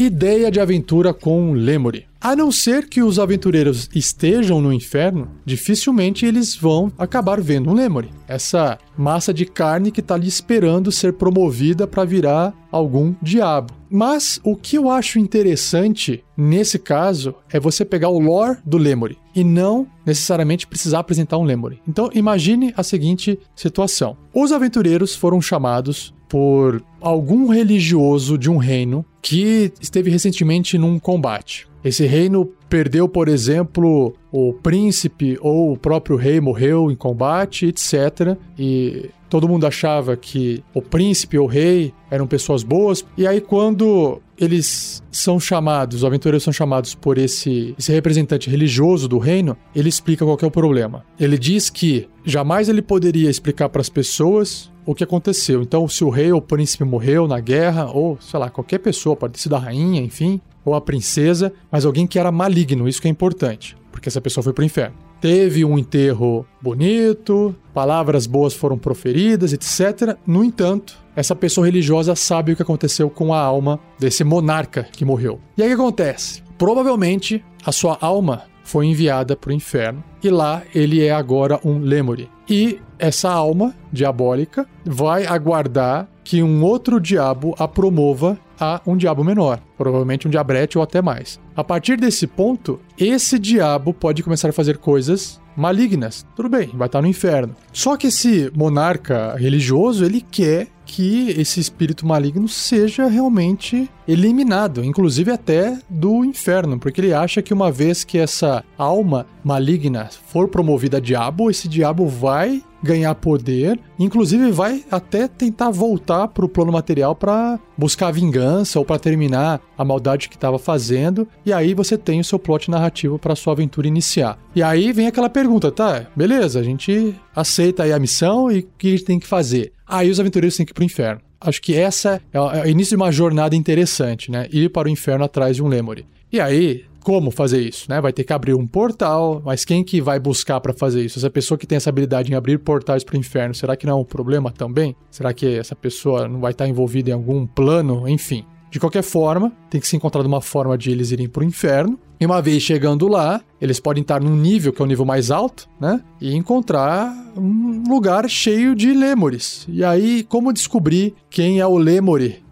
Ideia 0.00 0.50
de 0.50 0.58
aventura 0.58 1.12
com 1.12 1.52
Lemuri. 1.52 2.06
A 2.18 2.34
não 2.34 2.50
ser 2.50 2.88
que 2.88 3.02
os 3.02 3.18
aventureiros 3.18 3.86
estejam 3.94 4.58
no 4.58 4.72
inferno, 4.72 5.28
dificilmente 5.44 6.24
eles 6.24 6.56
vão 6.56 6.90
acabar 6.96 7.38
vendo 7.38 7.68
um 7.68 7.74
Lemuri. 7.74 8.08
Essa 8.26 8.78
massa 8.96 9.34
de 9.34 9.44
carne 9.44 9.90
que 9.90 10.00
está 10.00 10.14
ali 10.14 10.26
esperando 10.26 10.90
ser 10.90 11.12
promovida 11.12 11.86
para 11.86 12.06
virar 12.06 12.54
algum 12.72 13.14
diabo. 13.20 13.74
Mas 13.90 14.40
o 14.42 14.56
que 14.56 14.78
eu 14.78 14.88
acho 14.88 15.18
interessante 15.18 16.24
nesse 16.34 16.78
caso 16.78 17.34
é 17.52 17.60
você 17.60 17.84
pegar 17.84 18.08
o 18.08 18.18
lore 18.18 18.56
do 18.64 18.78
Lemuri 18.78 19.18
e 19.36 19.44
não 19.44 19.86
necessariamente 20.06 20.66
precisar 20.66 21.00
apresentar 21.00 21.36
um 21.36 21.44
Lemuri. 21.44 21.82
Então 21.86 22.08
imagine 22.14 22.72
a 22.74 22.82
seguinte 22.82 23.38
situação: 23.54 24.16
os 24.32 24.50
aventureiros 24.50 25.14
foram 25.14 25.42
chamados 25.42 26.14
por 26.30 26.80
algum 27.00 27.48
religioso 27.48 28.38
de 28.38 28.48
um 28.48 28.56
reino 28.56 29.04
que 29.20 29.72
esteve 29.80 30.10
recentemente 30.10 30.78
num 30.78 30.98
combate. 30.98 31.68
Esse 31.82 32.06
reino 32.06 32.48
perdeu, 32.68 33.08
por 33.08 33.28
exemplo, 33.28 34.14
o 34.30 34.52
príncipe 34.52 35.36
ou 35.40 35.72
o 35.72 35.76
próprio 35.76 36.16
rei 36.16 36.40
morreu 36.40 36.90
em 36.90 36.94
combate, 36.94 37.66
etc. 37.66 38.36
E 38.56 39.10
todo 39.28 39.48
mundo 39.48 39.66
achava 39.66 40.16
que 40.16 40.62
o 40.72 40.80
príncipe 40.80 41.36
ou 41.36 41.46
o 41.46 41.48
rei 41.48 41.92
eram 42.10 42.26
pessoas 42.26 42.62
boas. 42.62 43.04
E 43.16 43.26
aí, 43.26 43.40
quando 43.40 44.20
eles 44.38 45.02
são 45.10 45.40
chamados, 45.40 45.98
os 45.98 46.04
aventureiros 46.04 46.44
são 46.44 46.52
chamados 46.52 46.94
por 46.94 47.18
esse, 47.18 47.74
esse 47.78 47.90
representante 47.92 48.48
religioso 48.48 49.08
do 49.08 49.18
reino, 49.18 49.56
ele 49.74 49.88
explica 49.88 50.24
qual 50.24 50.38
é 50.40 50.46
o 50.46 50.50
problema. 50.50 51.04
Ele 51.18 51.38
diz 51.38 51.68
que 51.70 52.08
jamais 52.24 52.68
ele 52.68 52.82
poderia 52.82 53.28
explicar 53.28 53.68
para 53.68 53.80
as 53.80 53.88
pessoas 53.88 54.69
o 54.84 54.94
que 54.94 55.04
aconteceu. 55.04 55.62
Então, 55.62 55.86
se 55.88 56.04
o 56.04 56.10
rei 56.10 56.32
ou 56.32 56.38
o 56.38 56.42
príncipe 56.42 56.84
morreu 56.84 57.26
na 57.26 57.40
guerra, 57.40 57.90
ou 57.90 58.18
sei 58.20 58.40
lá, 58.40 58.50
qualquer 58.50 58.78
pessoa, 58.78 59.16
pode 59.16 59.34
ter 59.34 59.40
sido 59.40 59.56
a 59.56 59.58
rainha, 59.58 60.00
enfim, 60.00 60.40
ou 60.64 60.74
a 60.74 60.80
princesa, 60.80 61.52
mas 61.70 61.84
alguém 61.84 62.06
que 62.06 62.18
era 62.18 62.32
maligno, 62.32 62.88
isso 62.88 63.00
que 63.00 63.08
é 63.08 63.10
importante, 63.10 63.76
porque 63.90 64.08
essa 64.08 64.20
pessoa 64.20 64.42
foi 64.44 64.52
pro 64.52 64.64
inferno. 64.64 64.96
Teve 65.20 65.64
um 65.64 65.78
enterro 65.78 66.46
bonito, 66.62 67.54
palavras 67.74 68.26
boas 68.26 68.54
foram 68.54 68.78
proferidas, 68.78 69.52
etc. 69.52 70.16
No 70.26 70.42
entanto, 70.42 70.98
essa 71.14 71.36
pessoa 71.36 71.66
religiosa 71.66 72.16
sabe 72.16 72.52
o 72.52 72.56
que 72.56 72.62
aconteceu 72.62 73.10
com 73.10 73.34
a 73.34 73.40
alma 73.40 73.78
desse 73.98 74.24
monarca 74.24 74.84
que 74.84 75.04
morreu. 75.04 75.38
E 75.58 75.62
aí 75.62 75.68
o 75.68 75.76
que 75.76 75.82
acontece? 75.82 76.42
Provavelmente 76.56 77.44
a 77.64 77.72
sua 77.72 77.98
alma 78.00 78.44
foi 78.64 78.86
enviada 78.86 79.36
para 79.36 79.50
o 79.50 79.52
inferno 79.52 80.02
e 80.22 80.30
lá 80.30 80.62
ele 80.74 81.04
é 81.04 81.12
agora 81.12 81.60
um 81.64 81.78
Lemuri. 81.78 82.28
E 82.48 82.80
essa 82.98 83.30
alma 83.30 83.74
diabólica 83.92 84.66
vai 84.84 85.26
aguardar 85.26 86.08
que 86.22 86.42
um 86.42 86.62
outro 86.62 87.00
diabo 87.00 87.54
a 87.58 87.66
promova 87.66 88.38
a 88.60 88.80
um 88.86 88.96
diabo 88.96 89.24
menor, 89.24 89.58
provavelmente 89.76 90.28
um 90.28 90.30
diabrete 90.30 90.76
ou 90.76 90.84
até 90.84 91.00
mais. 91.00 91.40
A 91.56 91.64
partir 91.64 91.96
desse 91.96 92.26
ponto, 92.26 92.78
esse 92.98 93.38
diabo 93.38 93.94
pode 93.94 94.22
começar 94.22 94.48
a 94.48 94.52
fazer 94.52 94.78
coisas 94.78 95.40
malignas. 95.56 96.26
Tudo 96.36 96.48
bem, 96.48 96.70
vai 96.74 96.86
estar 96.86 97.00
no 97.00 97.08
inferno. 97.08 97.56
Só 97.72 97.96
que 97.96 98.08
esse 98.08 98.50
monarca 98.54 99.34
religioso, 99.36 100.04
ele 100.04 100.20
quer 100.20 100.68
que 100.90 101.30
esse 101.40 101.60
espírito 101.60 102.04
maligno 102.04 102.48
seja 102.48 103.06
realmente 103.06 103.88
eliminado, 104.08 104.84
inclusive 104.84 105.30
até 105.30 105.78
do 105.88 106.24
inferno, 106.24 106.80
porque 106.80 107.00
ele 107.00 107.14
acha 107.14 107.40
que 107.40 107.54
uma 107.54 107.70
vez 107.70 108.02
que 108.02 108.18
essa 108.18 108.64
alma 108.76 109.24
maligna 109.44 110.10
for 110.26 110.48
promovida 110.48 110.96
a 110.96 111.00
diabo, 111.00 111.48
esse 111.48 111.68
diabo 111.68 112.08
vai 112.08 112.64
ganhar 112.82 113.14
poder, 113.14 113.78
inclusive 113.98 114.50
vai 114.50 114.84
até 114.90 115.28
tentar 115.28 115.70
voltar 115.70 116.28
para 116.28 116.44
o 116.44 116.48
plano 116.48 116.72
material 116.72 117.14
para 117.14 117.58
buscar 117.76 118.10
vingança 118.10 118.78
ou 118.78 118.84
para 118.84 118.98
terminar 118.98 119.60
a 119.76 119.84
maldade 119.84 120.28
que 120.28 120.34
estava 120.34 120.58
fazendo, 120.58 121.26
e 121.44 121.52
aí 121.52 121.74
você 121.74 121.96
tem 121.96 122.20
o 122.20 122.24
seu 122.24 122.38
plot 122.38 122.70
narrativo 122.70 123.18
para 123.18 123.36
sua 123.36 123.52
aventura 123.52 123.88
iniciar. 123.88 124.38
E 124.54 124.62
aí 124.62 124.92
vem 124.92 125.06
aquela 125.06 125.30
pergunta, 125.30 125.70
tá? 125.70 126.06
Beleza, 126.14 126.60
a 126.60 126.62
gente 126.62 127.14
aceita 127.34 127.84
aí 127.84 127.92
a 127.92 127.98
missão 127.98 128.50
e 128.50 128.60
o 128.60 128.68
que 128.78 128.88
a 128.88 128.90
gente 128.90 129.04
tem 129.04 129.18
que 129.18 129.26
fazer? 129.26 129.72
Aí 129.86 130.10
os 130.10 130.20
aventureiros 130.20 130.56
têm 130.56 130.66
que 130.66 130.72
ir 130.72 130.74
pro 130.74 130.84
inferno. 130.84 131.20
Acho 131.40 131.62
que 131.62 131.74
essa 131.74 132.20
é 132.32 132.38
o 132.38 132.66
início 132.66 132.96
de 132.96 133.02
uma 133.02 133.10
jornada 133.10 133.56
interessante, 133.56 134.30
né? 134.30 134.46
Ir 134.52 134.68
para 134.70 134.88
o 134.88 134.90
inferno 134.90 135.24
atrás 135.24 135.56
de 135.56 135.62
um 135.62 135.68
Lemuri. 135.68 136.06
E 136.30 136.38
aí, 136.38 136.84
como 137.02 137.30
fazer 137.30 137.60
isso, 137.60 137.86
né? 137.88 138.00
Vai 138.00 138.12
ter 138.12 138.24
que 138.24 138.32
abrir 138.32 138.54
um 138.54 138.66
portal, 138.66 139.42
mas 139.44 139.64
quem 139.64 139.82
que 139.82 140.00
vai 140.00 140.18
buscar 140.18 140.60
para 140.60 140.72
fazer 140.72 141.04
isso? 141.04 141.18
Essa 141.18 141.30
pessoa 141.30 141.58
que 141.58 141.66
tem 141.66 141.76
essa 141.76 141.90
habilidade 141.90 142.30
em 142.30 142.34
abrir 142.34 142.58
portais 142.58 143.02
para 143.02 143.16
o 143.16 143.18
inferno, 143.18 143.54
será 143.54 143.76
que 143.76 143.86
não 143.86 143.98
é 143.98 144.00
um 144.00 144.04
problema 144.04 144.50
também? 144.50 144.94
Será 145.10 145.32
que 145.32 145.58
essa 145.58 145.74
pessoa 145.74 146.28
não 146.28 146.40
vai 146.40 146.52
estar 146.52 146.68
envolvida 146.68 147.10
em 147.10 147.14
algum 147.14 147.46
plano? 147.46 148.08
Enfim. 148.08 148.44
De 148.70 148.78
qualquer 148.78 149.02
forma, 149.02 149.52
tem 149.68 149.80
que 149.80 149.88
se 149.88 149.96
encontrar 149.96 150.24
uma 150.24 150.40
forma 150.40 150.78
de 150.78 150.92
eles 150.92 151.10
irem 151.10 151.28
para 151.28 151.42
o 151.42 151.44
inferno. 151.44 151.98
E 152.20 152.26
uma 152.26 152.40
vez 152.40 152.62
chegando 152.62 153.08
lá, 153.08 153.40
eles 153.60 153.80
podem 153.80 154.02
estar 154.02 154.20
num 154.20 154.36
nível 154.36 154.72
que 154.72 154.80
é 154.80 154.84
o 154.84 154.88
nível 154.88 155.04
mais 155.04 155.30
alto, 155.30 155.68
né? 155.80 156.00
E 156.20 156.36
encontrar 156.36 157.12
um 157.36 157.82
lugar 157.88 158.28
cheio 158.30 158.76
de 158.76 158.92
lemures. 158.92 159.66
E 159.68 159.82
aí, 159.82 160.22
como 160.22 160.52
descobrir 160.52 161.14
quem 161.28 161.58
é 161.58 161.66
o 161.66 161.76
lemure 161.76 162.44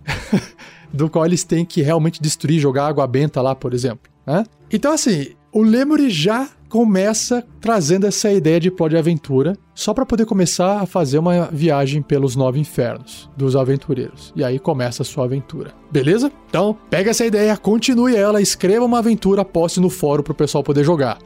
do 0.92 1.08
qual 1.08 1.24
eles 1.24 1.44
têm 1.44 1.64
que 1.64 1.82
realmente 1.82 2.20
destruir, 2.20 2.58
jogar 2.58 2.88
água 2.88 3.06
benta 3.06 3.40
lá, 3.40 3.54
por 3.54 3.72
exemplo? 3.72 4.10
Né? 4.28 4.44
Então, 4.70 4.92
assim, 4.92 5.28
o 5.50 5.62
Lemuri 5.62 6.10
já 6.10 6.48
começa 6.68 7.42
trazendo 7.62 8.06
essa 8.06 8.30
ideia 8.30 8.60
de 8.60 8.70
plot 8.70 8.90
de 8.90 8.98
aventura, 8.98 9.56
só 9.74 9.94
para 9.94 10.04
poder 10.04 10.26
começar 10.26 10.82
a 10.82 10.86
fazer 10.86 11.18
uma 11.18 11.48
viagem 11.50 12.02
pelos 12.02 12.36
nove 12.36 12.60
infernos 12.60 13.30
dos 13.34 13.56
aventureiros. 13.56 14.34
E 14.36 14.44
aí 14.44 14.58
começa 14.58 15.02
a 15.02 15.06
sua 15.06 15.24
aventura. 15.24 15.72
Beleza? 15.90 16.30
Então, 16.50 16.76
pega 16.90 17.10
essa 17.10 17.24
ideia, 17.24 17.56
continue 17.56 18.14
ela, 18.14 18.42
escreva 18.42 18.84
uma 18.84 18.98
aventura, 18.98 19.46
poste 19.46 19.80
no 19.80 19.88
fórum 19.88 20.22
pro 20.22 20.34
pessoal 20.34 20.62
poder 20.62 20.84
jogar. 20.84 21.16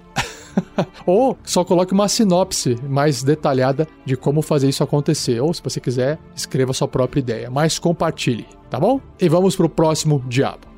Ou 1.04 1.36
só 1.42 1.64
coloque 1.64 1.92
uma 1.92 2.08
sinopse 2.08 2.76
mais 2.88 3.24
detalhada 3.24 3.88
de 4.04 4.16
como 4.16 4.42
fazer 4.42 4.68
isso 4.68 4.84
acontecer. 4.84 5.40
Ou 5.40 5.52
se 5.52 5.60
você 5.60 5.80
quiser, 5.80 6.20
escreva 6.36 6.72
sua 6.72 6.86
própria 6.86 7.18
ideia, 7.18 7.50
mas 7.50 7.80
compartilhe, 7.80 8.46
tá 8.70 8.78
bom? 8.78 9.00
E 9.20 9.28
vamos 9.28 9.56
pro 9.56 9.68
próximo 9.68 10.22
diabo. 10.28 10.71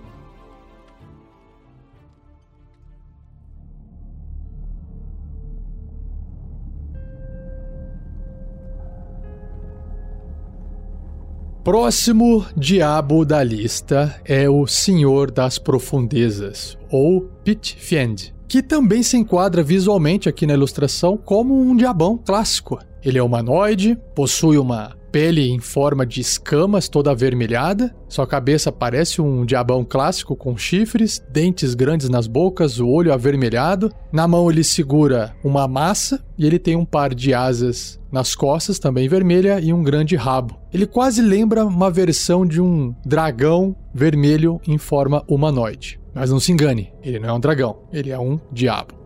Próximo 11.64 12.44
diabo 12.55 13.24
da 13.24 13.42
lista 13.42 14.20
é 14.22 14.50
o 14.50 14.66
Senhor 14.66 15.31
das 15.31 15.59
Profundezas, 15.59 16.77
ou 16.90 17.22
Pit 17.42 17.77
Fiend, 17.81 18.35
que 18.46 18.62
também 18.62 19.03
se 19.03 19.16
enquadra 19.16 19.62
visualmente 19.62 20.29
aqui 20.29 20.46
na 20.46 20.53
ilustração 20.53 21.16
como 21.16 21.59
um 21.59 21.74
diabão 21.74 22.18
clássico. 22.18 22.79
Ele 23.03 23.16
é 23.16 23.22
humanoide, 23.22 23.98
possui 24.14 24.59
uma 24.59 24.94
pele 25.14 25.48
em 25.48 25.61
forma 25.61 26.05
de 26.05 26.20
escamas 26.20 26.88
toda 26.88 27.12
avermelhada, 27.12 27.94
sua 28.09 28.27
cabeça 28.27 28.72
parece 28.72 29.22
um 29.22 29.46
diabão 29.46 29.85
clássico 29.85 30.35
com 30.35 30.57
chifres, 30.57 31.24
dentes 31.31 31.72
grandes 31.72 32.09
nas 32.09 32.27
bocas, 32.27 32.81
o 32.81 32.88
olho 32.88 33.12
avermelhado. 33.12 33.92
Na 34.12 34.27
mão 34.27 34.50
ele 34.50 34.64
segura 34.64 35.33
uma 35.44 35.68
massa 35.68 36.20
e 36.37 36.44
ele 36.44 36.59
tem 36.59 36.74
um 36.74 36.85
par 36.85 37.14
de 37.14 37.33
asas 37.33 38.00
nas 38.11 38.35
costas, 38.35 38.81
também 38.81 39.09
vermelha, 39.09 39.61
e 39.61 39.72
um 39.72 39.85
grande 39.85 40.16
rabo. 40.16 40.59
Ele 40.72 40.85
quase 40.85 41.22
lembra 41.22 41.64
uma 41.64 41.92
versão 41.92 42.44
de 42.44 42.61
um 42.61 42.92
dragão 43.07 43.77
vermelho 43.94 44.61
em 44.66 44.79
forma 44.79 45.22
humanoide. 45.29 46.00
Mas 46.12 46.31
não 46.31 46.40
se 46.40 46.50
engane, 46.50 46.92
ele 47.05 47.20
não 47.20 47.29
é 47.29 47.33
um 47.33 47.40
dragão, 47.40 47.77
ele 47.92 48.11
é 48.11 48.18
um 48.18 48.40
diabo. 48.50 49.03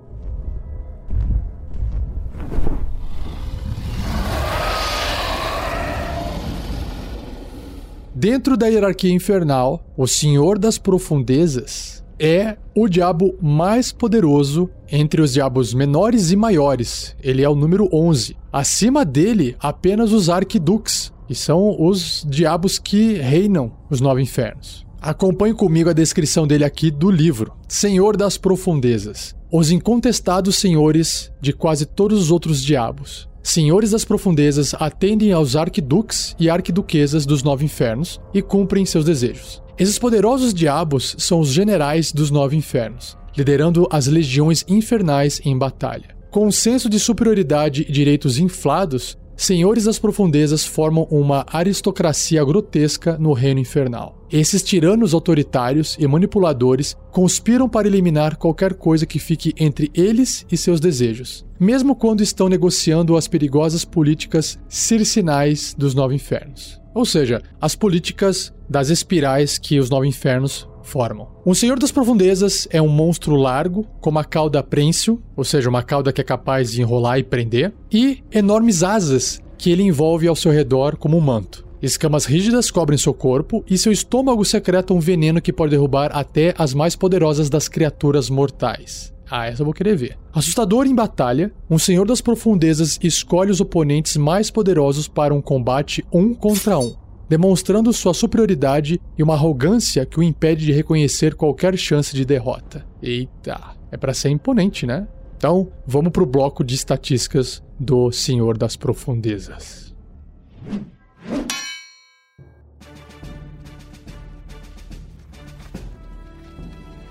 Dentro 8.21 8.57
da 8.57 8.67
hierarquia 8.67 9.13
infernal, 9.13 9.81
o 9.97 10.05
Senhor 10.05 10.59
das 10.59 10.77
Profundezas 10.77 12.03
é 12.19 12.57
o 12.75 12.89
diabo 12.89 13.37
mais 13.41 13.93
poderoso 13.93 14.69
entre 14.91 15.23
os 15.23 15.35
diabos 15.35 15.73
menores 15.73 16.33
e 16.33 16.37
maiores. 16.37 17.15
Ele 17.23 17.45
é 17.45 17.49
o 17.49 17.55
número 17.55 17.89
11. 17.93 18.37
Acima 18.53 19.05
dele, 19.05 19.55
apenas 19.61 20.11
os 20.11 20.29
Arquidux, 20.29 21.13
que 21.29 21.35
são 21.37 21.81
os 21.81 22.27
diabos 22.29 22.77
que 22.77 23.13
reinam 23.13 23.71
os 23.89 24.01
nove 24.01 24.21
infernos. 24.21 24.85
Acompanhe 25.01 25.55
comigo 25.55 25.89
a 25.89 25.93
descrição 25.93 26.45
dele 26.45 26.65
aqui 26.65 26.91
do 26.91 27.13
livro. 27.13 27.53
Senhor 27.69 28.17
das 28.17 28.37
Profundezas. 28.37 29.37
Os 29.49 29.71
incontestados 29.71 30.57
senhores 30.57 31.31
de 31.41 31.53
quase 31.53 31.87
todos 31.87 32.21
os 32.21 32.31
outros 32.33 32.65
diabos 32.65 33.29
senhores 33.51 33.91
das 33.93 34.05
profundezas 34.05 34.75
atendem 34.75 35.33
aos 35.33 35.57
arquiduques 35.57 36.37
e 36.39 36.51
arquiduquesas 36.51 37.25
dos 37.25 37.43
nove 37.43 37.65
infernos 37.65 38.21
e 38.35 38.43
cumprem 38.43 38.85
seus 38.85 39.05
desejos. 39.05 39.63
Esses 39.79 39.99
poderosos 39.99 40.53
diabos 40.53 41.15
são 41.19 41.41
os 41.41 41.49
generais 41.49 42.13
dos 42.13 42.31
nove 42.31 42.57
infernos, 42.57 43.17
liderando 43.37 43.87
as 43.91 44.07
legiões 44.07 44.65
infernais 44.69 45.41
em 45.45 45.57
batalha. 45.57 46.17
Com 46.31 46.47
um 46.47 46.53
senso 46.53 46.91
de 46.91 46.99
superioridade 46.99 47.87
e 47.89 47.93
direitos 47.93 48.39
inflados, 48.39 49.17
senhores 49.37 49.85
das 49.85 49.99
profundezas 49.99 50.67
formam 50.67 51.07
uma 51.11 51.47
aristocracia 51.51 52.45
grotesca 52.45 53.17
no 53.19 53.33
reino 53.33 53.61
infernal. 53.61 54.18
Esses 54.31 54.63
tiranos 54.63 55.15
autoritários 55.15 55.97
e 55.99 56.07
manipuladores 56.07 56.95
conspiram 57.11 57.67
para 57.67 57.89
eliminar 57.89 58.37
qualquer 58.37 58.75
coisa 58.75 59.07
que 59.07 59.19
fique 59.19 59.55
entre 59.59 59.91
eles 59.95 60.45
e 60.53 60.57
seus 60.57 60.81
desejos, 60.81 61.47
mesmo 61.59 61.97
quando 61.97 62.23
estão 62.23 62.47
negociando 62.47 63.17
as 63.17 63.27
perigosas 63.27 63.87
políticas 63.87 64.59
circinais 64.69 65.75
dos 65.77 65.95
nove 65.95 66.15
infernos. 66.15 66.79
Ou 66.95 67.07
seja, 67.07 67.43
as 67.59 67.75
políticas 67.75 68.53
das 68.69 68.91
espirais 68.91 69.57
que 69.57 69.79
os 69.79 69.89
nove 69.89 70.07
infernos 70.07 70.69
formam. 70.83 71.29
Um 71.47 71.55
Senhor 71.55 71.79
das 71.79 71.93
Profundezas 71.93 72.69
é 72.71 72.83
um 72.83 72.89
monstro 72.89 73.35
largo, 73.35 73.85
com 74.01 74.11
uma 74.11 74.25
cauda 74.25 74.63
prênsil, 74.63 75.23
ou 75.35 75.45
seja, 75.45 75.71
uma 75.71 75.83
cauda 75.83 76.13
que 76.13 76.21
é 76.21 76.25
capaz 76.25 76.73
de 76.73 76.83
enrolar 76.83 77.19
e 77.19 77.23
prender, 77.23 77.73
e 77.91 78.23
enormes 78.31 78.83
asas 78.83 79.41
que 79.57 79.71
ele 79.71 79.83
envolve 79.83 80.29
ao 80.29 80.37
seu 80.37 80.53
redor 80.53 80.97
como 80.97 81.17
um 81.17 81.21
manto. 81.21 81.68
Escamas 81.81 82.25
rígidas 82.25 82.71
cobrem 82.71 82.99
seu 82.99 83.15
corpo 83.15 83.65
e 83.69 83.79
seu 83.79 83.93
estômago 83.93 84.45
secreta 84.45 84.93
um 84.93 85.01
veneno 85.01 85.41
que 85.41 85.53
pode 85.53 85.71
derrubar 85.71 86.11
até 86.13 86.55
as 86.59 86.75
mais 86.75 86.97
poderosas 86.97 87.49
das 87.49 87.69
criaturas 87.69 88.29
mortais. 88.29 89.15
Ah, 89.31 89.47
essa 89.47 89.63
eu 89.63 89.65
vou 89.65 89.75
querer 89.75 89.97
ver. 89.97 90.19
Assustador 90.33 90.87
em 90.87 90.95
batalha, 90.95 91.53
um 91.71 91.79
Senhor 91.79 92.07
das 92.07 92.21
Profundezas 92.21 92.99
escolhe 93.03 93.51
os 93.51 93.61
oponentes 93.61 94.17
mais 94.17 94.51
poderosos 94.51 95.07
para 95.07 95.35
um 95.35 95.41
combate 95.41 96.05
um 96.13 96.35
contra 96.35 96.79
um 96.79 96.97
demonstrando 97.29 97.93
sua 97.93 98.15
superioridade 98.15 99.01
e 99.17 99.23
uma 99.23 99.35
arrogância 99.35 100.07
que 100.07 100.19
o 100.19 100.23
impede 100.23 100.65
de 100.65 100.73
reconhecer 100.73 101.35
qualquer 101.35 101.77
chance 101.77 102.15
de 102.15 102.25
derrota. 102.25 102.87
Eita, 103.03 103.61
é 103.93 103.97
para 103.97 104.15
ser 104.15 104.31
imponente, 104.31 104.87
né? 104.87 105.07
Então, 105.37 105.69
vamos 105.87 106.11
pro 106.11 106.27
bloco 106.27 106.65
de 106.65 106.75
estatísticas 106.75 107.63
do 107.79 108.11
Senhor 108.11 108.57
das 108.57 108.77
Profundezas. 108.77 109.88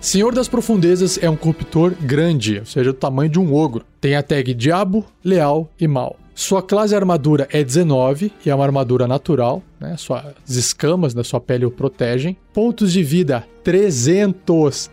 Senhor 0.08 0.34
das 0.34 0.48
Profundezas 0.48 1.20
é 1.22 1.30
um 1.30 1.36
corruptor 1.36 1.92
grande, 1.92 2.60
ou 2.60 2.66
seja, 2.66 2.94
do 2.94 2.98
tamanho 2.98 3.30
de 3.30 3.38
um 3.38 3.54
ogro. 3.54 3.84
Tem 4.00 4.16
a 4.16 4.24
tag 4.24 4.54
Diabo, 4.54 5.06
Leal 5.22 5.70
e 5.78 5.86
Mal. 5.86 6.18
Sua 6.34 6.64
classe 6.64 6.96
armadura 6.96 7.46
é 7.52 7.62
19 7.62 8.32
e 8.46 8.50
é 8.50 8.56
uma 8.56 8.64
armadura 8.64 9.06
natural, 9.06 9.62
né? 9.78 9.98
Suas 9.98 10.24
escamas 10.48 11.14
da 11.14 11.26
sua 11.26 11.42
pele 11.42 11.66
o 11.66 11.72
protegem. 11.72 12.38
Pontos 12.54 12.94
de 12.94 13.04
vida 13.04 13.46
300. 13.66 14.90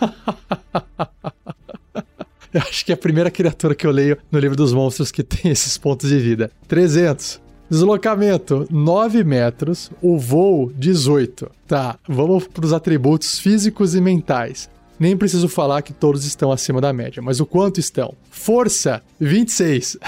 eu 2.54 2.60
acho 2.62 2.82
que 2.82 2.92
é 2.92 2.94
a 2.94 2.98
primeira 2.98 3.30
criatura 3.30 3.74
que 3.74 3.86
eu 3.86 3.90
leio 3.90 4.16
no 4.32 4.38
livro 4.38 4.56
dos 4.56 4.72
monstros 4.72 5.12
que 5.12 5.22
tem 5.22 5.52
esses 5.52 5.76
pontos 5.76 6.08
de 6.08 6.18
vida. 6.18 6.50
300. 6.66 7.42
Deslocamento 7.68 8.64
9 8.70 9.24
metros, 9.24 9.90
o 10.00 10.16
voo 10.16 10.70
18. 10.72 11.50
Tá, 11.66 11.98
vamos 12.08 12.46
para 12.46 12.64
os 12.64 12.72
atributos 12.72 13.40
físicos 13.40 13.96
e 13.96 14.00
mentais. 14.00 14.70
Nem 15.00 15.16
preciso 15.16 15.48
falar 15.48 15.82
que 15.82 15.92
todos 15.92 16.24
estão 16.24 16.52
acima 16.52 16.80
da 16.80 16.92
média, 16.92 17.20
mas 17.20 17.40
o 17.40 17.44
quanto 17.44 17.80
estão? 17.80 18.14
Força 18.30 19.02
26. 19.18 19.98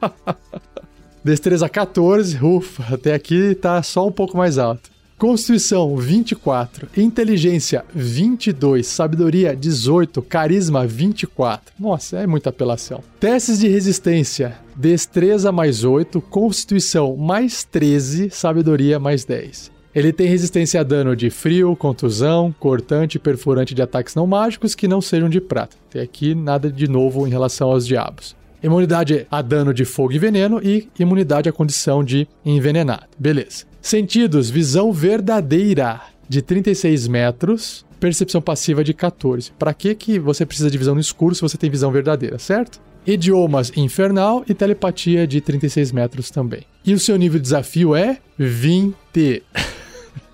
Destreza 1.24 1.66
14, 1.66 2.38
ufa, 2.44 2.94
até 2.94 3.14
aqui 3.14 3.54
tá 3.54 3.82
só 3.82 4.06
um 4.06 4.12
pouco 4.12 4.36
mais 4.36 4.58
alto. 4.58 4.91
Constituição 5.22 5.96
24, 5.96 6.88
inteligência 6.96 7.84
22, 7.94 8.84
sabedoria 8.84 9.54
18, 9.54 10.20
carisma 10.20 10.84
24. 10.84 11.72
Nossa, 11.78 12.16
é 12.18 12.26
muita 12.26 12.50
apelação. 12.50 13.04
Testes 13.20 13.60
de 13.60 13.68
resistência: 13.68 14.58
destreza 14.74 15.52
mais 15.52 15.84
8, 15.84 16.20
constituição 16.22 17.16
mais 17.16 17.62
13, 17.62 18.30
sabedoria 18.30 18.98
mais 18.98 19.24
10. 19.24 19.70
Ele 19.94 20.12
tem 20.12 20.26
resistência 20.26 20.80
a 20.80 20.82
dano 20.82 21.14
de 21.14 21.30
frio, 21.30 21.76
contusão, 21.76 22.52
cortante 22.58 23.16
e 23.16 23.20
perfurante 23.20 23.76
de 23.76 23.82
ataques 23.82 24.16
não 24.16 24.26
mágicos 24.26 24.74
que 24.74 24.88
não 24.88 25.00
sejam 25.00 25.28
de 25.28 25.40
prata. 25.40 25.76
Tem 25.88 26.02
aqui 26.02 26.34
nada 26.34 26.68
de 26.68 26.88
novo 26.88 27.28
em 27.28 27.30
relação 27.30 27.70
aos 27.70 27.86
diabos 27.86 28.34
imunidade 28.60 29.26
a 29.28 29.42
dano 29.42 29.74
de 29.74 29.84
fogo 29.84 30.12
e 30.12 30.18
veneno 30.20 30.60
e 30.62 30.88
imunidade 30.96 31.48
à 31.48 31.52
condição 31.52 32.04
de 32.04 32.28
envenenado. 32.44 33.08
Beleza. 33.18 33.71
Sentidos: 33.82 34.48
visão 34.48 34.92
verdadeira 34.92 36.00
de 36.28 36.40
36 36.40 37.08
metros, 37.08 37.84
percepção 37.98 38.40
passiva 38.40 38.84
de 38.84 38.94
14. 38.94 39.50
Para 39.58 39.74
que 39.74 39.94
que 39.94 40.18
você 40.20 40.46
precisa 40.46 40.70
de 40.70 40.78
visão 40.78 40.94
no 40.94 41.00
escuro 41.00 41.34
se 41.34 41.42
você 41.42 41.58
tem 41.58 41.68
visão 41.68 41.90
verdadeira, 41.90 42.38
certo? 42.38 42.80
Idiomas 43.04 43.72
infernal 43.76 44.44
e 44.48 44.54
telepatia 44.54 45.26
de 45.26 45.40
36 45.40 45.90
metros 45.90 46.30
também. 46.30 46.62
E 46.86 46.94
o 46.94 46.98
seu 47.00 47.16
nível 47.16 47.40
de 47.40 47.42
desafio 47.42 47.96
é 47.96 48.18
20. 48.38 49.42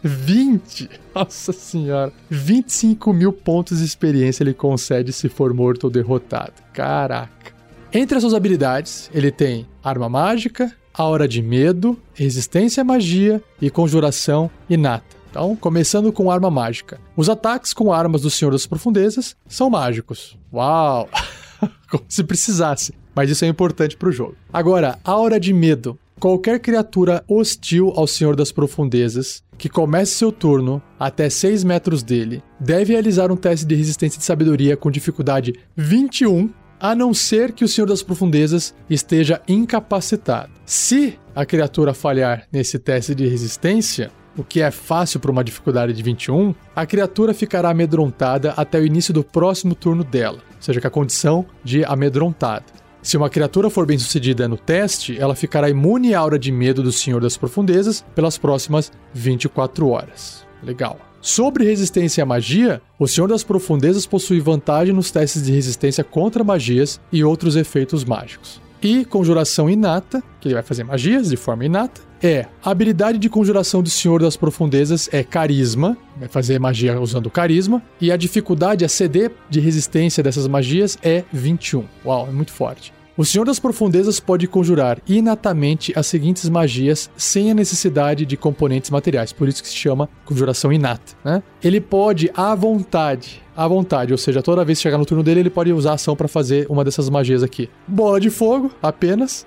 20! 0.04 0.90
Nossa 1.14 1.52
senhora! 1.52 2.12
25 2.28 3.12
mil 3.14 3.32
pontos 3.32 3.78
de 3.78 3.84
experiência 3.86 4.42
ele 4.42 4.52
concede 4.52 5.10
se 5.10 5.30
for 5.30 5.54
morto 5.54 5.84
ou 5.84 5.90
derrotado. 5.90 6.52
Caraca! 6.74 7.52
Entre 7.90 8.18
as 8.18 8.22
suas 8.22 8.34
habilidades, 8.34 9.10
ele 9.14 9.30
tem 9.30 9.66
arma 9.82 10.10
mágica, 10.10 10.70
aura 10.98 11.28
de 11.28 11.40
medo, 11.40 11.96
resistência 12.12 12.80
à 12.80 12.84
magia 12.84 13.42
e 13.62 13.70
conjuração 13.70 14.50
inata. 14.68 15.16
Então, 15.30 15.54
começando 15.54 16.12
com 16.12 16.30
arma 16.30 16.50
mágica. 16.50 17.00
Os 17.16 17.28
ataques 17.28 17.72
com 17.72 17.92
armas 17.92 18.22
do 18.22 18.30
Senhor 18.30 18.50
das 18.50 18.66
Profundezas 18.66 19.36
são 19.46 19.70
mágicos. 19.70 20.36
Uau! 20.52 21.08
Como 21.90 22.04
se 22.08 22.24
precisasse. 22.24 22.92
Mas 23.14 23.30
isso 23.30 23.44
é 23.44 23.48
importante 23.48 23.96
para 23.96 24.08
o 24.08 24.12
jogo. 24.12 24.36
Agora, 24.52 24.98
aura 25.04 25.38
de 25.38 25.52
medo. 25.52 25.98
Qualquer 26.18 26.58
criatura 26.58 27.22
hostil 27.28 27.92
ao 27.94 28.06
Senhor 28.06 28.34
das 28.34 28.50
Profundezas 28.50 29.42
que 29.56 29.68
comece 29.68 30.12
seu 30.12 30.32
turno 30.32 30.80
até 30.98 31.28
6 31.28 31.64
metros 31.64 32.02
dele 32.02 32.42
deve 32.58 32.92
realizar 32.92 33.30
um 33.30 33.36
teste 33.36 33.66
de 33.66 33.74
resistência 33.74 34.18
de 34.18 34.24
sabedoria 34.24 34.76
com 34.76 34.90
dificuldade 34.90 35.54
21 35.76 36.48
a 36.80 36.94
não 36.94 37.12
ser 37.12 37.52
que 37.52 37.64
o 37.64 37.68
Senhor 37.68 37.86
das 37.86 38.02
Profundezas 38.02 38.74
esteja 38.88 39.40
incapacitado. 39.48 40.50
Se 40.64 41.18
a 41.34 41.44
criatura 41.44 41.94
falhar 41.94 42.46
nesse 42.52 42.78
teste 42.78 43.14
de 43.14 43.26
resistência, 43.26 44.10
o 44.36 44.44
que 44.44 44.60
é 44.60 44.70
fácil 44.70 45.18
para 45.18 45.30
uma 45.30 45.42
dificuldade 45.42 45.92
de 45.92 46.02
21, 46.02 46.54
a 46.74 46.86
criatura 46.86 47.34
ficará 47.34 47.70
amedrontada 47.70 48.52
até 48.56 48.78
o 48.78 48.86
início 48.86 49.12
do 49.12 49.24
próximo 49.24 49.74
turno 49.74 50.04
dela, 50.04 50.38
ou 50.38 50.62
seja, 50.62 50.80
com 50.80 50.86
a 50.86 50.90
condição 50.90 51.44
de 51.64 51.84
amedrontado. 51.84 52.66
Se 53.02 53.16
uma 53.16 53.30
criatura 53.30 53.70
for 53.70 53.86
bem 53.86 53.98
sucedida 53.98 54.46
no 54.46 54.56
teste, 54.56 55.18
ela 55.18 55.34
ficará 55.34 55.70
imune 55.70 56.14
à 56.14 56.20
aura 56.20 56.38
de 56.38 56.52
medo 56.52 56.82
do 56.82 56.92
Senhor 56.92 57.20
das 57.20 57.36
Profundezas 57.36 58.04
pelas 58.14 58.36
próximas 58.36 58.92
24 59.14 59.88
horas. 59.88 60.46
Legal. 60.62 61.07
Sobre 61.20 61.64
resistência 61.64 62.22
à 62.22 62.26
magia, 62.26 62.80
o 62.98 63.08
Senhor 63.08 63.26
das 63.26 63.42
Profundezas 63.42 64.06
possui 64.06 64.40
vantagem 64.40 64.94
nos 64.94 65.10
testes 65.10 65.42
de 65.42 65.52
resistência 65.52 66.04
contra 66.04 66.44
magias 66.44 67.00
e 67.12 67.24
outros 67.24 67.56
efeitos 67.56 68.04
mágicos. 68.04 68.60
E 68.80 69.04
conjuração 69.04 69.68
inata, 69.68 70.22
que 70.40 70.46
ele 70.46 70.54
vai 70.54 70.62
fazer 70.62 70.84
magias 70.84 71.28
de 71.28 71.36
forma 71.36 71.64
inata, 71.64 72.00
é 72.22 72.46
a 72.62 72.70
habilidade 72.70 73.18
de 73.18 73.28
conjuração 73.28 73.82
do 73.82 73.90
Senhor 73.90 74.20
das 74.20 74.36
Profundezas 74.36 75.08
é 75.12 75.24
carisma, 75.24 75.96
vai 76.16 76.28
fazer 76.28 76.60
magia 76.60 77.00
usando 77.00 77.30
carisma, 77.30 77.82
e 78.00 78.12
a 78.12 78.16
dificuldade, 78.16 78.84
a 78.84 78.88
CD 78.88 79.30
de 79.50 79.58
resistência 79.58 80.22
dessas 80.22 80.46
magias 80.46 80.96
é 81.02 81.24
21. 81.32 81.84
Uau, 82.04 82.28
é 82.28 82.32
muito 82.32 82.52
forte. 82.52 82.92
O 83.18 83.24
Senhor 83.24 83.44
das 83.44 83.58
Profundezas 83.58 84.20
pode 84.20 84.46
conjurar 84.46 85.00
inatamente 85.04 85.92
as 85.98 86.06
seguintes 86.06 86.48
magias 86.48 87.10
sem 87.16 87.50
a 87.50 87.54
necessidade 87.54 88.24
de 88.24 88.36
componentes 88.36 88.90
materiais, 88.90 89.32
por 89.32 89.48
isso 89.48 89.60
que 89.60 89.68
se 89.68 89.74
chama 89.74 90.08
conjuração 90.24 90.72
inata. 90.72 91.16
Né? 91.24 91.42
Ele 91.60 91.80
pode, 91.80 92.30
à 92.32 92.54
vontade, 92.54 93.42
à 93.56 93.66
vontade, 93.66 94.12
ou 94.12 94.18
seja, 94.18 94.40
toda 94.40 94.64
vez 94.64 94.78
que 94.78 94.84
chegar 94.84 94.98
no 94.98 95.04
turno 95.04 95.24
dele, 95.24 95.40
ele 95.40 95.50
pode 95.50 95.72
usar 95.72 95.90
a 95.90 95.94
ação 95.94 96.14
para 96.14 96.28
fazer 96.28 96.68
uma 96.70 96.84
dessas 96.84 97.10
magias 97.10 97.42
aqui. 97.42 97.68
Bola 97.88 98.20
de 98.20 98.30
fogo, 98.30 98.70
apenas. 98.80 99.44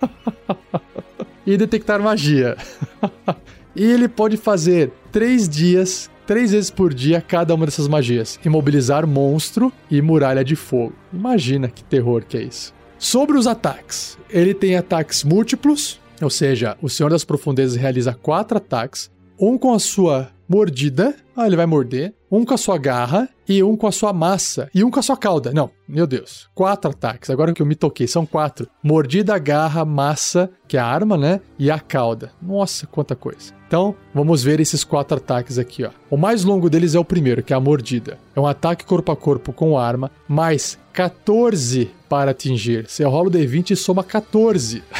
e 1.44 1.56
detectar 1.56 2.00
magia. 2.00 2.56
e 3.74 3.82
ele 3.82 4.06
pode 4.06 4.36
fazer 4.36 4.92
três 5.10 5.48
dias 5.48 6.08
três 6.24 6.52
vezes 6.52 6.70
por 6.70 6.94
dia 6.94 7.20
cada 7.20 7.52
uma 7.52 7.64
dessas 7.64 7.88
magias: 7.88 8.38
imobilizar 8.44 9.08
monstro 9.08 9.72
e 9.90 10.00
muralha 10.00 10.44
de 10.44 10.54
fogo. 10.54 10.92
Imagina 11.12 11.68
que 11.68 11.82
terror 11.82 12.22
que 12.24 12.36
é 12.36 12.42
isso. 12.42 12.77
Sobre 12.98 13.38
os 13.38 13.46
ataques, 13.46 14.18
ele 14.28 14.52
tem 14.52 14.76
ataques 14.76 15.22
múltiplos, 15.22 16.00
ou 16.20 16.28
seja, 16.28 16.76
o 16.82 16.88
Senhor 16.88 17.10
das 17.10 17.24
Profundezas 17.24 17.76
realiza 17.76 18.12
quatro 18.12 18.58
ataques, 18.58 19.08
um 19.38 19.56
com 19.56 19.72
a 19.72 19.78
sua 19.78 20.30
mordida, 20.48 21.14
ah, 21.36 21.46
ele 21.46 21.54
vai 21.54 21.66
morder, 21.66 22.12
um 22.30 22.44
com 22.44 22.54
a 22.54 22.58
sua 22.58 22.76
garra 22.76 23.28
e 23.48 23.62
um 23.62 23.76
com 23.76 23.86
a 23.86 23.92
sua 23.92 24.12
massa 24.12 24.68
e 24.74 24.82
um 24.82 24.90
com 24.90 24.98
a 24.98 25.02
sua 25.02 25.16
cauda. 25.16 25.52
Não, 25.52 25.70
meu 25.88 26.08
Deus, 26.08 26.48
quatro 26.54 26.90
ataques. 26.90 27.30
Agora 27.30 27.52
que 27.52 27.62
eu 27.62 27.66
me 27.66 27.76
toquei, 27.76 28.08
são 28.08 28.26
quatro: 28.26 28.68
mordida, 28.82 29.38
garra, 29.38 29.84
massa, 29.84 30.50
que 30.66 30.76
é 30.76 30.80
a 30.80 30.86
arma, 30.86 31.16
né? 31.16 31.40
E 31.56 31.70
a 31.70 31.78
cauda. 31.78 32.32
Nossa, 32.42 32.86
quanta 32.86 33.14
coisa. 33.14 33.57
Então, 33.68 33.94
vamos 34.14 34.42
ver 34.42 34.60
esses 34.60 34.82
quatro 34.82 35.18
ataques 35.18 35.58
aqui, 35.58 35.84
ó. 35.84 35.90
O 36.10 36.16
mais 36.16 36.42
longo 36.42 36.70
deles 36.70 36.94
é 36.94 36.98
o 36.98 37.04
primeiro, 37.04 37.42
que 37.42 37.52
é 37.52 37.56
a 37.56 37.60
mordida. 37.60 38.18
É 38.34 38.40
um 38.40 38.46
ataque 38.46 38.86
corpo 38.86 39.12
a 39.12 39.16
corpo 39.16 39.52
com 39.52 39.78
arma, 39.78 40.10
mais 40.26 40.78
14 40.94 41.90
para 42.08 42.30
atingir. 42.30 42.88
Você 42.88 43.04
rola 43.04 43.28
o 43.28 43.30
D20 43.30 43.72
e 43.72 43.76
soma 43.76 44.02
14. 44.02 44.82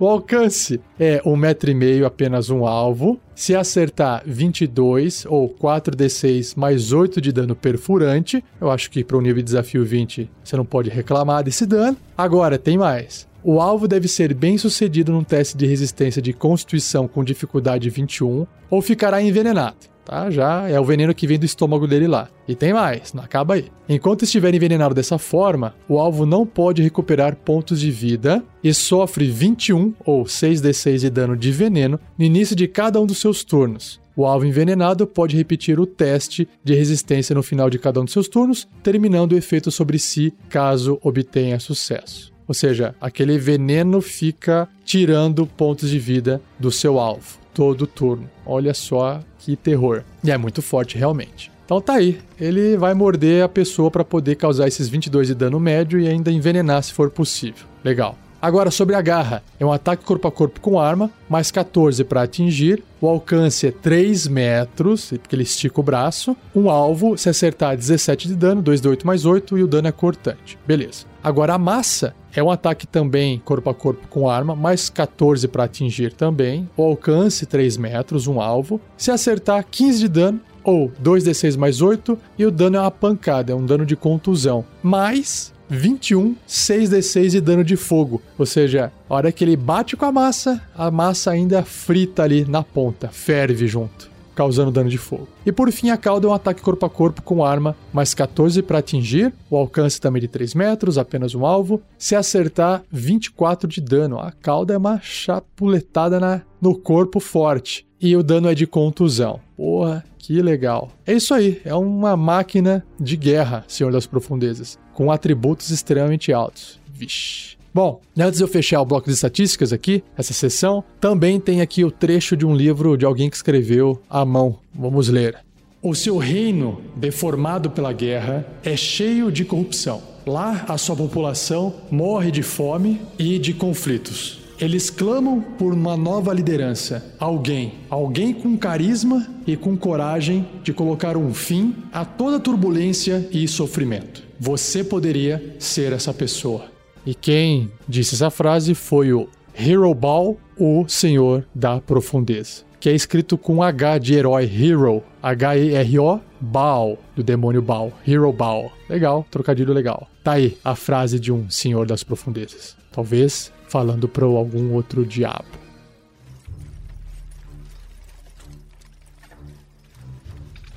O 0.00 0.06
alcance 0.06 0.80
é 0.96 1.20
um 1.26 1.34
metro 1.34 1.68
e 1.68 1.74
meio, 1.74 2.06
apenas 2.06 2.50
um 2.50 2.64
alvo. 2.64 3.18
Se 3.34 3.56
acertar 3.56 4.22
22 4.24 5.26
ou 5.28 5.52
4d6 5.52 6.56
mais 6.56 6.92
8 6.92 7.20
de 7.20 7.32
dano 7.32 7.56
perfurante, 7.56 8.44
eu 8.60 8.70
acho 8.70 8.92
que 8.92 9.02
para 9.02 9.16
o 9.16 9.20
nível 9.20 9.38
de 9.38 9.42
desafio 9.42 9.84
20 9.84 10.30
você 10.44 10.56
não 10.56 10.64
pode 10.64 10.88
reclamar 10.88 11.42
desse 11.42 11.66
dano. 11.66 11.96
Agora, 12.16 12.56
tem 12.56 12.78
mais. 12.78 13.27
O 13.42 13.60
alvo 13.60 13.86
deve 13.86 14.08
ser 14.08 14.34
bem 14.34 14.58
sucedido 14.58 15.12
num 15.12 15.24
teste 15.24 15.56
de 15.56 15.66
resistência 15.66 16.20
de 16.20 16.32
constituição 16.32 17.06
com 17.06 17.24
dificuldade 17.24 17.88
21 17.88 18.46
ou 18.70 18.82
ficará 18.82 19.22
envenenado 19.22 19.98
tá? 20.08 20.30
Já 20.30 20.66
é 20.66 20.80
o 20.80 20.84
veneno 20.84 21.14
que 21.14 21.26
vem 21.26 21.38
do 21.38 21.44
estômago 21.44 21.86
dele 21.86 22.08
lá. 22.08 22.30
E 22.48 22.54
tem 22.54 22.72
mais, 22.72 23.12
não 23.12 23.22
acaba 23.22 23.54
aí. 23.54 23.66
Enquanto 23.86 24.22
estiver 24.22 24.54
envenenado 24.54 24.94
dessa 24.94 25.18
forma, 25.18 25.74
o 25.86 25.98
alvo 25.98 26.24
não 26.24 26.46
pode 26.46 26.82
recuperar 26.82 27.36
pontos 27.36 27.78
de 27.78 27.90
vida 27.90 28.42
e 28.64 28.72
sofre 28.72 29.30
21 29.30 29.92
ou 30.04 30.24
6d6 30.24 31.00
de 31.00 31.10
dano 31.10 31.36
de 31.36 31.52
veneno 31.52 32.00
no 32.16 32.24
início 32.24 32.56
de 32.56 32.66
cada 32.66 32.98
um 32.98 33.06
dos 33.06 33.18
seus 33.18 33.44
turnos. 33.44 34.00
O 34.16 34.24
alvo 34.24 34.46
envenenado 34.46 35.06
pode 35.06 35.36
repetir 35.36 35.78
o 35.78 35.86
teste 35.86 36.48
de 36.64 36.74
resistência 36.74 37.34
no 37.34 37.42
final 37.42 37.70
de 37.70 37.78
cada 37.78 38.00
um 38.00 38.04
dos 38.04 38.12
seus 38.12 38.28
turnos, 38.28 38.66
terminando 38.82 39.32
o 39.32 39.36
efeito 39.36 39.70
sobre 39.70 39.98
si 39.98 40.32
caso 40.48 40.98
obtenha 41.02 41.60
sucesso. 41.60 42.37
Ou 42.48 42.54
seja, 42.54 42.94
aquele 43.00 43.38
veneno 43.38 44.00
fica 44.00 44.66
tirando 44.84 45.46
pontos 45.46 45.90
de 45.90 45.98
vida 45.98 46.40
do 46.58 46.72
seu 46.72 46.98
alvo 46.98 47.38
todo 47.58 47.88
turno. 47.88 48.30
Olha 48.46 48.72
só 48.72 49.20
que 49.40 49.56
terror. 49.56 50.04
E 50.22 50.30
é 50.30 50.38
muito 50.38 50.62
forte 50.62 50.96
realmente. 50.96 51.50
Então 51.64 51.80
tá 51.80 51.94
aí, 51.94 52.20
ele 52.40 52.76
vai 52.76 52.94
morder 52.94 53.42
a 53.42 53.48
pessoa 53.48 53.90
para 53.90 54.04
poder 54.04 54.36
causar 54.36 54.68
esses 54.68 54.88
22 54.88 55.26
de 55.26 55.34
dano 55.34 55.58
médio 55.58 55.98
e 55.98 56.06
ainda 56.06 56.30
envenenar 56.30 56.82
se 56.84 56.92
for 56.92 57.10
possível. 57.10 57.66
Legal. 57.84 58.16
Agora 58.40 58.70
sobre 58.70 58.94
a 58.94 59.02
garra, 59.02 59.42
é 59.58 59.66
um 59.66 59.72
ataque 59.72 60.04
corpo 60.04 60.28
a 60.28 60.30
corpo 60.30 60.60
com 60.60 60.78
arma, 60.78 61.10
mais 61.28 61.50
14 61.50 62.04
para 62.04 62.22
atingir, 62.22 62.84
o 63.00 63.08
alcance 63.08 63.66
é 63.66 63.72
3 63.72 64.28
metros, 64.28 65.10
porque 65.10 65.34
ele 65.34 65.42
estica 65.42 65.80
o 65.80 65.82
braço, 65.82 66.36
um 66.54 66.70
alvo, 66.70 67.16
se 67.16 67.28
acertar 67.28 67.76
17 67.76 68.28
de 68.28 68.36
dano, 68.36 68.62
2 68.62 68.80
de 68.80 68.88
8 68.88 69.06
mais 69.06 69.24
8 69.24 69.58
e 69.58 69.62
o 69.64 69.66
dano 69.66 69.88
é 69.88 69.92
cortante. 69.92 70.56
Beleza. 70.64 71.06
Agora 71.22 71.54
a 71.54 71.58
massa 71.58 72.14
é 72.32 72.40
um 72.40 72.50
ataque 72.50 72.86
também 72.86 73.42
corpo 73.44 73.70
a 73.70 73.74
corpo 73.74 74.06
com 74.08 74.30
arma, 74.30 74.54
mais 74.54 74.88
14 74.88 75.48
para 75.48 75.64
atingir 75.64 76.12
também. 76.12 76.68
O 76.76 76.84
alcance 76.84 77.44
3 77.44 77.76
metros, 77.76 78.28
um 78.28 78.40
alvo. 78.40 78.80
Se 78.96 79.10
acertar 79.10 79.66
15 79.68 79.98
de 79.98 80.08
dano, 80.08 80.40
ou 80.62 80.92
2d6 81.02 81.56
mais 81.56 81.80
8, 81.80 82.16
e 82.38 82.46
o 82.46 82.50
dano 82.50 82.76
é 82.76 82.80
uma 82.80 82.90
pancada, 82.90 83.52
é 83.52 83.54
um 83.54 83.66
dano 83.66 83.84
de 83.84 83.96
contusão. 83.96 84.64
Mais 84.82 85.52
21, 85.68 86.34
6d6 86.48 87.30
de 87.30 87.40
dano 87.40 87.64
de 87.64 87.76
fogo. 87.76 88.22
Ou 88.38 88.46
seja, 88.46 88.92
a 89.08 89.14
hora 89.14 89.32
que 89.32 89.44
ele 89.44 89.56
bate 89.56 89.96
com 89.96 90.04
a 90.04 90.12
massa, 90.12 90.62
a 90.76 90.90
massa 90.90 91.30
ainda 91.30 91.62
frita 91.62 92.22
ali 92.22 92.44
na 92.44 92.62
ponta, 92.62 93.08
ferve 93.08 93.66
junto 93.66 94.08
causando 94.38 94.70
dano 94.70 94.88
de 94.88 94.98
fogo. 94.98 95.26
E 95.44 95.50
por 95.50 95.72
fim, 95.72 95.90
a 95.90 95.96
cauda 95.96 96.28
é 96.28 96.30
um 96.30 96.32
ataque 96.32 96.62
corpo 96.62 96.86
a 96.86 96.88
corpo 96.88 97.20
com 97.22 97.44
arma, 97.44 97.76
mais 97.92 98.14
14 98.14 98.62
para 98.62 98.78
atingir, 98.78 99.34
o 99.50 99.56
alcance 99.56 100.00
também 100.00 100.22
de 100.22 100.28
3 100.28 100.54
metros, 100.54 100.96
apenas 100.96 101.34
um 101.34 101.44
alvo. 101.44 101.82
Se 101.98 102.14
acertar, 102.14 102.84
24 102.88 103.68
de 103.68 103.80
dano. 103.80 104.20
A 104.20 104.30
cauda 104.30 104.74
é 104.74 104.78
uma 104.78 105.00
chapuletada 105.02 106.20
na, 106.20 106.42
no 106.60 106.78
corpo 106.78 107.18
forte. 107.18 107.84
E 108.00 108.16
o 108.16 108.22
dano 108.22 108.48
é 108.48 108.54
de 108.54 108.64
contusão. 108.64 109.40
Porra, 109.56 110.04
que 110.16 110.40
legal. 110.40 110.92
É 111.04 111.14
isso 111.14 111.34
aí, 111.34 111.60
é 111.64 111.74
uma 111.74 112.16
máquina 112.16 112.86
de 113.00 113.16
guerra, 113.16 113.64
Senhor 113.66 113.90
das 113.90 114.06
Profundezas, 114.06 114.78
com 114.98 115.12
atributos 115.12 115.70
extremamente 115.70 116.32
altos. 116.32 116.80
Vixe. 116.92 117.56
Bom, 117.72 118.00
antes 118.18 118.38
de 118.38 118.42
eu 118.42 118.48
fechar 118.48 118.80
o 118.80 118.84
bloco 118.84 119.06
de 119.06 119.14
estatísticas 119.14 119.72
aqui, 119.72 120.02
essa 120.16 120.32
sessão, 120.32 120.82
também 121.00 121.38
tem 121.38 121.60
aqui 121.60 121.84
o 121.84 121.90
trecho 121.92 122.36
de 122.36 122.44
um 122.44 122.52
livro 122.52 122.96
de 122.96 123.04
alguém 123.04 123.30
que 123.30 123.36
escreveu 123.36 124.02
à 124.10 124.24
mão. 124.24 124.58
Vamos 124.74 125.08
ler. 125.08 125.36
O 125.80 125.94
seu 125.94 126.16
reino, 126.16 126.82
deformado 126.96 127.70
pela 127.70 127.92
guerra, 127.92 128.44
é 128.64 128.76
cheio 128.76 129.30
de 129.30 129.44
corrupção. 129.44 130.02
Lá, 130.26 130.64
a 130.68 130.76
sua 130.76 130.96
população 130.96 131.76
morre 131.92 132.32
de 132.32 132.42
fome 132.42 133.00
e 133.16 133.38
de 133.38 133.54
conflitos. 133.54 134.40
Eles 134.60 134.90
clamam 134.90 135.40
por 135.40 135.72
uma 135.72 135.96
nova 135.96 136.34
liderança, 136.34 137.14
alguém, 137.20 137.74
alguém 137.88 138.34
com 138.34 138.58
carisma 138.58 139.24
e 139.46 139.56
com 139.56 139.76
coragem 139.76 140.44
de 140.64 140.72
colocar 140.72 141.16
um 141.16 141.32
fim 141.32 141.76
a 141.92 142.04
toda 142.04 142.40
turbulência 142.40 143.28
e 143.30 143.46
sofrimento. 143.46 144.26
Você 144.40 144.84
poderia 144.84 145.56
ser 145.58 145.92
essa 145.92 146.14
pessoa. 146.14 146.66
E 147.04 147.14
quem 147.14 147.72
disse 147.88 148.14
essa 148.14 148.30
frase 148.30 148.74
foi 148.74 149.12
o 149.12 149.28
Hero 149.52 149.92
Ball, 149.92 150.38
o 150.56 150.86
Senhor 150.86 151.44
da 151.52 151.80
Profundeza, 151.80 152.62
que 152.78 152.88
é 152.88 152.94
escrito 152.94 153.36
com 153.36 153.62
H 153.62 153.98
de 153.98 154.14
herói, 154.14 154.44
Hero, 154.44 155.02
H-E-R-O, 155.20 156.20
Baal, 156.40 156.96
do 157.16 157.22
demônio 157.24 157.60
Baal, 157.60 157.92
Hero 158.06 158.32
Baal. 158.32 158.70
Legal, 158.88 159.26
trocadilho 159.28 159.72
legal. 159.72 160.08
Tá 160.22 160.32
aí 160.32 160.56
a 160.64 160.76
frase 160.76 161.18
de 161.18 161.32
um 161.32 161.50
Senhor 161.50 161.84
das 161.84 162.04
Profundezas. 162.04 162.76
Talvez 162.92 163.52
falando 163.66 164.08
para 164.08 164.24
algum 164.24 164.72
outro 164.72 165.04
diabo. 165.04 165.46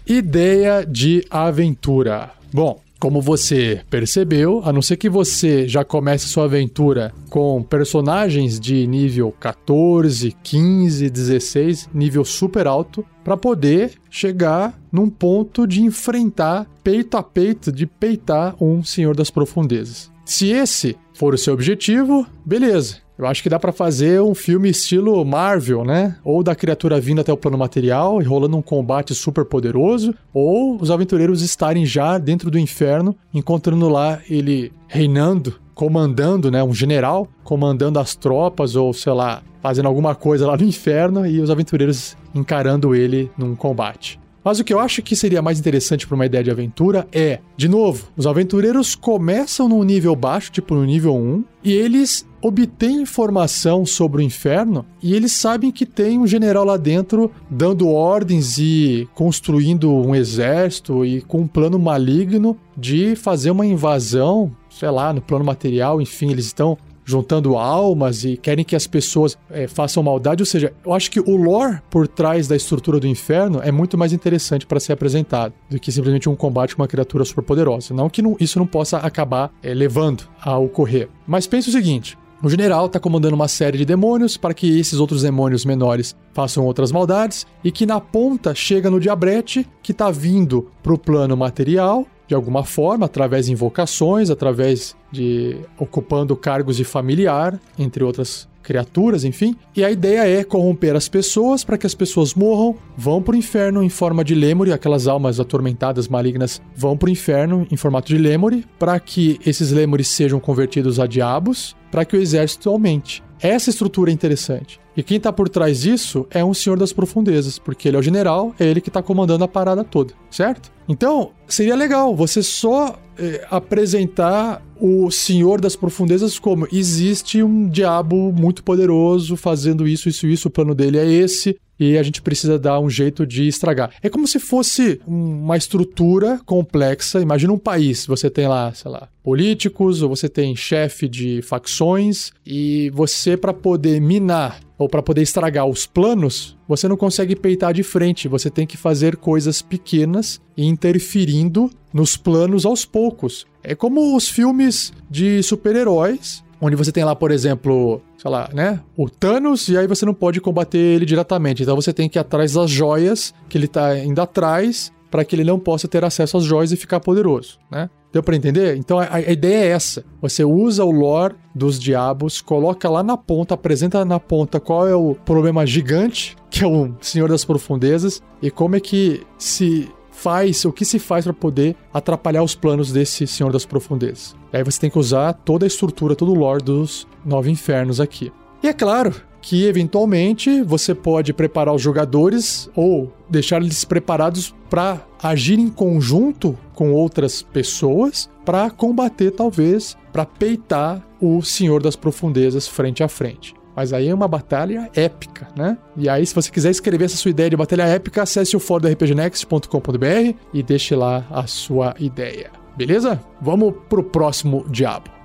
Ideia 0.08 0.84
de 0.84 1.26
aventura. 1.30 2.32
Bom, 2.52 2.82
como 3.02 3.20
você 3.20 3.82
percebeu, 3.90 4.62
a 4.64 4.72
não 4.72 4.80
ser 4.80 4.96
que 4.96 5.10
você 5.10 5.68
já 5.68 5.84
comece 5.84 6.28
sua 6.28 6.44
aventura 6.44 7.12
com 7.32 7.64
personagens 7.64 8.60
de 8.60 8.86
nível 8.86 9.34
14, 9.40 10.38
15, 10.44 11.10
16, 11.10 11.90
nível 11.92 12.24
super 12.24 12.68
alto, 12.68 13.04
para 13.24 13.36
poder 13.36 13.94
chegar 14.08 14.80
num 14.92 15.10
ponto 15.10 15.66
de 15.66 15.82
enfrentar 15.82 16.68
peito 16.84 17.18
a 17.18 17.24
peito, 17.24 17.72
de 17.72 17.88
peitar 17.88 18.56
um 18.62 18.84
Senhor 18.84 19.16
das 19.16 19.32
Profundezas. 19.32 20.12
Se 20.24 20.52
esse 20.52 20.96
for 21.16 21.34
o 21.34 21.40
seu 21.40 21.56
objetivo, 21.56 22.28
beleza. 22.46 22.98
Eu 23.22 23.28
acho 23.28 23.44
que 23.44 23.50
dá 23.50 23.60
para 23.60 23.72
fazer 23.72 24.20
um 24.20 24.34
filme 24.34 24.68
estilo 24.68 25.24
Marvel, 25.24 25.86
né? 25.86 26.16
Ou 26.24 26.42
da 26.42 26.56
criatura 26.56 27.00
vindo 27.00 27.22
até 27.22 27.32
o 27.32 27.38
plano 27.38 27.56
material 27.56 28.20
e 28.20 28.26
rolando 28.26 28.58
um 28.58 28.64
combate 28.64 29.14
super 29.14 29.46
poderoso, 29.46 30.16
ou 30.34 30.82
os 30.82 30.90
aventureiros 30.90 31.44
estarem 31.44 31.86
já 31.86 32.18
dentro 32.18 32.50
do 32.50 32.58
inferno, 32.58 33.16
encontrando 33.32 33.88
lá 33.88 34.20
ele 34.28 34.74
reinando, 34.88 35.54
comandando, 35.76 36.50
né, 36.50 36.64
um 36.64 36.74
general 36.74 37.28
comandando 37.44 38.00
as 38.00 38.16
tropas 38.16 38.76
ou 38.76 38.92
sei 38.92 39.14
lá, 39.14 39.44
fazendo 39.62 39.88
alguma 39.88 40.16
coisa 40.16 40.48
lá 40.48 40.58
no 40.58 40.64
inferno 40.64 41.26
e 41.26 41.40
os 41.40 41.52
aventureiros 41.52 42.18
encarando 42.34 42.96
ele 42.96 43.30
num 43.38 43.56
combate. 43.56 44.20
Mas 44.44 44.60
o 44.60 44.64
que 44.64 44.74
eu 44.74 44.80
acho 44.80 45.04
que 45.04 45.16
seria 45.16 45.44
mais 45.44 45.60
interessante 45.60 46.08
para 46.08 46.16
uma 46.16 46.26
ideia 46.26 46.44
de 46.44 46.50
aventura 46.50 47.08
é, 47.12 47.40
de 47.56 47.68
novo, 47.68 48.08
os 48.18 48.26
aventureiros 48.26 48.96
começam 48.96 49.70
num 49.70 49.84
nível 49.84 50.16
baixo, 50.16 50.52
tipo 50.52 50.74
no 50.74 50.84
nível 50.84 51.16
1, 51.16 51.44
e 51.64 51.72
eles 51.72 52.26
obtêm 52.42 53.02
informação 53.02 53.86
sobre 53.86 54.22
o 54.22 54.26
inferno 54.26 54.86
e 55.02 55.14
eles 55.14 55.32
sabem 55.32 55.72
que 55.72 55.86
tem 55.86 56.18
um 56.18 56.28
general 56.28 56.66
lá 56.66 56.78
dentro 56.78 57.32
dando 57.50 57.88
ordens 57.88 58.58
e 58.58 59.08
construindo 59.14 59.94
um 59.94 60.16
exército 60.16 61.06
e 61.06 61.22
com 61.22 61.42
um 61.42 61.48
plano 61.48 61.78
maligno 61.78 62.58
de 62.76 63.16
fazer 63.16 63.52
uma 63.52 63.66
invasão, 63.66 64.52
sei 64.70 64.90
lá, 64.90 65.14
no 65.14 65.22
plano 65.22 65.46
material, 65.46 66.02
enfim, 66.02 66.32
eles 66.32 66.46
estão 66.46 66.78
juntando 67.04 67.58
almas 67.58 68.24
e 68.24 68.38
querem 68.38 68.64
que 68.64 68.76
as 68.76 68.88
pessoas 68.88 69.38
é, 69.50 69.68
façam 69.68 70.02
maldade. 70.02 70.42
Ou 70.42 70.46
seja, 70.46 70.74
eu 70.86 70.94
acho 70.94 71.12
que 71.12 71.20
o 71.20 71.36
lore 71.36 71.82
por 71.90 72.08
trás 72.08 72.48
da 72.48 72.56
estrutura 72.56 73.00
do 73.00 73.08
inferno 73.08 73.60
é 73.62 73.72
muito 73.72 73.98
mais 73.98 74.14
interessante 74.14 74.66
para 74.66 74.80
ser 74.80 74.94
apresentado 74.94 75.54
do 75.70 75.80
que 75.80 75.92
simplesmente 75.92 76.30
um 76.30 76.36
combate 76.36 76.76
com 76.76 76.82
uma 76.82 76.88
criatura 76.88 77.26
superpoderosa. 77.26 77.94
Não 77.94 78.10
que 78.10 78.22
não, 78.22 78.36
isso 78.40 78.60
não 78.60 78.68
possa 78.68 78.98
acabar 78.98 79.52
é, 79.62 79.74
levando 79.74 80.24
a 80.42 80.58
ocorrer. 80.58 81.10
Mas 81.28 81.48
pense 81.48 81.70
o 81.70 81.72
seguinte: 81.72 82.18
o 82.44 82.50
general 82.50 82.88
está 82.88 83.00
comandando 83.00 83.36
uma 83.36 83.48
série 83.48 83.78
de 83.78 83.86
demônios 83.86 84.36
para 84.36 84.54
que 84.54 84.80
esses 84.80 85.00
outros 85.00 85.22
demônios 85.22 85.64
menores 85.64 86.16
façam 86.34 86.66
outras 86.66 86.92
maldades 86.92 87.46
e 87.64 87.72
que 87.72 87.86
na 87.86 88.00
ponta 88.00 88.56
chega 88.56 88.90
no 88.90 89.00
diabrete 89.00 89.68
que 89.84 89.92
está 89.92 90.10
vindo 90.10 90.70
para 90.82 90.94
o 90.94 90.98
plano 90.98 91.38
material 91.38 92.06
de 92.28 92.36
alguma 92.36 92.64
forma, 92.64 93.08
através 93.08 93.48
de 93.48 93.52
invocações, 93.52 94.30
através 94.30 94.96
de 95.12 95.58
ocupando 95.78 96.34
cargos 96.34 96.78
de 96.78 96.86
familiar, 96.86 97.60
entre 97.78 98.06
outras 98.06 98.48
criaturas, 98.62 99.24
enfim. 99.24 99.56
E 99.76 99.84
a 99.84 99.92
ideia 99.92 100.28
é 100.28 100.44
corromper 100.44 100.96
as 100.96 101.08
pessoas 101.08 101.64
para 101.64 101.78
que 101.78 101.86
as 101.86 101.96
pessoas 101.96 102.34
morram, 102.34 102.76
vão 102.98 103.22
para 103.22 103.34
o 103.34 103.38
inferno 103.38 103.84
em 103.84 103.90
forma 103.90 104.24
de 104.24 104.36
lemure, 104.36 104.72
aquelas 104.72 105.08
almas 105.08 105.40
atormentadas 105.40 106.08
malignas 106.08 106.62
vão 106.76 106.98
para 106.98 107.08
o 107.08 107.12
inferno 107.12 107.68
em 107.72 107.78
formato 107.78 108.08
de 108.08 108.18
lemure, 108.18 108.66
para 108.78 109.00
que 109.00 109.40
esses 109.46 109.72
lemures 109.72 110.08
sejam 110.08 110.40
convertidos 110.40 111.00
a 111.00 111.08
diabos, 111.08 111.76
para 111.92 112.06
que 112.06 112.16
o 112.16 112.22
exército 112.22 112.70
aumente. 112.70 113.24
Essa 113.42 113.72
estrutura 113.72 114.12
é 114.12 114.14
interessante. 114.14 114.80
E 114.96 115.02
quem 115.02 115.18
está 115.18 115.32
por 115.34 115.50
trás 115.50 115.82
disso 115.82 116.28
é 116.30 116.44
um 116.44 116.54
senhor 116.54 116.78
das 116.78 116.94
profundezas, 116.94 117.58
porque 117.58 117.88
ele 117.88 117.98
é 117.98 118.00
o 118.00 118.04
general, 118.04 118.54
é 118.60 118.66
ele 118.66 118.82
que 118.82 118.90
está 118.90 119.02
comandando 119.02 119.44
a 119.44 119.48
parada 119.48 119.84
toda, 119.84 120.14
certo? 120.30 120.72
Então, 120.88 121.32
seria 121.48 121.76
legal 121.76 122.16
você 122.16 122.44
só 122.44 123.00
é, 123.18 123.46
apresentar 123.50 124.62
o 124.82 125.12
Senhor 125.12 125.62
das 125.62 125.76
Profundezas 125.76 126.40
como 126.40 126.68
existe 126.72 127.44
um 127.44 127.70
diabo 127.70 128.32
muito 128.32 128.64
poderoso 128.64 129.38
fazendo 129.38 129.88
isso, 129.88 130.10
isso, 130.10 130.26
isso, 130.26 130.48
o 130.48 130.52
plano 130.52 130.74
dele 130.74 130.98
é 130.98 131.06
esse, 131.06 131.56
e 131.82 131.98
a 131.98 132.04
gente 132.04 132.22
precisa 132.22 132.60
dar 132.60 132.80
um 132.80 132.88
jeito 132.88 133.26
de 133.26 133.48
estragar. 133.48 133.92
É 134.04 134.10
como 134.10 134.28
se 134.28 134.40
fosse 134.40 135.02
uma 135.08 135.58
estrutura 135.58 136.40
complexa. 136.46 137.20
Imagina 137.20 137.52
um 137.52 137.58
país, 137.58 138.06
você 138.06 138.30
tem 138.30 138.48
lá, 138.48 138.72
sei 138.72 138.92
lá, 138.92 139.10
políticos, 139.24 140.04
ou 140.04 140.10
você 140.10 140.30
tem 140.30 140.56
chefe 140.56 141.10
de 141.10 141.42
facções, 141.42 142.32
e 142.46 142.92
você, 142.92 143.36
para 143.36 143.52
poder 143.52 144.00
minar 144.00 144.60
ou 144.78 144.88
para 144.88 145.02
poder 145.02 145.24
estragar 145.24 145.68
os 145.68 145.88
planos, 145.88 146.56
você 146.68 146.88
não 146.88 146.98
consegue 146.98 147.36
peitar 147.36 147.74
de 147.74 147.82
frente, 147.82 148.28
você 148.28 148.50
tem 148.50 148.68
que 148.68 148.78
fazer 148.78 149.16
coisas 149.16 149.62
pequenas 149.62 150.40
e 150.56 150.66
interferindo 150.66 151.70
nos 151.92 152.16
planos 152.16 152.64
aos 152.64 152.86
poucos. 152.86 153.46
É 153.64 153.74
como 153.74 154.16
os 154.16 154.28
filmes 154.28 154.94
de 155.10 155.42
super-heróis, 155.42 156.44
onde 156.60 156.76
você 156.76 156.92
tem 156.92 157.04
lá, 157.04 157.16
por 157.16 157.32
exemplo, 157.32 158.02
sei 158.22 158.30
lá, 158.30 158.50
né, 158.54 158.80
o 158.96 159.10
Thanos 159.10 159.68
e 159.68 159.76
aí 159.76 159.88
você 159.88 160.06
não 160.06 160.14
pode 160.14 160.40
combater 160.40 160.78
ele 160.78 161.06
diretamente. 161.06 161.64
Então 161.64 161.76
você 161.76 161.92
tem 161.92 162.08
que 162.08 162.20
ir 162.20 162.22
atrás 162.22 162.54
das 162.54 162.70
joias 162.70 163.34
que 163.50 163.58
ele 163.58 163.68
tá 163.68 163.98
indo 163.98 164.22
atrás 164.22 164.92
para 165.10 165.26
que 165.26 165.36
ele 165.36 165.44
não 165.44 165.60
possa 165.60 165.88
ter 165.88 166.06
acesso 166.06 166.38
às 166.38 166.44
joias 166.44 166.72
e 166.72 166.78
ficar 166.78 167.00
poderoso, 167.00 167.58
né? 167.70 167.90
Deu 168.14 168.22
para 168.22 168.36
entender? 168.36 168.76
Então 168.76 169.00
a, 169.00 169.16
a, 169.16 169.22
ideia 169.22 169.66
é 169.66 169.68
essa. 169.70 170.06
Você 170.22 170.44
usa 170.44 170.86
o 170.86 170.92
lore 170.92 171.36
dos 171.56 171.80
diabos, 171.80 172.42
coloca 172.42 172.90
lá 172.90 173.02
na 173.02 173.18
ponta, 173.18 173.56
apresenta 173.56 174.06
na 174.06 174.20
ponta 174.20 174.60
qual 174.60 174.88
é 174.88 174.96
o 174.96 175.16
problema 175.16 175.66
gigante, 175.66 176.36
que 176.50 176.64
é 176.64 176.68
o 176.68 176.94
Senhor 177.02 177.30
das 177.30 177.44
Profundezas, 177.44 178.22
e 178.42 178.52
como 178.52 178.76
é 178.76 178.80
que 178.80 179.26
se 179.38 179.90
faz, 180.12 180.64
o 180.66 180.72
que 180.72 180.86
se 180.86 181.00
faz 181.00 181.24
para 181.26 181.34
poder 181.34 181.76
atrapalhar 181.94 182.44
os 182.44 182.56
planos 182.56 182.92
desse 182.92 183.26
Senhor 183.26 183.52
das 183.52 183.66
Profundezas. 183.66 184.36
Aí 184.54 184.64
você 184.64 184.80
tem 184.80 184.90
que 184.90 185.00
usar 185.00 185.34
toda 185.34 185.66
a 185.66 185.68
estrutura, 185.68 186.16
todo 186.16 186.32
o 186.32 186.36
lore 186.36 186.64
dos 186.64 187.08
Nove 187.26 187.50
Infernos 187.50 188.00
aqui. 188.00 188.32
E 188.62 188.68
é 188.68 188.74
claro 188.74 189.14
que 189.42 189.66
eventualmente 189.66 190.62
você 190.62 190.94
pode 190.94 191.34
preparar 191.34 191.74
os 191.74 191.82
jogadores 191.82 192.70
ou 192.76 193.12
deixar 193.28 193.62
eles 193.62 193.84
preparados 193.84 194.54
para 194.70 195.02
agir 195.22 195.58
em 195.58 195.70
conjunto 195.70 196.58
com 196.76 196.94
outras 196.94 197.42
pessoas 197.42 198.30
para 198.46 198.70
combater 198.70 199.32
talvez, 199.32 199.98
para 200.14 200.26
peitar 200.26 201.06
o 201.20 201.42
Senhor 201.42 201.82
das 201.82 201.96
Profundezas 201.96 202.68
frente 202.68 203.04
a 203.04 203.08
frente. 203.08 203.56
Mas 203.76 203.94
aí 203.94 204.08
é 204.10 204.14
uma 204.14 204.28
batalha 204.28 204.90
épica, 204.96 205.48
né? 205.56 205.78
E 205.96 206.10
aí, 206.10 206.26
se 206.26 206.36
você 206.36 206.52
quiser 206.52 206.72
escrever 206.72 207.06
essa 207.06 207.18
sua 207.18 207.32
ideia 207.32 207.50
de 207.50 207.58
batalha 207.58 207.84
épica, 207.84 208.24
acesse 208.24 208.56
o 208.56 208.60
fórum 208.60 208.82
do 208.84 208.88
rpgnext.com.br 208.90 210.36
e 210.54 210.64
deixe 210.64 210.96
lá 210.96 211.26
a 211.30 211.48
sua 211.48 211.96
ideia. 212.00 212.52
Beleza? 212.76 213.20
Vamos 213.42 213.74
pro 213.90 214.04
próximo 214.04 214.66
diabo. 214.70 215.22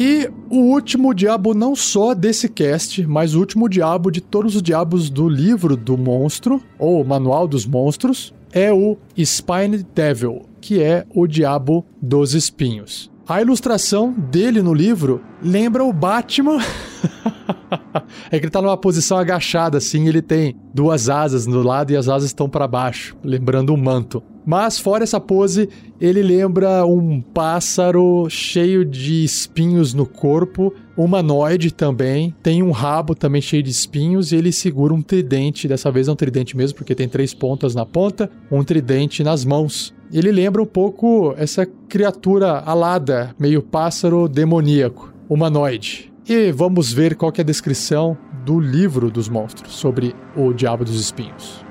E 0.00 0.30
o 0.48 0.58
último 0.58 1.12
diabo 1.12 1.52
não 1.54 1.74
só 1.74 2.14
desse 2.14 2.48
cast, 2.48 3.04
mas 3.04 3.34
o 3.34 3.40
último 3.40 3.68
diabo 3.68 4.12
de 4.12 4.20
todos 4.20 4.54
os 4.54 4.62
diabos 4.62 5.10
do 5.10 5.28
livro 5.28 5.76
do 5.76 5.98
monstro, 5.98 6.62
ou 6.78 7.04
Manual 7.04 7.48
dos 7.48 7.66
Monstros, 7.66 8.32
é 8.52 8.72
o 8.72 8.96
Spine 9.18 9.84
Devil, 9.94 10.47
que 10.60 10.82
é 10.82 11.06
o 11.14 11.26
diabo 11.26 11.86
dos 12.00 12.34
espinhos. 12.34 13.10
A 13.28 13.42
ilustração 13.42 14.10
dele 14.12 14.62
no 14.62 14.72
livro 14.72 15.20
lembra 15.42 15.84
o 15.84 15.92
Batman. 15.92 16.58
é 18.30 18.38
que 18.38 18.46
ele 18.46 18.50
tá 18.50 18.62
numa 18.62 18.76
posição 18.76 19.18
agachada, 19.18 19.76
assim, 19.76 20.08
ele 20.08 20.22
tem 20.22 20.56
duas 20.72 21.10
asas 21.10 21.46
no 21.46 21.62
lado 21.62 21.92
e 21.92 21.96
as 21.96 22.08
asas 22.08 22.30
estão 22.30 22.48
para 22.48 22.66
baixo, 22.66 23.14
lembrando 23.22 23.74
um 23.74 23.76
manto. 23.76 24.22
Mas 24.46 24.78
fora 24.78 25.04
essa 25.04 25.20
pose, 25.20 25.68
ele 26.00 26.22
lembra 26.22 26.86
um 26.86 27.20
pássaro 27.20 28.28
cheio 28.30 28.82
de 28.82 29.22
espinhos 29.22 29.92
no 29.92 30.06
corpo, 30.06 30.72
humanoide 30.96 31.70
também, 31.70 32.34
tem 32.42 32.62
um 32.62 32.70
rabo 32.70 33.14
também 33.14 33.42
cheio 33.42 33.62
de 33.62 33.70
espinhos 33.70 34.32
e 34.32 34.36
ele 34.36 34.52
segura 34.52 34.94
um 34.94 35.02
tridente, 35.02 35.68
dessa 35.68 35.90
vez 35.90 36.08
é 36.08 36.12
um 36.12 36.16
tridente 36.16 36.56
mesmo, 36.56 36.78
porque 36.78 36.94
tem 36.94 37.06
três 37.06 37.34
pontas 37.34 37.74
na 37.74 37.84
ponta, 37.84 38.30
um 38.50 38.64
tridente 38.64 39.22
nas 39.22 39.44
mãos. 39.44 39.92
Ele 40.10 40.32
lembra 40.32 40.62
um 40.62 40.66
pouco 40.66 41.34
essa 41.36 41.66
criatura 41.66 42.60
alada, 42.60 43.34
meio 43.38 43.62
pássaro 43.62 44.26
demoníaco, 44.26 45.12
humanoide. 45.28 46.10
E 46.26 46.50
vamos 46.50 46.92
ver 46.92 47.14
qual 47.14 47.30
é 47.36 47.40
a 47.42 47.44
descrição 47.44 48.16
do 48.44 48.58
livro 48.58 49.10
dos 49.10 49.28
monstros 49.28 49.74
sobre 49.74 50.14
o 50.34 50.54
Diabo 50.54 50.84
dos 50.84 50.98
Espinhos. 50.98 51.62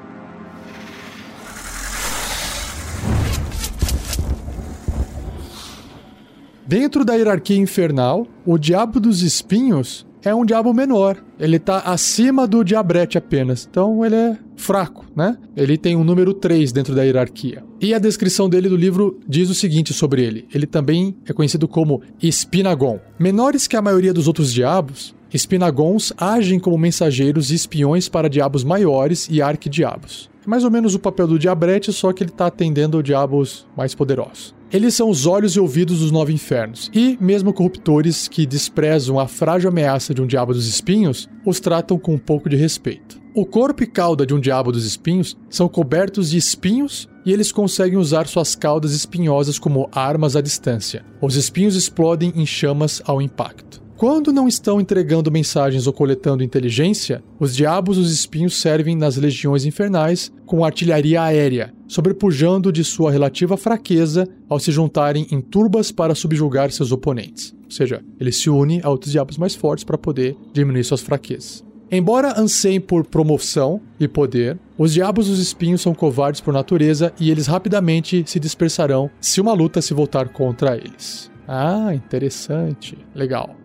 Dentro 6.66 7.04
da 7.04 7.16
hierarquia 7.16 7.58
infernal, 7.58 8.28
o 8.46 8.58
Diabo 8.58 9.00
dos 9.00 9.24
Espinhos 9.24 10.07
é 10.28 10.36
um 10.36 10.46
diabo 10.46 10.74
menor. 10.74 11.18
Ele 11.40 11.58
tá 11.58 11.80
acima 11.80 12.48
do 12.48 12.64
diabrete 12.64 13.18
apenas. 13.18 13.68
Então 13.70 14.06
ele 14.06 14.16
é 14.16 14.38
fraco, 14.56 15.06
né? 15.16 15.38
Ele 15.56 15.78
tem 15.78 15.96
um 15.96 16.04
número 16.04 16.34
3 16.34 16.72
dentro 16.72 16.94
da 16.94 17.04
hierarquia. 17.04 17.64
E 17.80 17.94
a 17.94 18.00
descrição 18.00 18.50
dele 18.50 18.70
do 18.70 18.76
livro 18.76 19.20
diz 19.28 19.50
o 19.50 19.56
seguinte 19.56 19.94
sobre 19.94 20.24
ele: 20.24 20.48
ele 20.54 20.66
também 20.66 21.16
é 21.26 21.34
conhecido 21.34 21.68
como 21.68 22.02
Espinagon. 22.22 23.00
Menores 23.20 23.68
que 23.68 23.78
a 23.78 23.82
maioria 23.82 24.14
dos 24.14 24.28
outros 24.28 24.52
diabos, 24.52 25.16
Espinagons 25.34 26.14
agem 26.18 26.60
como 26.60 26.78
mensageiros 26.78 27.52
e 27.52 27.56
espiões 27.56 28.08
para 28.08 28.30
diabos 28.30 28.64
maiores 28.64 29.28
e 29.30 29.42
arquidiabos. 29.42 30.30
É 30.46 30.50
mais 30.50 30.64
ou 30.64 30.72
menos 30.72 30.96
o 30.96 31.00
papel 31.00 31.28
do 31.28 31.38
diabrete, 31.38 31.92
só 31.92 32.14
que 32.14 32.24
ele 32.24 32.32
está 32.32 32.48
atendendo 32.48 33.04
diabos 33.04 33.68
mais 33.76 33.94
poderosos. 33.94 34.57
Eles 34.72 34.96
são 34.96 35.10
os 35.10 35.26
olhos 35.26 35.56
e 35.56 35.60
ouvidos 35.60 36.00
dos 36.00 36.12
nove 36.12 36.34
infernos, 36.34 36.92
e, 36.94 37.18
mesmo 37.22 37.54
corruptores 37.54 38.28
que 38.28 38.46
desprezam 38.46 39.18
a 39.18 39.26
frágil 39.26 39.70
ameaça 39.70 40.14
de 40.14 40.22
um 40.22 40.28
diabo 40.28 40.54
dos 40.54 40.68
espinhos, 40.68 41.30
os 41.46 41.62
tratam 41.62 41.98
com 41.98 42.16
um 42.16 42.18
pouco 42.18 42.50
de 42.50 42.58
respeito. 42.58 43.18
O 43.34 43.46
corpo 43.46 43.84
e 43.84 43.88
cauda 43.88 44.26
de 44.26 44.34
um 44.34 44.40
diabo 44.40 44.72
dos 44.72 44.84
espinhos 44.84 45.38
são 45.50 45.70
cobertos 45.70 46.32
de 46.32 46.38
espinhos 46.38 47.08
e 47.26 47.32
eles 47.32 47.52
conseguem 47.52 47.98
usar 47.98 48.28
suas 48.28 48.56
caudas 48.56 48.94
espinhosas 48.94 49.58
como 49.58 49.88
armas 49.92 50.36
à 50.36 50.42
distância. 50.42 51.06
Os 51.22 51.36
espinhos 51.36 51.76
explodem 51.76 52.34
em 52.36 52.46
chamas 52.46 53.02
ao 53.06 53.22
impacto. 53.22 53.87
Quando 53.98 54.32
não 54.32 54.48
estão 54.48 54.80
entregando 54.80 55.32
mensagens 55.32 55.88
ou 55.88 55.92
coletando 55.92 56.44
inteligência, 56.44 57.24
os 57.40 57.56
diabos 57.56 57.98
dos 57.98 58.12
espinhos 58.12 58.56
servem 58.56 58.96
nas 58.96 59.18
legiões 59.18 59.66
infernais 59.66 60.32
com 60.46 60.64
artilharia 60.64 61.20
aérea, 61.20 61.74
sobrepujando 61.88 62.72
de 62.72 62.84
sua 62.84 63.12
relativa 63.12 63.58
fraqueza 63.58 64.28
ao 64.48 64.60
se 64.60 64.72
juntarem 64.72 65.26
em 65.32 65.42
turbas 65.42 65.92
para 65.92 66.14
subjugar 66.14 66.72
seus 66.72 66.92
oponentes. 66.92 67.56
Ou 67.66 67.72
seja, 67.72 68.04
eles 68.20 68.36
se 68.36 68.52
unem 68.52 68.82
a 68.84 68.90
outros 68.92 69.12
diabos 69.12 69.36
mais 69.36 69.56
fortes 69.56 69.84
para 69.84 69.98
poder 69.98 70.38
diminuir 70.54 70.84
suas 70.84 71.02
fraquezas. 71.02 71.66
Embora 71.90 72.40
anseiem 72.40 72.80
por 72.80 73.04
promoção 73.04 73.82
e 74.00 74.08
poder, 74.08 74.60
os 74.78 74.94
diabos 74.94 75.28
dos 75.28 75.40
espinhos 75.40 75.82
são 75.82 75.96
covardes 75.96 76.40
por 76.40 76.54
natureza 76.54 77.12
e 77.20 77.32
eles 77.32 77.48
rapidamente 77.48 78.24
se 78.28 78.40
dispersarão 78.40 79.10
se 79.20 79.42
uma 79.42 79.54
luta 79.54 79.82
se 79.82 79.96
voltar 79.96 80.30
contra 80.30 80.78
eles. 80.78 81.32
Ah, 81.48 81.96
interessante. 81.96 82.96
Legal. 83.16 83.56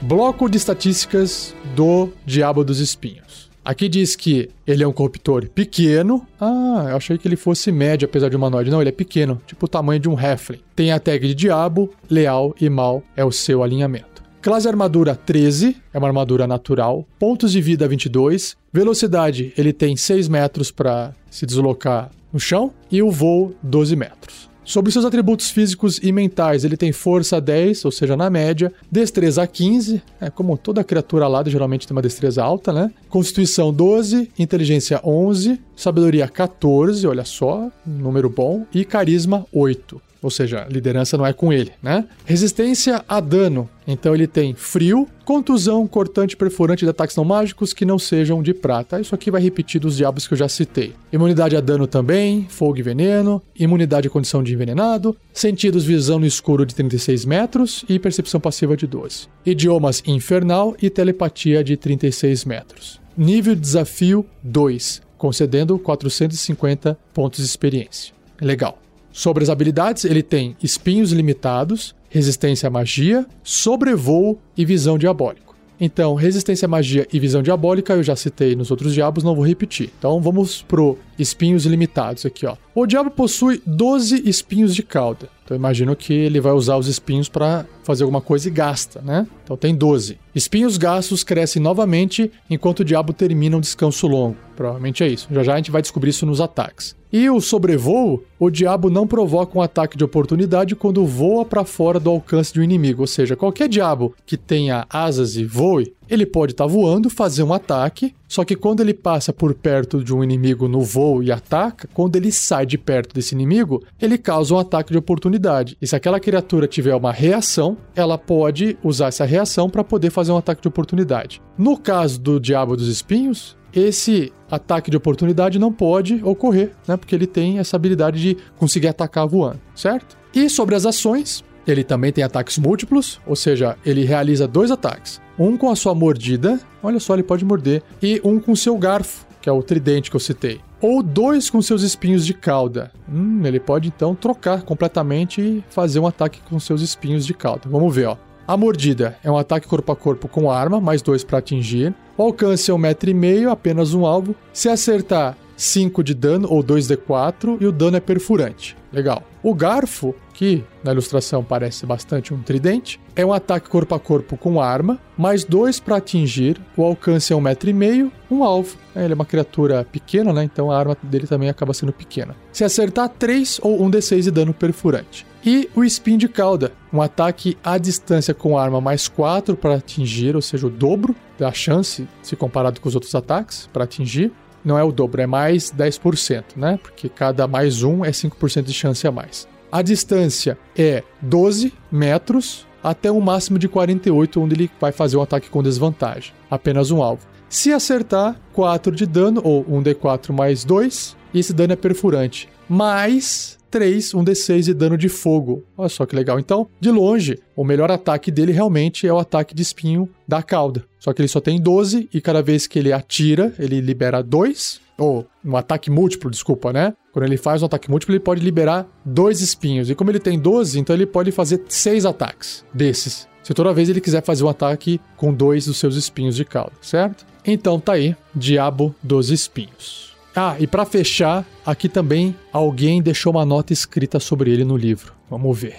Bloco 0.00 0.48
de 0.48 0.56
estatísticas 0.56 1.54
do 1.76 2.10
Diabo 2.26 2.64
dos 2.64 2.80
Espinhos. 2.80 3.50
Aqui 3.64 3.88
diz 3.88 4.16
que 4.16 4.50
ele 4.66 4.82
é 4.82 4.86
um 4.86 4.92
corruptor 4.92 5.48
pequeno. 5.48 6.26
Ah, 6.40 6.88
eu 6.90 6.96
achei 6.96 7.16
que 7.16 7.28
ele 7.28 7.36
fosse 7.36 7.70
médio, 7.70 8.06
apesar 8.06 8.28
de 8.28 8.34
humanoide. 8.34 8.70
Não, 8.70 8.80
ele 8.80 8.88
é 8.88 8.92
pequeno, 8.92 9.40
tipo 9.46 9.66
o 9.66 9.68
tamanho 9.68 10.00
de 10.00 10.08
um 10.08 10.18
Heflin. 10.20 10.58
Tem 10.74 10.90
a 10.90 10.98
tag 10.98 11.24
de 11.26 11.34
diabo, 11.34 11.94
leal 12.10 12.52
e 12.60 12.68
mal 12.68 13.04
é 13.16 13.24
o 13.24 13.30
seu 13.30 13.62
alinhamento. 13.62 14.22
Classe 14.42 14.66
armadura 14.66 15.14
13, 15.14 15.76
é 15.94 15.98
uma 15.98 16.08
armadura 16.08 16.48
natural. 16.48 17.06
Pontos 17.16 17.52
de 17.52 17.60
vida 17.60 17.86
22. 17.86 18.56
Velocidade, 18.72 19.52
ele 19.56 19.72
tem 19.72 19.96
6 19.96 20.26
metros 20.26 20.72
para 20.72 21.14
se 21.30 21.46
deslocar 21.46 22.10
no 22.32 22.40
chão 22.40 22.72
e 22.90 23.02
o 23.02 23.10
voo 23.10 23.54
12 23.62 23.94
metros. 23.96 24.52
Sobre 24.64 24.92
seus 24.92 25.04
atributos 25.04 25.50
físicos 25.50 25.98
e 26.00 26.12
mentais, 26.12 26.64
ele 26.64 26.76
tem 26.76 26.92
força 26.92 27.40
10, 27.40 27.84
ou 27.84 27.90
seja, 27.90 28.16
na 28.16 28.30
média, 28.30 28.72
destreza 28.90 29.44
15, 29.44 30.00
é 30.20 30.30
como 30.30 30.56
toda 30.56 30.84
criatura 30.84 31.24
alada 31.24 31.50
geralmente 31.50 31.86
tem 31.86 31.96
uma 31.96 32.02
destreza 32.02 32.44
alta, 32.44 32.72
né? 32.72 32.92
Constituição 33.08 33.72
12, 33.72 34.30
inteligência 34.38 35.00
11, 35.02 35.60
sabedoria 35.74 36.28
14, 36.28 37.04
olha 37.08 37.24
só, 37.24 37.70
número 37.84 38.30
bom, 38.30 38.64
e 38.72 38.84
carisma 38.84 39.44
8. 39.52 40.00
Ou 40.22 40.30
seja, 40.30 40.66
liderança 40.70 41.18
não 41.18 41.26
é 41.26 41.32
com 41.32 41.52
ele, 41.52 41.72
né? 41.82 42.06
Resistência 42.24 43.04
a 43.08 43.18
dano. 43.18 43.68
Então 43.84 44.14
ele 44.14 44.28
tem 44.28 44.54
frio, 44.54 45.08
contusão, 45.24 45.84
cortante, 45.88 46.36
perfurante 46.36 46.84
de 46.84 46.90
ataques 46.90 47.16
não 47.16 47.24
mágicos 47.24 47.72
que 47.72 47.84
não 47.84 47.98
sejam 47.98 48.40
de 48.40 48.54
prata. 48.54 49.00
Isso 49.00 49.14
aqui 49.14 49.30
vai 49.30 49.42
repetir 49.42 49.80
dos 49.80 49.96
diabos 49.96 50.28
que 50.28 50.34
eu 50.34 50.38
já 50.38 50.48
citei. 50.48 50.94
Imunidade 51.12 51.56
a 51.56 51.60
dano 51.60 51.88
também, 51.88 52.46
fogo 52.48 52.78
e 52.78 52.82
veneno, 52.82 53.42
imunidade 53.58 54.06
à 54.06 54.10
condição 54.10 54.42
de 54.42 54.54
envenenado, 54.54 55.16
sentidos 55.32 55.84
visão 55.84 56.20
no 56.20 56.26
escuro 56.26 56.64
de 56.64 56.74
36 56.74 57.24
metros 57.24 57.84
e 57.88 57.98
percepção 57.98 58.40
passiva 58.40 58.76
de 58.76 58.86
12. 58.86 59.26
Idiomas 59.44 60.02
infernal 60.06 60.76
e 60.80 60.88
telepatia 60.88 61.64
de 61.64 61.76
36 61.76 62.44
metros. 62.44 63.00
Nível 63.16 63.56
de 63.56 63.60
desafio 63.60 64.24
2, 64.42 65.02
concedendo 65.18 65.78
450 65.78 66.96
pontos 67.12 67.40
de 67.40 67.46
experiência. 67.46 68.14
Legal. 68.40 68.81
Sobre 69.12 69.44
as 69.44 69.50
habilidades, 69.50 70.04
ele 70.04 70.22
tem 70.22 70.56
espinhos 70.62 71.12
limitados, 71.12 71.94
resistência 72.08 72.66
à 72.66 72.70
magia, 72.70 73.26
sobrevoo 73.42 74.38
e 74.56 74.64
visão 74.64 74.96
diabólico. 74.96 75.52
Então, 75.78 76.14
resistência 76.14 76.66
à 76.66 76.68
magia 76.68 77.06
e 77.12 77.18
visão 77.18 77.42
diabólica 77.42 77.94
eu 77.94 78.02
já 78.02 78.14
citei 78.14 78.54
nos 78.54 78.70
outros 78.70 78.94
diabos, 78.94 79.24
não 79.24 79.34
vou 79.34 79.44
repetir. 79.44 79.90
Então, 79.98 80.20
vamos 80.20 80.62
pro 80.62 80.96
espinhos 81.18 81.66
limitados 81.66 82.24
aqui, 82.24 82.46
ó. 82.46 82.56
O 82.74 82.86
diabo 82.86 83.10
possui 83.10 83.60
12 83.66 84.22
espinhos 84.28 84.74
de 84.74 84.82
cauda. 84.82 85.28
Então, 85.44 85.56
imagino 85.56 85.94
que 85.96 86.12
ele 86.12 86.40
vai 86.40 86.52
usar 86.52 86.76
os 86.76 86.86
espinhos 86.86 87.28
para 87.28 87.66
fazer 87.82 88.04
alguma 88.04 88.20
coisa 88.20 88.48
e 88.48 88.50
gasta, 88.50 89.00
né? 89.02 89.26
Então, 89.44 89.56
tem 89.56 89.74
12. 89.74 90.18
Espinhos 90.34 90.76
gastos 90.76 91.24
crescem 91.24 91.60
novamente 91.60 92.30
enquanto 92.48 92.80
o 92.80 92.84
diabo 92.84 93.12
termina 93.12 93.56
um 93.56 93.60
descanso 93.60 94.06
longo. 94.06 94.36
Provavelmente 94.56 95.02
é 95.02 95.08
isso. 95.08 95.28
Já 95.30 95.42
já 95.42 95.54
a 95.54 95.56
gente 95.56 95.70
vai 95.70 95.82
descobrir 95.82 96.10
isso 96.10 96.24
nos 96.24 96.40
ataques. 96.40 96.94
E 97.12 97.28
o 97.28 97.40
sobrevoo, 97.42 98.24
o 98.38 98.48
diabo 98.48 98.88
não 98.88 99.06
provoca 99.06 99.58
um 99.58 99.60
ataque 99.60 99.98
de 99.98 100.04
oportunidade 100.04 100.74
quando 100.74 101.04
voa 101.04 101.44
para 101.44 101.62
fora 101.62 102.00
do 102.00 102.08
alcance 102.08 102.54
de 102.54 102.60
um 102.60 102.62
inimigo. 102.62 103.02
Ou 103.02 103.06
seja, 103.06 103.36
qualquer 103.36 103.68
diabo 103.68 104.14
que 104.24 104.36
tenha 104.36 104.86
asas 104.88 105.36
e 105.36 105.44
voe, 105.44 105.92
ele 106.12 106.26
pode 106.26 106.52
estar 106.52 106.64
tá 106.64 106.70
voando, 106.70 107.08
fazer 107.08 107.42
um 107.42 107.54
ataque, 107.54 108.14
só 108.28 108.44
que 108.44 108.54
quando 108.54 108.80
ele 108.80 108.92
passa 108.92 109.32
por 109.32 109.54
perto 109.54 110.04
de 110.04 110.14
um 110.14 110.22
inimigo 110.22 110.68
no 110.68 110.82
voo 110.82 111.22
e 111.22 111.32
ataca, 111.32 111.88
quando 111.94 112.16
ele 112.16 112.30
sai 112.30 112.66
de 112.66 112.76
perto 112.76 113.14
desse 113.14 113.34
inimigo, 113.34 113.82
ele 113.98 114.18
causa 114.18 114.54
um 114.54 114.58
ataque 114.58 114.92
de 114.92 114.98
oportunidade. 114.98 115.74
E 115.80 115.86
se 115.86 115.96
aquela 115.96 116.20
criatura 116.20 116.68
tiver 116.68 116.94
uma 116.94 117.12
reação, 117.12 117.78
ela 117.96 118.18
pode 118.18 118.76
usar 118.84 119.06
essa 119.06 119.24
reação 119.24 119.70
para 119.70 119.82
poder 119.82 120.10
fazer 120.10 120.32
um 120.32 120.36
ataque 120.36 120.60
de 120.60 120.68
oportunidade. 120.68 121.40
No 121.56 121.78
caso 121.78 122.20
do 122.20 122.38
Diabo 122.38 122.76
dos 122.76 122.88
Espinhos, 122.88 123.56
esse 123.72 124.30
ataque 124.50 124.90
de 124.90 124.98
oportunidade 124.98 125.58
não 125.58 125.72
pode 125.72 126.20
ocorrer, 126.22 126.72
né? 126.86 126.98
Porque 126.98 127.14
ele 127.14 127.26
tem 127.26 127.58
essa 127.58 127.76
habilidade 127.76 128.20
de 128.20 128.36
conseguir 128.58 128.88
atacar 128.88 129.26
voando, 129.26 129.60
certo? 129.74 130.14
E 130.34 130.50
sobre 130.50 130.74
as 130.74 130.84
ações, 130.84 131.42
ele 131.66 131.84
também 131.84 132.12
tem 132.12 132.24
ataques 132.24 132.58
múltiplos, 132.58 133.20
ou 133.26 133.36
seja, 133.36 133.76
ele 133.84 134.04
realiza 134.04 134.48
dois 134.48 134.70
ataques. 134.70 135.20
Um 135.38 135.56
com 135.56 135.70
a 135.70 135.76
sua 135.76 135.94
mordida, 135.94 136.60
olha 136.82 137.00
só, 137.00 137.14
ele 137.14 137.22
pode 137.22 137.44
morder, 137.44 137.82
e 138.02 138.20
um 138.24 138.38
com 138.38 138.54
seu 138.54 138.76
garfo, 138.76 139.26
que 139.40 139.48
é 139.48 139.52
o 139.52 139.62
tridente 139.62 140.10
que 140.10 140.16
eu 140.16 140.20
citei. 140.20 140.60
Ou 140.80 141.02
dois 141.02 141.48
com 141.48 141.62
seus 141.62 141.82
espinhos 141.82 142.26
de 142.26 142.34
cauda. 142.34 142.90
Hum, 143.08 143.42
ele 143.44 143.60
pode 143.60 143.88
então 143.88 144.14
trocar 144.14 144.62
completamente 144.62 145.40
e 145.40 145.64
fazer 145.70 146.00
um 146.00 146.06
ataque 146.06 146.40
com 146.48 146.58
seus 146.58 146.82
espinhos 146.82 147.24
de 147.24 147.34
cauda. 147.34 147.68
Vamos 147.68 147.94
ver, 147.94 148.06
ó. 148.06 148.16
A 148.46 148.56
mordida 148.56 149.16
é 149.22 149.30
um 149.30 149.36
ataque 149.38 149.68
corpo 149.68 149.92
a 149.92 149.96
corpo 149.96 150.26
com 150.26 150.50
arma, 150.50 150.80
mais 150.80 151.00
dois 151.00 151.22
para 151.22 151.38
atingir. 151.38 151.94
O 152.16 152.24
alcance 152.24 152.70
é 152.70 152.74
um 152.74 152.78
metro 152.78 153.08
e 153.08 153.14
meio, 153.14 153.50
apenas 153.50 153.94
um 153.94 154.04
alvo. 154.04 154.34
Se 154.52 154.68
acertar, 154.68 155.36
5 155.56 156.02
de 156.02 156.14
dano 156.14 156.48
ou 156.50 156.62
2d4 156.62 157.58
e 157.60 157.66
o 157.66 157.72
dano 157.72 157.96
é 157.96 158.00
perfurante. 158.00 158.76
Legal. 158.92 159.22
O 159.42 159.54
garfo, 159.54 160.14
que 160.42 160.64
na 160.82 160.90
ilustração 160.90 161.44
parece 161.44 161.86
bastante 161.86 162.34
um 162.34 162.42
tridente, 162.42 162.98
é 163.14 163.24
um 163.24 163.32
ataque 163.32 163.68
corpo 163.68 163.94
a 163.94 164.00
corpo 164.00 164.36
com 164.36 164.60
arma, 164.60 164.98
mais 165.16 165.44
2 165.44 165.78
para 165.78 165.98
atingir, 165.98 166.60
o 166.76 166.82
alcance 166.82 167.32
é 167.32 167.36
um 167.36 167.40
metro 167.40 167.70
e 167.70 167.72
meio, 167.72 168.10
um 168.28 168.42
alvo. 168.42 168.76
É, 168.92 169.04
ele 169.04 169.12
é 169.12 169.14
uma 169.14 169.24
criatura 169.24 169.84
pequena, 169.84 170.32
né? 170.32 170.42
Então 170.42 170.68
a 170.68 170.76
arma 170.76 170.96
dele 171.00 171.28
também 171.28 171.48
acaba 171.48 171.72
sendo 171.72 171.92
pequena. 171.92 172.34
Se 172.52 172.64
acertar 172.64 173.08
3 173.08 173.60
ou 173.62 173.84
1 173.84 173.90
d6 173.92 174.22
de 174.22 174.30
dano 174.32 174.52
perfurante. 174.52 175.24
E 175.46 175.70
o 175.76 175.84
Spin 175.84 176.18
de 176.18 176.28
Cauda, 176.28 176.72
um 176.92 177.00
ataque 177.00 177.56
à 177.62 177.78
distância 177.78 178.34
com 178.34 178.58
arma 178.58 178.80
mais 178.80 179.06
4 179.06 179.56
para 179.56 179.76
atingir, 179.76 180.34
ou 180.34 180.42
seja, 180.42 180.66
o 180.66 180.70
dobro 180.70 181.14
da 181.38 181.52
chance 181.52 182.08
se 182.20 182.34
comparado 182.34 182.80
com 182.80 182.88
os 182.88 182.96
outros 182.96 183.14
ataques 183.14 183.70
para 183.72 183.84
atingir. 183.84 184.32
Não 184.64 184.76
é 184.76 184.82
o 184.82 184.90
dobro, 184.90 185.22
é 185.22 185.26
mais 185.26 185.72
10%, 185.72 186.56
né? 186.56 186.80
Porque 186.82 187.08
cada 187.08 187.46
mais 187.46 187.84
um 187.84 188.04
é 188.04 188.10
5% 188.10 188.62
de 188.62 188.72
chance 188.72 189.06
a 189.06 189.12
mais. 189.12 189.51
A 189.72 189.80
distância 189.80 190.58
é 190.76 191.02
12 191.22 191.72
metros 191.90 192.66
até 192.84 193.10
um 193.10 193.20
máximo 193.20 193.58
de 193.58 193.68
48, 193.68 194.38
onde 194.38 194.54
ele 194.54 194.70
vai 194.78 194.92
fazer 194.92 195.16
um 195.16 195.22
ataque 195.22 195.48
com 195.48 195.62
desvantagem. 195.62 196.34
Apenas 196.50 196.90
um 196.90 197.02
alvo. 197.02 197.26
Se 197.48 197.72
acertar, 197.72 198.38
4 198.52 198.94
de 198.94 199.06
dano, 199.06 199.40
ou 199.42 199.64
1d4 199.64 200.30
mais 200.30 200.62
2, 200.62 201.16
e 201.32 201.38
esse 201.38 201.54
dano 201.54 201.72
é 201.72 201.76
perfurante. 201.76 202.50
Mais 202.68 203.58
3, 203.70 204.12
um 204.12 204.22
D6 204.22 204.64
de 204.64 204.74
dano 204.74 204.98
de 204.98 205.08
fogo. 205.08 205.64
Olha 205.74 205.88
só 205.88 206.04
que 206.04 206.14
legal. 206.14 206.38
Então, 206.38 206.68
de 206.78 206.90
longe, 206.90 207.38
o 207.56 207.64
melhor 207.64 207.90
ataque 207.90 208.30
dele 208.30 208.52
realmente 208.52 209.06
é 209.06 209.12
o 209.12 209.18
ataque 209.18 209.54
de 209.54 209.62
espinho 209.62 210.06
da 210.28 210.42
cauda. 210.42 210.84
Só 210.98 211.14
que 211.14 211.22
ele 211.22 211.28
só 211.28 211.40
tem 211.40 211.58
12 211.58 212.10
e 212.12 212.20
cada 212.20 212.42
vez 212.42 212.66
que 212.66 212.78
ele 212.78 212.92
atira, 212.92 213.54
ele 213.58 213.80
libera 213.80 214.22
2. 214.22 214.82
Ou 214.98 215.26
um 215.42 215.56
ataque 215.56 215.90
múltiplo, 215.90 216.30
desculpa, 216.30 216.72
né? 216.74 216.92
Quando 217.12 217.26
ele 217.26 217.36
faz 217.36 217.62
um 217.62 217.66
ataque 217.66 217.90
múltiplo, 217.90 218.14
ele 218.14 218.20
pode 218.20 218.40
liberar 218.40 218.86
dois 219.04 219.40
espinhos. 219.40 219.90
E 219.90 219.94
como 219.94 220.10
ele 220.10 220.18
tem 220.18 220.38
12, 220.38 220.80
então 220.80 220.96
ele 220.96 221.04
pode 221.04 221.30
fazer 221.30 221.62
6 221.68 222.06
ataques 222.06 222.64
desses. 222.72 223.28
Se 223.42 223.52
toda 223.52 223.74
vez 223.74 223.88
ele 223.88 224.00
quiser 224.00 224.22
fazer 224.22 224.44
um 224.44 224.48
ataque 224.48 225.00
com 225.16 225.34
dois 225.34 225.66
dos 225.66 225.76
seus 225.76 225.96
espinhos 225.96 226.36
de 226.36 226.44
cauda, 226.44 226.72
certo? 226.80 227.26
Então 227.44 227.78
tá 227.78 227.94
aí, 227.94 228.16
Diabo 228.34 228.94
dos 229.02 229.30
Espinhos. 229.30 230.12
Ah, 230.34 230.56
e 230.58 230.66
para 230.66 230.86
fechar, 230.86 231.44
aqui 231.66 231.88
também 231.88 232.34
alguém 232.52 233.02
deixou 233.02 233.32
uma 233.32 233.44
nota 233.44 233.72
escrita 233.72 234.18
sobre 234.18 234.50
ele 234.50 234.64
no 234.64 234.76
livro. 234.76 235.12
Vamos 235.28 235.58
ver. 235.58 235.76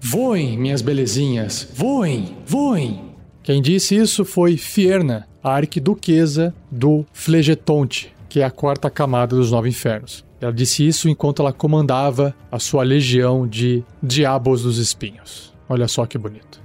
Voem, 0.00 0.58
minhas 0.58 0.82
belezinhas, 0.82 1.68
voem, 1.74 2.36
voem. 2.44 3.12
Quem 3.42 3.62
disse 3.62 3.94
isso 3.94 4.24
foi 4.24 4.56
Fierna, 4.56 5.28
a 5.42 5.54
arquiduquesa 5.54 6.52
do 6.70 7.04
Flegetonte, 7.12 8.12
que 8.28 8.40
é 8.40 8.44
a 8.44 8.50
quarta 8.50 8.90
camada 8.90 9.36
dos 9.36 9.52
Nove 9.52 9.68
Infernos. 9.68 10.24
Ela 10.42 10.52
disse 10.52 10.84
isso 10.86 11.08
enquanto 11.08 11.40
ela 11.40 11.52
comandava 11.52 12.34
a 12.50 12.58
sua 12.58 12.82
legião 12.82 13.46
de 13.46 13.84
Diabos 14.02 14.62
dos 14.62 14.76
Espinhos. 14.76 15.52
Olha 15.68 15.86
só 15.86 16.04
que 16.04 16.18
bonito. 16.18 16.60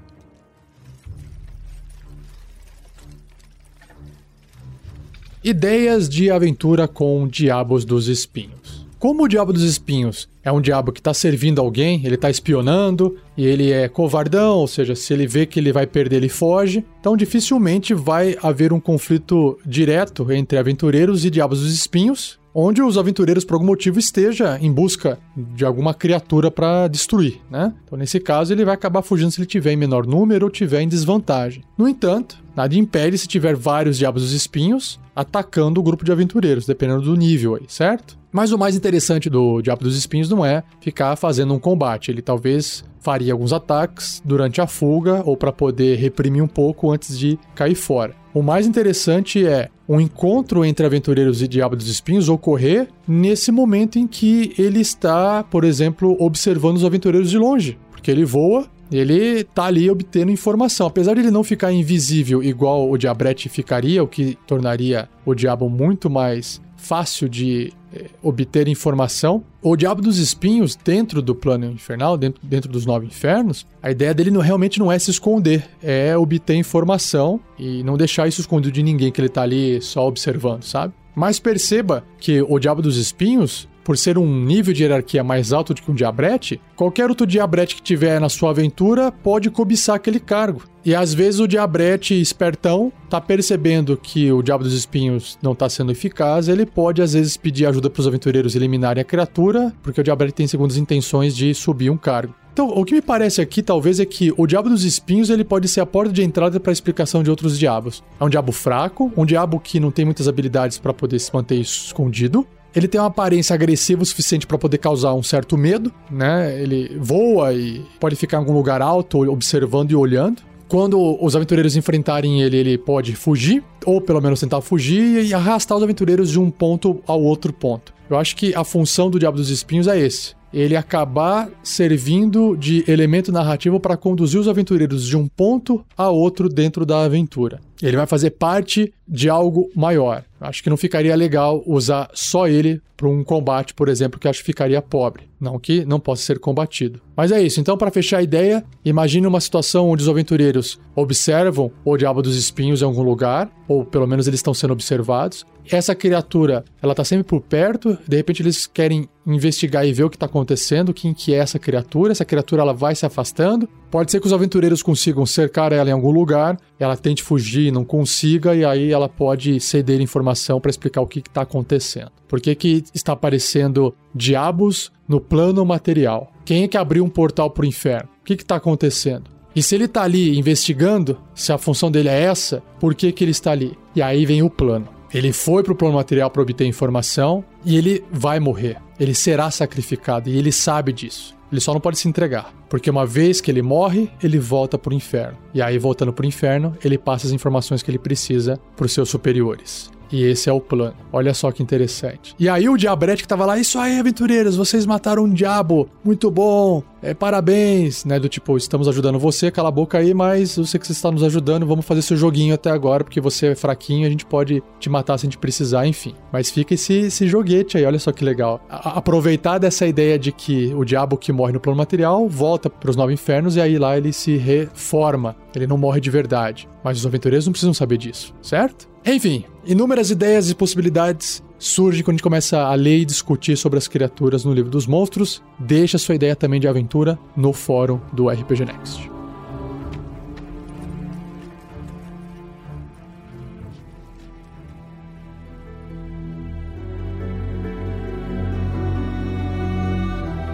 Ideias 5.44 6.10
de 6.10 6.32
aventura 6.32 6.88
com 6.88 7.28
Diabos 7.28 7.86
dos 7.86 8.08
Espinhos. 8.08 8.88
Como 9.00 9.24
o 9.24 9.28
Diabo 9.28 9.54
dos 9.54 9.62
Espinhos 9.62 10.28
é 10.44 10.52
um 10.52 10.60
diabo 10.60 10.92
que 10.92 11.00
está 11.00 11.14
servindo 11.14 11.62
alguém, 11.62 12.04
ele 12.04 12.16
está 12.16 12.32
espionando 12.32 13.16
e 13.38 13.46
ele 13.46 13.72
é 13.72 13.88
covardão, 13.88 14.56
ou 14.56 14.68
seja, 14.68 14.96
se 14.96 15.14
ele 15.14 15.28
vê 15.28 15.46
que 15.46 15.60
ele 15.60 15.72
vai 15.72 15.86
perder, 15.86 16.16
ele 16.16 16.30
foge. 16.30 16.84
Então, 17.00 17.16
dificilmente 17.16 17.94
vai 17.94 18.36
haver 18.42 18.74
um 18.74 18.80
conflito 18.80 19.60
direto 19.64 20.32
entre 20.32 20.58
aventureiros 20.58 21.24
e 21.26 21.30
Diabos 21.30 21.62
dos 21.62 21.74
Espinhos, 21.74 22.40
onde 22.60 22.82
os 22.82 22.98
aventureiros, 22.98 23.46
por 23.46 23.54
algum 23.54 23.68
motivo, 23.68 24.00
esteja 24.00 24.58
em 24.60 24.72
busca 24.72 25.20
de 25.36 25.64
alguma 25.64 25.94
criatura 25.94 26.50
para 26.50 26.88
destruir, 26.88 27.40
né? 27.52 27.72
Então, 27.86 27.96
nesse 27.96 28.20
caso, 28.20 28.52
ele 28.52 28.66
vai 28.66 28.74
acabar 28.74 29.04
fugindo 29.04 29.30
se 29.30 29.40
ele 29.40 29.46
tiver 29.46 29.74
em 29.74 29.76
menor 29.76 30.08
número 30.08 30.48
ou 30.48 30.50
tiver 30.50 30.82
em 30.82 30.88
desvantagem. 30.88 31.64
No 31.78 31.88
entanto, 31.88 32.44
nada 32.56 32.76
impede 32.76 33.16
se 33.20 33.28
tiver 33.28 33.56
vários 33.56 34.00
Diabos 34.00 34.24
dos 34.24 34.32
Espinhos 34.32 35.00
atacando 35.16 35.80
o 35.80 35.84
grupo 35.84 36.04
de 36.04 36.12
aventureiros, 36.12 36.66
dependendo 36.66 37.04
do 37.04 37.16
nível 37.16 37.54
aí, 37.54 37.66
certo? 37.68 38.18
Mas 38.32 38.52
o 38.52 38.58
mais 38.58 38.76
interessante 38.76 39.30
do 39.30 39.62
Diabo 39.62 39.84
dos 39.84 39.96
Espinhos 39.96 40.28
não 40.28 40.44
é 40.44 40.64
ficar 40.82 41.16
fazendo 41.16 41.54
um 41.54 41.60
combate. 41.60 42.10
Ele 42.10 42.24
talvez 42.24 42.84
faria 43.08 43.32
alguns 43.32 43.54
ataques 43.54 44.22
durante 44.26 44.60
a 44.60 44.68
fuga 44.68 45.24
ou 45.26 45.38
para 45.38 45.54
poder 45.54 45.98
reprimir 45.98 46.44
um 46.44 46.48
pouco 46.48 46.92
antes 46.92 47.18
de 47.18 47.40
cair 47.56 47.74
fora. 47.74 48.14
O 48.34 48.42
mais 48.42 48.68
interessante 48.68 49.48
é 49.48 49.70
um 49.88 50.02
encontro 50.02 50.66
entre 50.66 50.86
aventureiros 50.86 51.42
e 51.42 51.48
Diabo 51.48 51.78
dos 51.78 51.88
Espinhos 51.88 52.28
ocorrer 52.28 52.90
nesse 53.08 53.50
momento 53.50 53.98
em 53.98 54.06
que 54.06 54.54
ele 54.60 54.82
está, 54.82 55.42
por 55.42 55.64
exemplo, 55.64 56.18
observando 56.20 56.76
os 56.76 56.84
aventureiros 56.84 57.30
de 57.30 57.38
longe. 57.38 57.78
Porque 57.92 58.12
ele 58.12 58.26
voa 58.26 58.68
ele 58.92 59.44
tá 59.44 59.66
ali 59.66 59.90
obtendo 59.90 60.32
informação. 60.32 60.88
Apesar 60.88 61.14
de 61.14 61.22
ele 61.22 61.32
não 61.32 61.44
ficar 61.44 61.72
invisível 61.72 62.44
igual 62.44 62.90
o 62.90 62.98
Diabrete 62.98 63.50
ficaria, 63.50 64.04
o 64.04 64.08
que 64.08 64.38
tornaria 64.48 65.10
o 65.26 65.34
diabo 65.34 65.70
muito 65.70 66.10
mais 66.10 66.62
fácil 66.78 67.28
de 67.28 67.74
é, 67.94 68.06
obter 68.22 68.68
informação. 68.68 69.44
O 69.62 69.76
Diabo 69.76 70.02
dos 70.02 70.18
Espinhos, 70.18 70.76
dentro 70.76 71.22
do 71.22 71.36
plano 71.36 71.66
infernal, 71.66 72.18
dentro, 72.18 72.40
dentro 72.46 72.72
dos 72.72 72.86
nove 72.86 73.06
infernos, 73.08 73.66
a 73.82 73.92
ideia 73.92 74.14
dele 74.14 74.32
não, 74.32 74.42
realmente 74.42 74.80
não 74.80 74.92
é 74.92 74.98
se 75.00 75.12
esconder, 75.12 75.68
é 75.82 76.16
obter 76.18 76.56
informação 76.56 77.40
e 77.58 77.84
não 77.84 77.98
deixar 77.98 78.28
isso 78.28 78.40
escondido 78.40 78.74
de 78.74 78.84
ninguém 78.84 79.12
que 79.12 79.20
ele 79.20 79.30
tá 79.30 79.42
ali 79.42 79.82
só 79.82 80.08
observando, 80.08 80.64
sabe? 80.64 80.94
Mas 81.16 81.40
perceba 81.40 82.04
que 82.20 82.42
o 82.44 82.60
Diabo 82.60 82.82
dos 82.82 82.96
Espinhos, 82.96 83.68
por 83.88 83.98
ser 83.98 84.18
um 84.18 84.44
nível 84.44 84.74
de 84.74 84.84
hierarquia 84.84 85.24
mais 85.24 85.54
alto 85.54 85.74
do 85.74 85.82
que 85.82 85.90
um 85.90 85.96
diabrete, 85.96 86.60
qualquer 86.76 87.08
outro 87.08 87.26
diabrete 87.26 87.74
que 87.74 87.82
tiver 87.82 88.20
na 88.20 88.28
sua 88.28 88.50
aventura 88.50 89.14
pode 89.14 89.50
cobiçar 89.50 89.96
aquele 89.96 90.20
cargo. 90.20 90.62
E 90.84 90.94
às 90.94 91.14
vezes 91.14 91.40
o 91.40 91.48
diabrete 91.48 92.14
espertão 92.20 92.92
tá 93.10 93.22
percebendo 93.22 93.96
que 93.96 94.30
o 94.30 94.42
diabo 94.42 94.66
dos 94.66 94.74
espinhos 94.74 95.40
não 95.42 95.56
tá 95.56 95.70
sendo 95.70 95.94
eficaz, 95.94 96.50
ele 96.50 96.66
pode 96.66 97.02
às 97.02 97.14
vezes 97.14 97.38
pedir 97.38 97.66
ajuda 97.66 97.90
para 97.90 98.02
os 98.02 98.08
aventureiros 98.08 98.58
eliminarem 98.58 99.00
a 99.00 99.06
criatura, 99.06 99.74
porque 99.82 100.02
o 100.02 100.04
diabrete 100.04 100.34
tem 100.34 100.48
segundas 100.48 100.76
intenções 100.76 101.34
de 101.34 101.54
subir 101.54 101.90
um 101.90 101.96
cargo. 101.96 102.36
Então, 102.58 102.70
o 102.70 102.84
que 102.84 102.96
me 102.96 103.04
parece 103.04 103.40
aqui, 103.40 103.62
talvez, 103.62 104.00
é 104.00 104.06
que 104.06 104.34
o 104.36 104.48
Diabo 104.48 104.68
dos 104.68 104.84
Espinhos 104.84 105.30
ele 105.30 105.44
pode 105.44 105.68
ser 105.68 105.80
a 105.80 105.86
porta 105.86 106.12
de 106.12 106.24
entrada 106.24 106.60
para 106.60 106.72
a 106.72 106.74
explicação 106.74 107.22
de 107.22 107.30
outros 107.30 107.58
diabos. 107.60 108.04
É 108.20 108.24
um 108.24 108.30
diabo 108.30 108.52
fraco, 108.52 109.14
um 109.16 109.28
diabo 109.28 109.60
que 109.60 109.80
não 109.80 109.92
tem 109.92 110.04
muitas 110.04 110.28
habilidades 110.28 110.80
para 110.80 110.92
poder 110.92 111.20
se 111.20 111.32
manter 111.32 111.60
escondido, 111.62 112.48
ele 112.78 112.88
tem 112.88 113.02
uma 113.02 113.08
aparência 113.08 113.54
agressiva 113.54 114.04
o 114.04 114.06
suficiente 114.06 114.46
para 114.46 114.58
poder 114.58 114.78
causar 114.78 115.14
um 115.14 115.24
certo 115.24 115.58
medo, 115.58 115.92
né? 116.12 116.62
Ele 116.62 116.96
voa 117.00 117.52
e 117.52 117.84
pode 118.00 118.16
ficar 118.16 118.38
em 118.38 118.40
algum 118.42 118.54
lugar 118.54 118.82
alto, 118.84 119.20
observando 119.32 119.92
e 119.92 119.96
olhando. 119.96 120.44
Quando 120.68 121.18
os 121.24 121.36
aventureiros 121.36 121.76
enfrentarem 121.76 122.42
ele, 122.42 122.58
ele 122.58 122.78
pode 122.78 123.16
fugir, 123.16 123.64
ou 123.86 124.00
pelo 124.00 124.22
menos 124.22 124.40
tentar 124.40 124.62
fugir 124.62 125.26
e 125.26 125.34
arrastar 125.34 125.78
os 125.78 125.84
aventureiros 125.84 126.30
de 126.30 126.40
um 126.40 126.52
ponto 126.52 127.02
ao 127.08 127.22
outro 127.22 127.52
ponto. 127.52 127.97
Eu 128.10 128.18
acho 128.18 128.36
que 128.36 128.56
a 128.56 128.64
função 128.64 129.10
do 129.10 129.20
Diabo 129.20 129.38
dos 129.38 129.50
Espinhos 129.50 129.88
é 129.88 130.00
esse 130.00 130.38
ele 130.54 130.76
acabar 130.76 131.50
servindo 131.62 132.56
de 132.56 132.84
elemento 132.88 133.32
narrativo 133.32 133.80
para 133.80 133.98
conduzir 133.98 134.40
os 134.40 134.48
aventureiros 134.48 135.06
de 135.06 135.18
um 135.18 135.28
ponto 135.28 135.84
a 135.96 136.10
outro 136.10 136.48
dentro 136.50 136.86
da 136.86 137.04
aventura. 137.04 137.60
Ele 137.82 137.98
vai 137.98 138.08
fazer 138.08 138.32
parte 138.32 138.92
de 139.08 139.30
algo 139.30 139.70
maior. 139.76 140.24
Acho 140.42 140.64
que 140.64 140.70
não 140.70 140.78
ficaria 140.78 141.16
legal 141.16 141.62
usar 141.66 142.10
só 142.14 142.48
ele 142.48 142.82
para 142.96 143.08
um 143.08 143.24
combate, 143.24 143.76
por 143.76 143.88
exemplo, 143.88 144.20
que 144.20 144.28
acho 144.28 144.40
que 144.40 144.46
ficaria 144.46 144.82
pobre. 144.82 145.30
Não 145.40 145.60
que 145.60 145.86
não 145.86 146.00
possa 146.00 146.24
ser 146.24 146.40
combatido. 146.40 147.00
Mas 147.16 147.32
é 147.32 147.40
isso. 147.40 147.60
Então, 147.60 147.78
para 147.78 147.92
fechar 147.92 148.18
a 148.18 148.24
ideia, 148.24 148.64
imagine 148.84 149.28
uma 149.28 149.40
situação 149.40 149.90
onde 149.90 150.02
os 150.02 150.10
aventureiros 150.10 150.80
observam 150.96 151.72
o 151.86 151.96
Diabo 151.96 152.24
dos 152.24 152.36
Espinhos 152.36 152.82
em 152.82 152.86
algum 152.86 153.04
lugar, 153.04 153.52
ou 153.68 153.86
pelo 153.86 154.08
menos 154.08 154.28
eles 154.28 154.40
estão 154.40 154.54
sendo 154.54 154.74
observados. 154.74 155.46
Essa 155.70 155.94
criatura, 155.94 156.64
ela 156.82 156.96
tá 156.96 157.04
sempre 157.04 157.26
por 157.26 157.42
perto, 157.42 157.98
de 158.08 158.18
repente 158.18 158.42
eles 158.42 158.66
querem 158.66 159.08
investigar 159.26 159.86
e 159.86 159.92
ver 159.92 160.04
o 160.04 160.10
que 160.10 160.16
está 160.16 160.26
acontecendo, 160.26 160.94
quem 160.94 161.14
que 161.14 161.34
é 161.34 161.38
essa 161.38 161.60
criatura. 161.60 162.12
Essa 162.12 162.24
criatura 162.24 162.62
ela 162.62 162.74
vai 162.74 162.96
se 162.96 163.06
afastando. 163.06 163.68
Pode 163.92 164.12
ser 164.12 164.20
que 164.22 164.28
os 164.28 164.34
aventureiros 164.34 164.82
consigam 164.82 165.26
cercar 165.26 165.74
ela 165.74 165.90
em 165.90 165.94
algum 165.94 166.12
lugar, 166.12 166.58
ela 166.80 166.96
tente 166.96 167.22
fugir, 167.24 167.72
não 167.72 167.84
consiga, 167.84 168.56
e 168.56 168.64
aí 168.64 168.92
ela 168.92 169.10
pode 169.10 169.60
ceder 169.60 170.00
informação 170.00 170.60
para 170.60 170.70
explicar 170.70 171.02
o 171.02 171.08
que 171.08 171.20
está 171.20 171.42
acontecendo. 171.42 172.12
Por 172.28 172.40
que, 172.40 172.54
que 172.56 172.84
está 172.94 173.14
aparecendo 173.14 173.94
diabos 174.14 174.92
no 175.08 175.20
plano 175.20 175.66
material? 175.66 176.32
Quem 176.46 176.64
é 176.64 176.68
que 176.68 176.78
abriu 176.78 177.04
um 177.04 177.10
portal 177.10 177.50
para 177.50 177.64
o 177.64 177.68
inferno? 177.68 178.10
O 178.22 178.26
que 178.26 178.34
está 178.34 178.56
acontecendo? 178.56 179.38
E 179.56 179.64
se 179.64 179.74
ele 179.74 179.86
está 179.86 180.04
ali 180.04 180.38
investigando, 180.38 181.18
se 181.34 181.52
a 181.52 181.58
função 181.58 181.90
dele 181.90 182.10
é 182.10 182.22
essa, 182.22 182.62
por 182.80 182.94
que, 182.94 183.12
que 183.12 183.24
ele 183.24 183.32
está 183.32 183.52
ali? 183.52 183.78
E 183.96 184.02
aí 184.02 184.26
vem 184.26 184.44
o 184.44 184.50
plano. 184.50 184.97
Ele 185.18 185.34
foi 185.34 185.64
para 185.64 185.74
o 185.74 185.76
plano 185.76 185.96
material 185.96 186.30
para 186.30 186.44
obter 186.44 186.64
informação 186.68 187.44
e 187.66 187.76
ele 187.76 188.04
vai 188.12 188.40
morrer. 188.40 188.78
Ele 189.00 189.16
será 189.16 189.50
sacrificado 189.50 190.30
e 190.30 190.38
ele 190.38 190.52
sabe 190.52 190.94
disso. 190.94 191.36
Ele 191.52 191.60
só 191.60 191.74
não 191.74 191.82
pode 191.82 191.98
se 191.98 192.08
entregar, 192.08 192.54
porque 192.70 192.88
uma 192.88 193.04
vez 193.04 193.42
que 193.42 193.50
ele 193.50 193.64
morre, 193.64 194.12
ele 194.22 194.38
volta 194.38 194.78
para 194.78 194.92
o 194.92 194.94
inferno. 194.94 195.36
E 195.56 195.62
aí, 195.62 195.80
voltando 195.80 196.14
para 196.14 196.24
o 196.24 196.28
inferno, 196.28 196.78
ele 196.86 197.00
passa 197.00 197.26
as 197.26 197.34
informações 197.34 197.82
que 197.82 197.90
ele 197.90 197.98
precisa 197.98 198.60
para 198.76 198.86
os 198.86 198.92
seus 198.92 199.10
superiores. 199.10 199.90
E 200.12 200.24
esse 200.24 200.50
é 200.50 200.54
o 200.54 200.62
plano. 200.62 200.96
Olha 201.12 201.34
só 201.34 201.52
que 201.52 201.64
interessante. 201.64 202.36
E 202.40 202.48
aí 202.48 202.70
o 202.70 202.78
Diabrete 202.78 203.24
que 203.24 203.28
tava 203.28 203.46
lá, 203.46 203.58
isso 203.58 203.80
aí, 203.80 204.00
aventureiros, 204.00 204.56
vocês 204.56 204.86
mataram 204.86 205.24
um 205.24 205.34
diabo. 205.34 205.90
Muito 206.04 206.30
bom. 206.30 206.84
É, 207.02 207.14
parabéns, 207.14 208.06
né? 208.06 208.20
Do 208.20 208.28
tipo, 208.28 208.58
estamos 208.58 208.88
ajudando 208.88 209.20
você, 209.20 209.52
cala 209.52 209.70
a 209.70 209.72
boca 209.72 209.98
aí, 209.98 210.14
mas 210.14 210.58
eu 210.58 210.66
sei 210.66 210.80
que 210.80 210.88
você 210.88 210.94
está 210.94 211.12
nos 211.12 211.24
ajudando, 211.24 211.66
vamos 211.66 211.86
fazer 211.86 212.02
seu 212.02 212.18
joguinho 212.18 212.54
até 212.54 212.72
agora, 212.72 213.04
porque 213.04 213.22
você 213.22 213.48
é 213.48 213.56
fraquinho, 213.56 214.08
a 214.08 214.10
gente 214.10 214.26
pode 214.26 214.64
te 214.80 214.90
matar 214.90 215.18
se 215.18 215.26
a 215.26 215.28
gente 215.28 215.38
precisar, 215.38 215.86
enfim. 215.86 216.16
Mas 216.32 216.50
fica 216.50 216.74
esse, 216.74 216.94
esse 216.94 217.28
joguete 217.28 217.78
aí, 217.78 217.86
olha 217.86 218.00
só 218.00 218.12
que 218.12 218.24
legal. 218.24 218.60
A 218.70 218.98
aproveitar 218.98 219.58
dessa 219.58 219.86
ideia 219.86 220.18
de 220.18 220.32
que 220.32 220.74
o 220.76 220.84
diabo 220.84 221.18
que 221.18 221.32
morre 221.32 221.54
no 221.54 221.60
plano 221.60 221.78
material 221.78 222.28
volta 222.28 222.70
para 222.70 222.90
os 222.90 222.96
nove 222.96 223.14
infernos 223.14 223.56
e 223.56 223.62
aí 223.62 223.78
lá 223.78 223.98
ele 223.98 224.12
se 224.12 224.36
reforma. 224.38 225.36
Ele 225.56 225.68
não 225.68 225.78
morre 225.78 226.00
de 226.00 226.10
verdade. 226.10 226.68
Mas 226.84 226.98
os 226.98 227.06
aventureiros 227.06 227.46
não 227.46 227.52
precisam 227.52 227.74
saber 227.74 227.98
disso, 227.98 228.34
certo? 228.42 228.88
Enfim, 229.06 229.46
inúmeras 229.66 230.12
ideias 230.12 230.50
e 230.50 230.56
possibilidades 230.56 231.42
surgem 231.60 232.04
quando 232.04 232.16
a 232.16 232.18
gente 232.18 232.24
começa 232.24 232.60
a 232.60 232.74
ler 232.76 233.00
e 233.00 233.06
discutir 233.06 233.58
sobre 233.58 233.78
as 233.78 233.88
criaturas 233.88 234.46
no 234.46 234.54
livro 234.54 234.70
dos 234.70 234.88
monstros. 234.88 235.42
Deixa 235.60 235.98
sua 235.98 236.16
ideia 236.16 236.36
também 236.36 236.60
de 236.60 236.68
aventura 236.68 237.18
no 237.36 237.54
fórum 237.54 238.00
do 238.14 238.30
RPG 238.30 238.66
Next. 238.66 239.17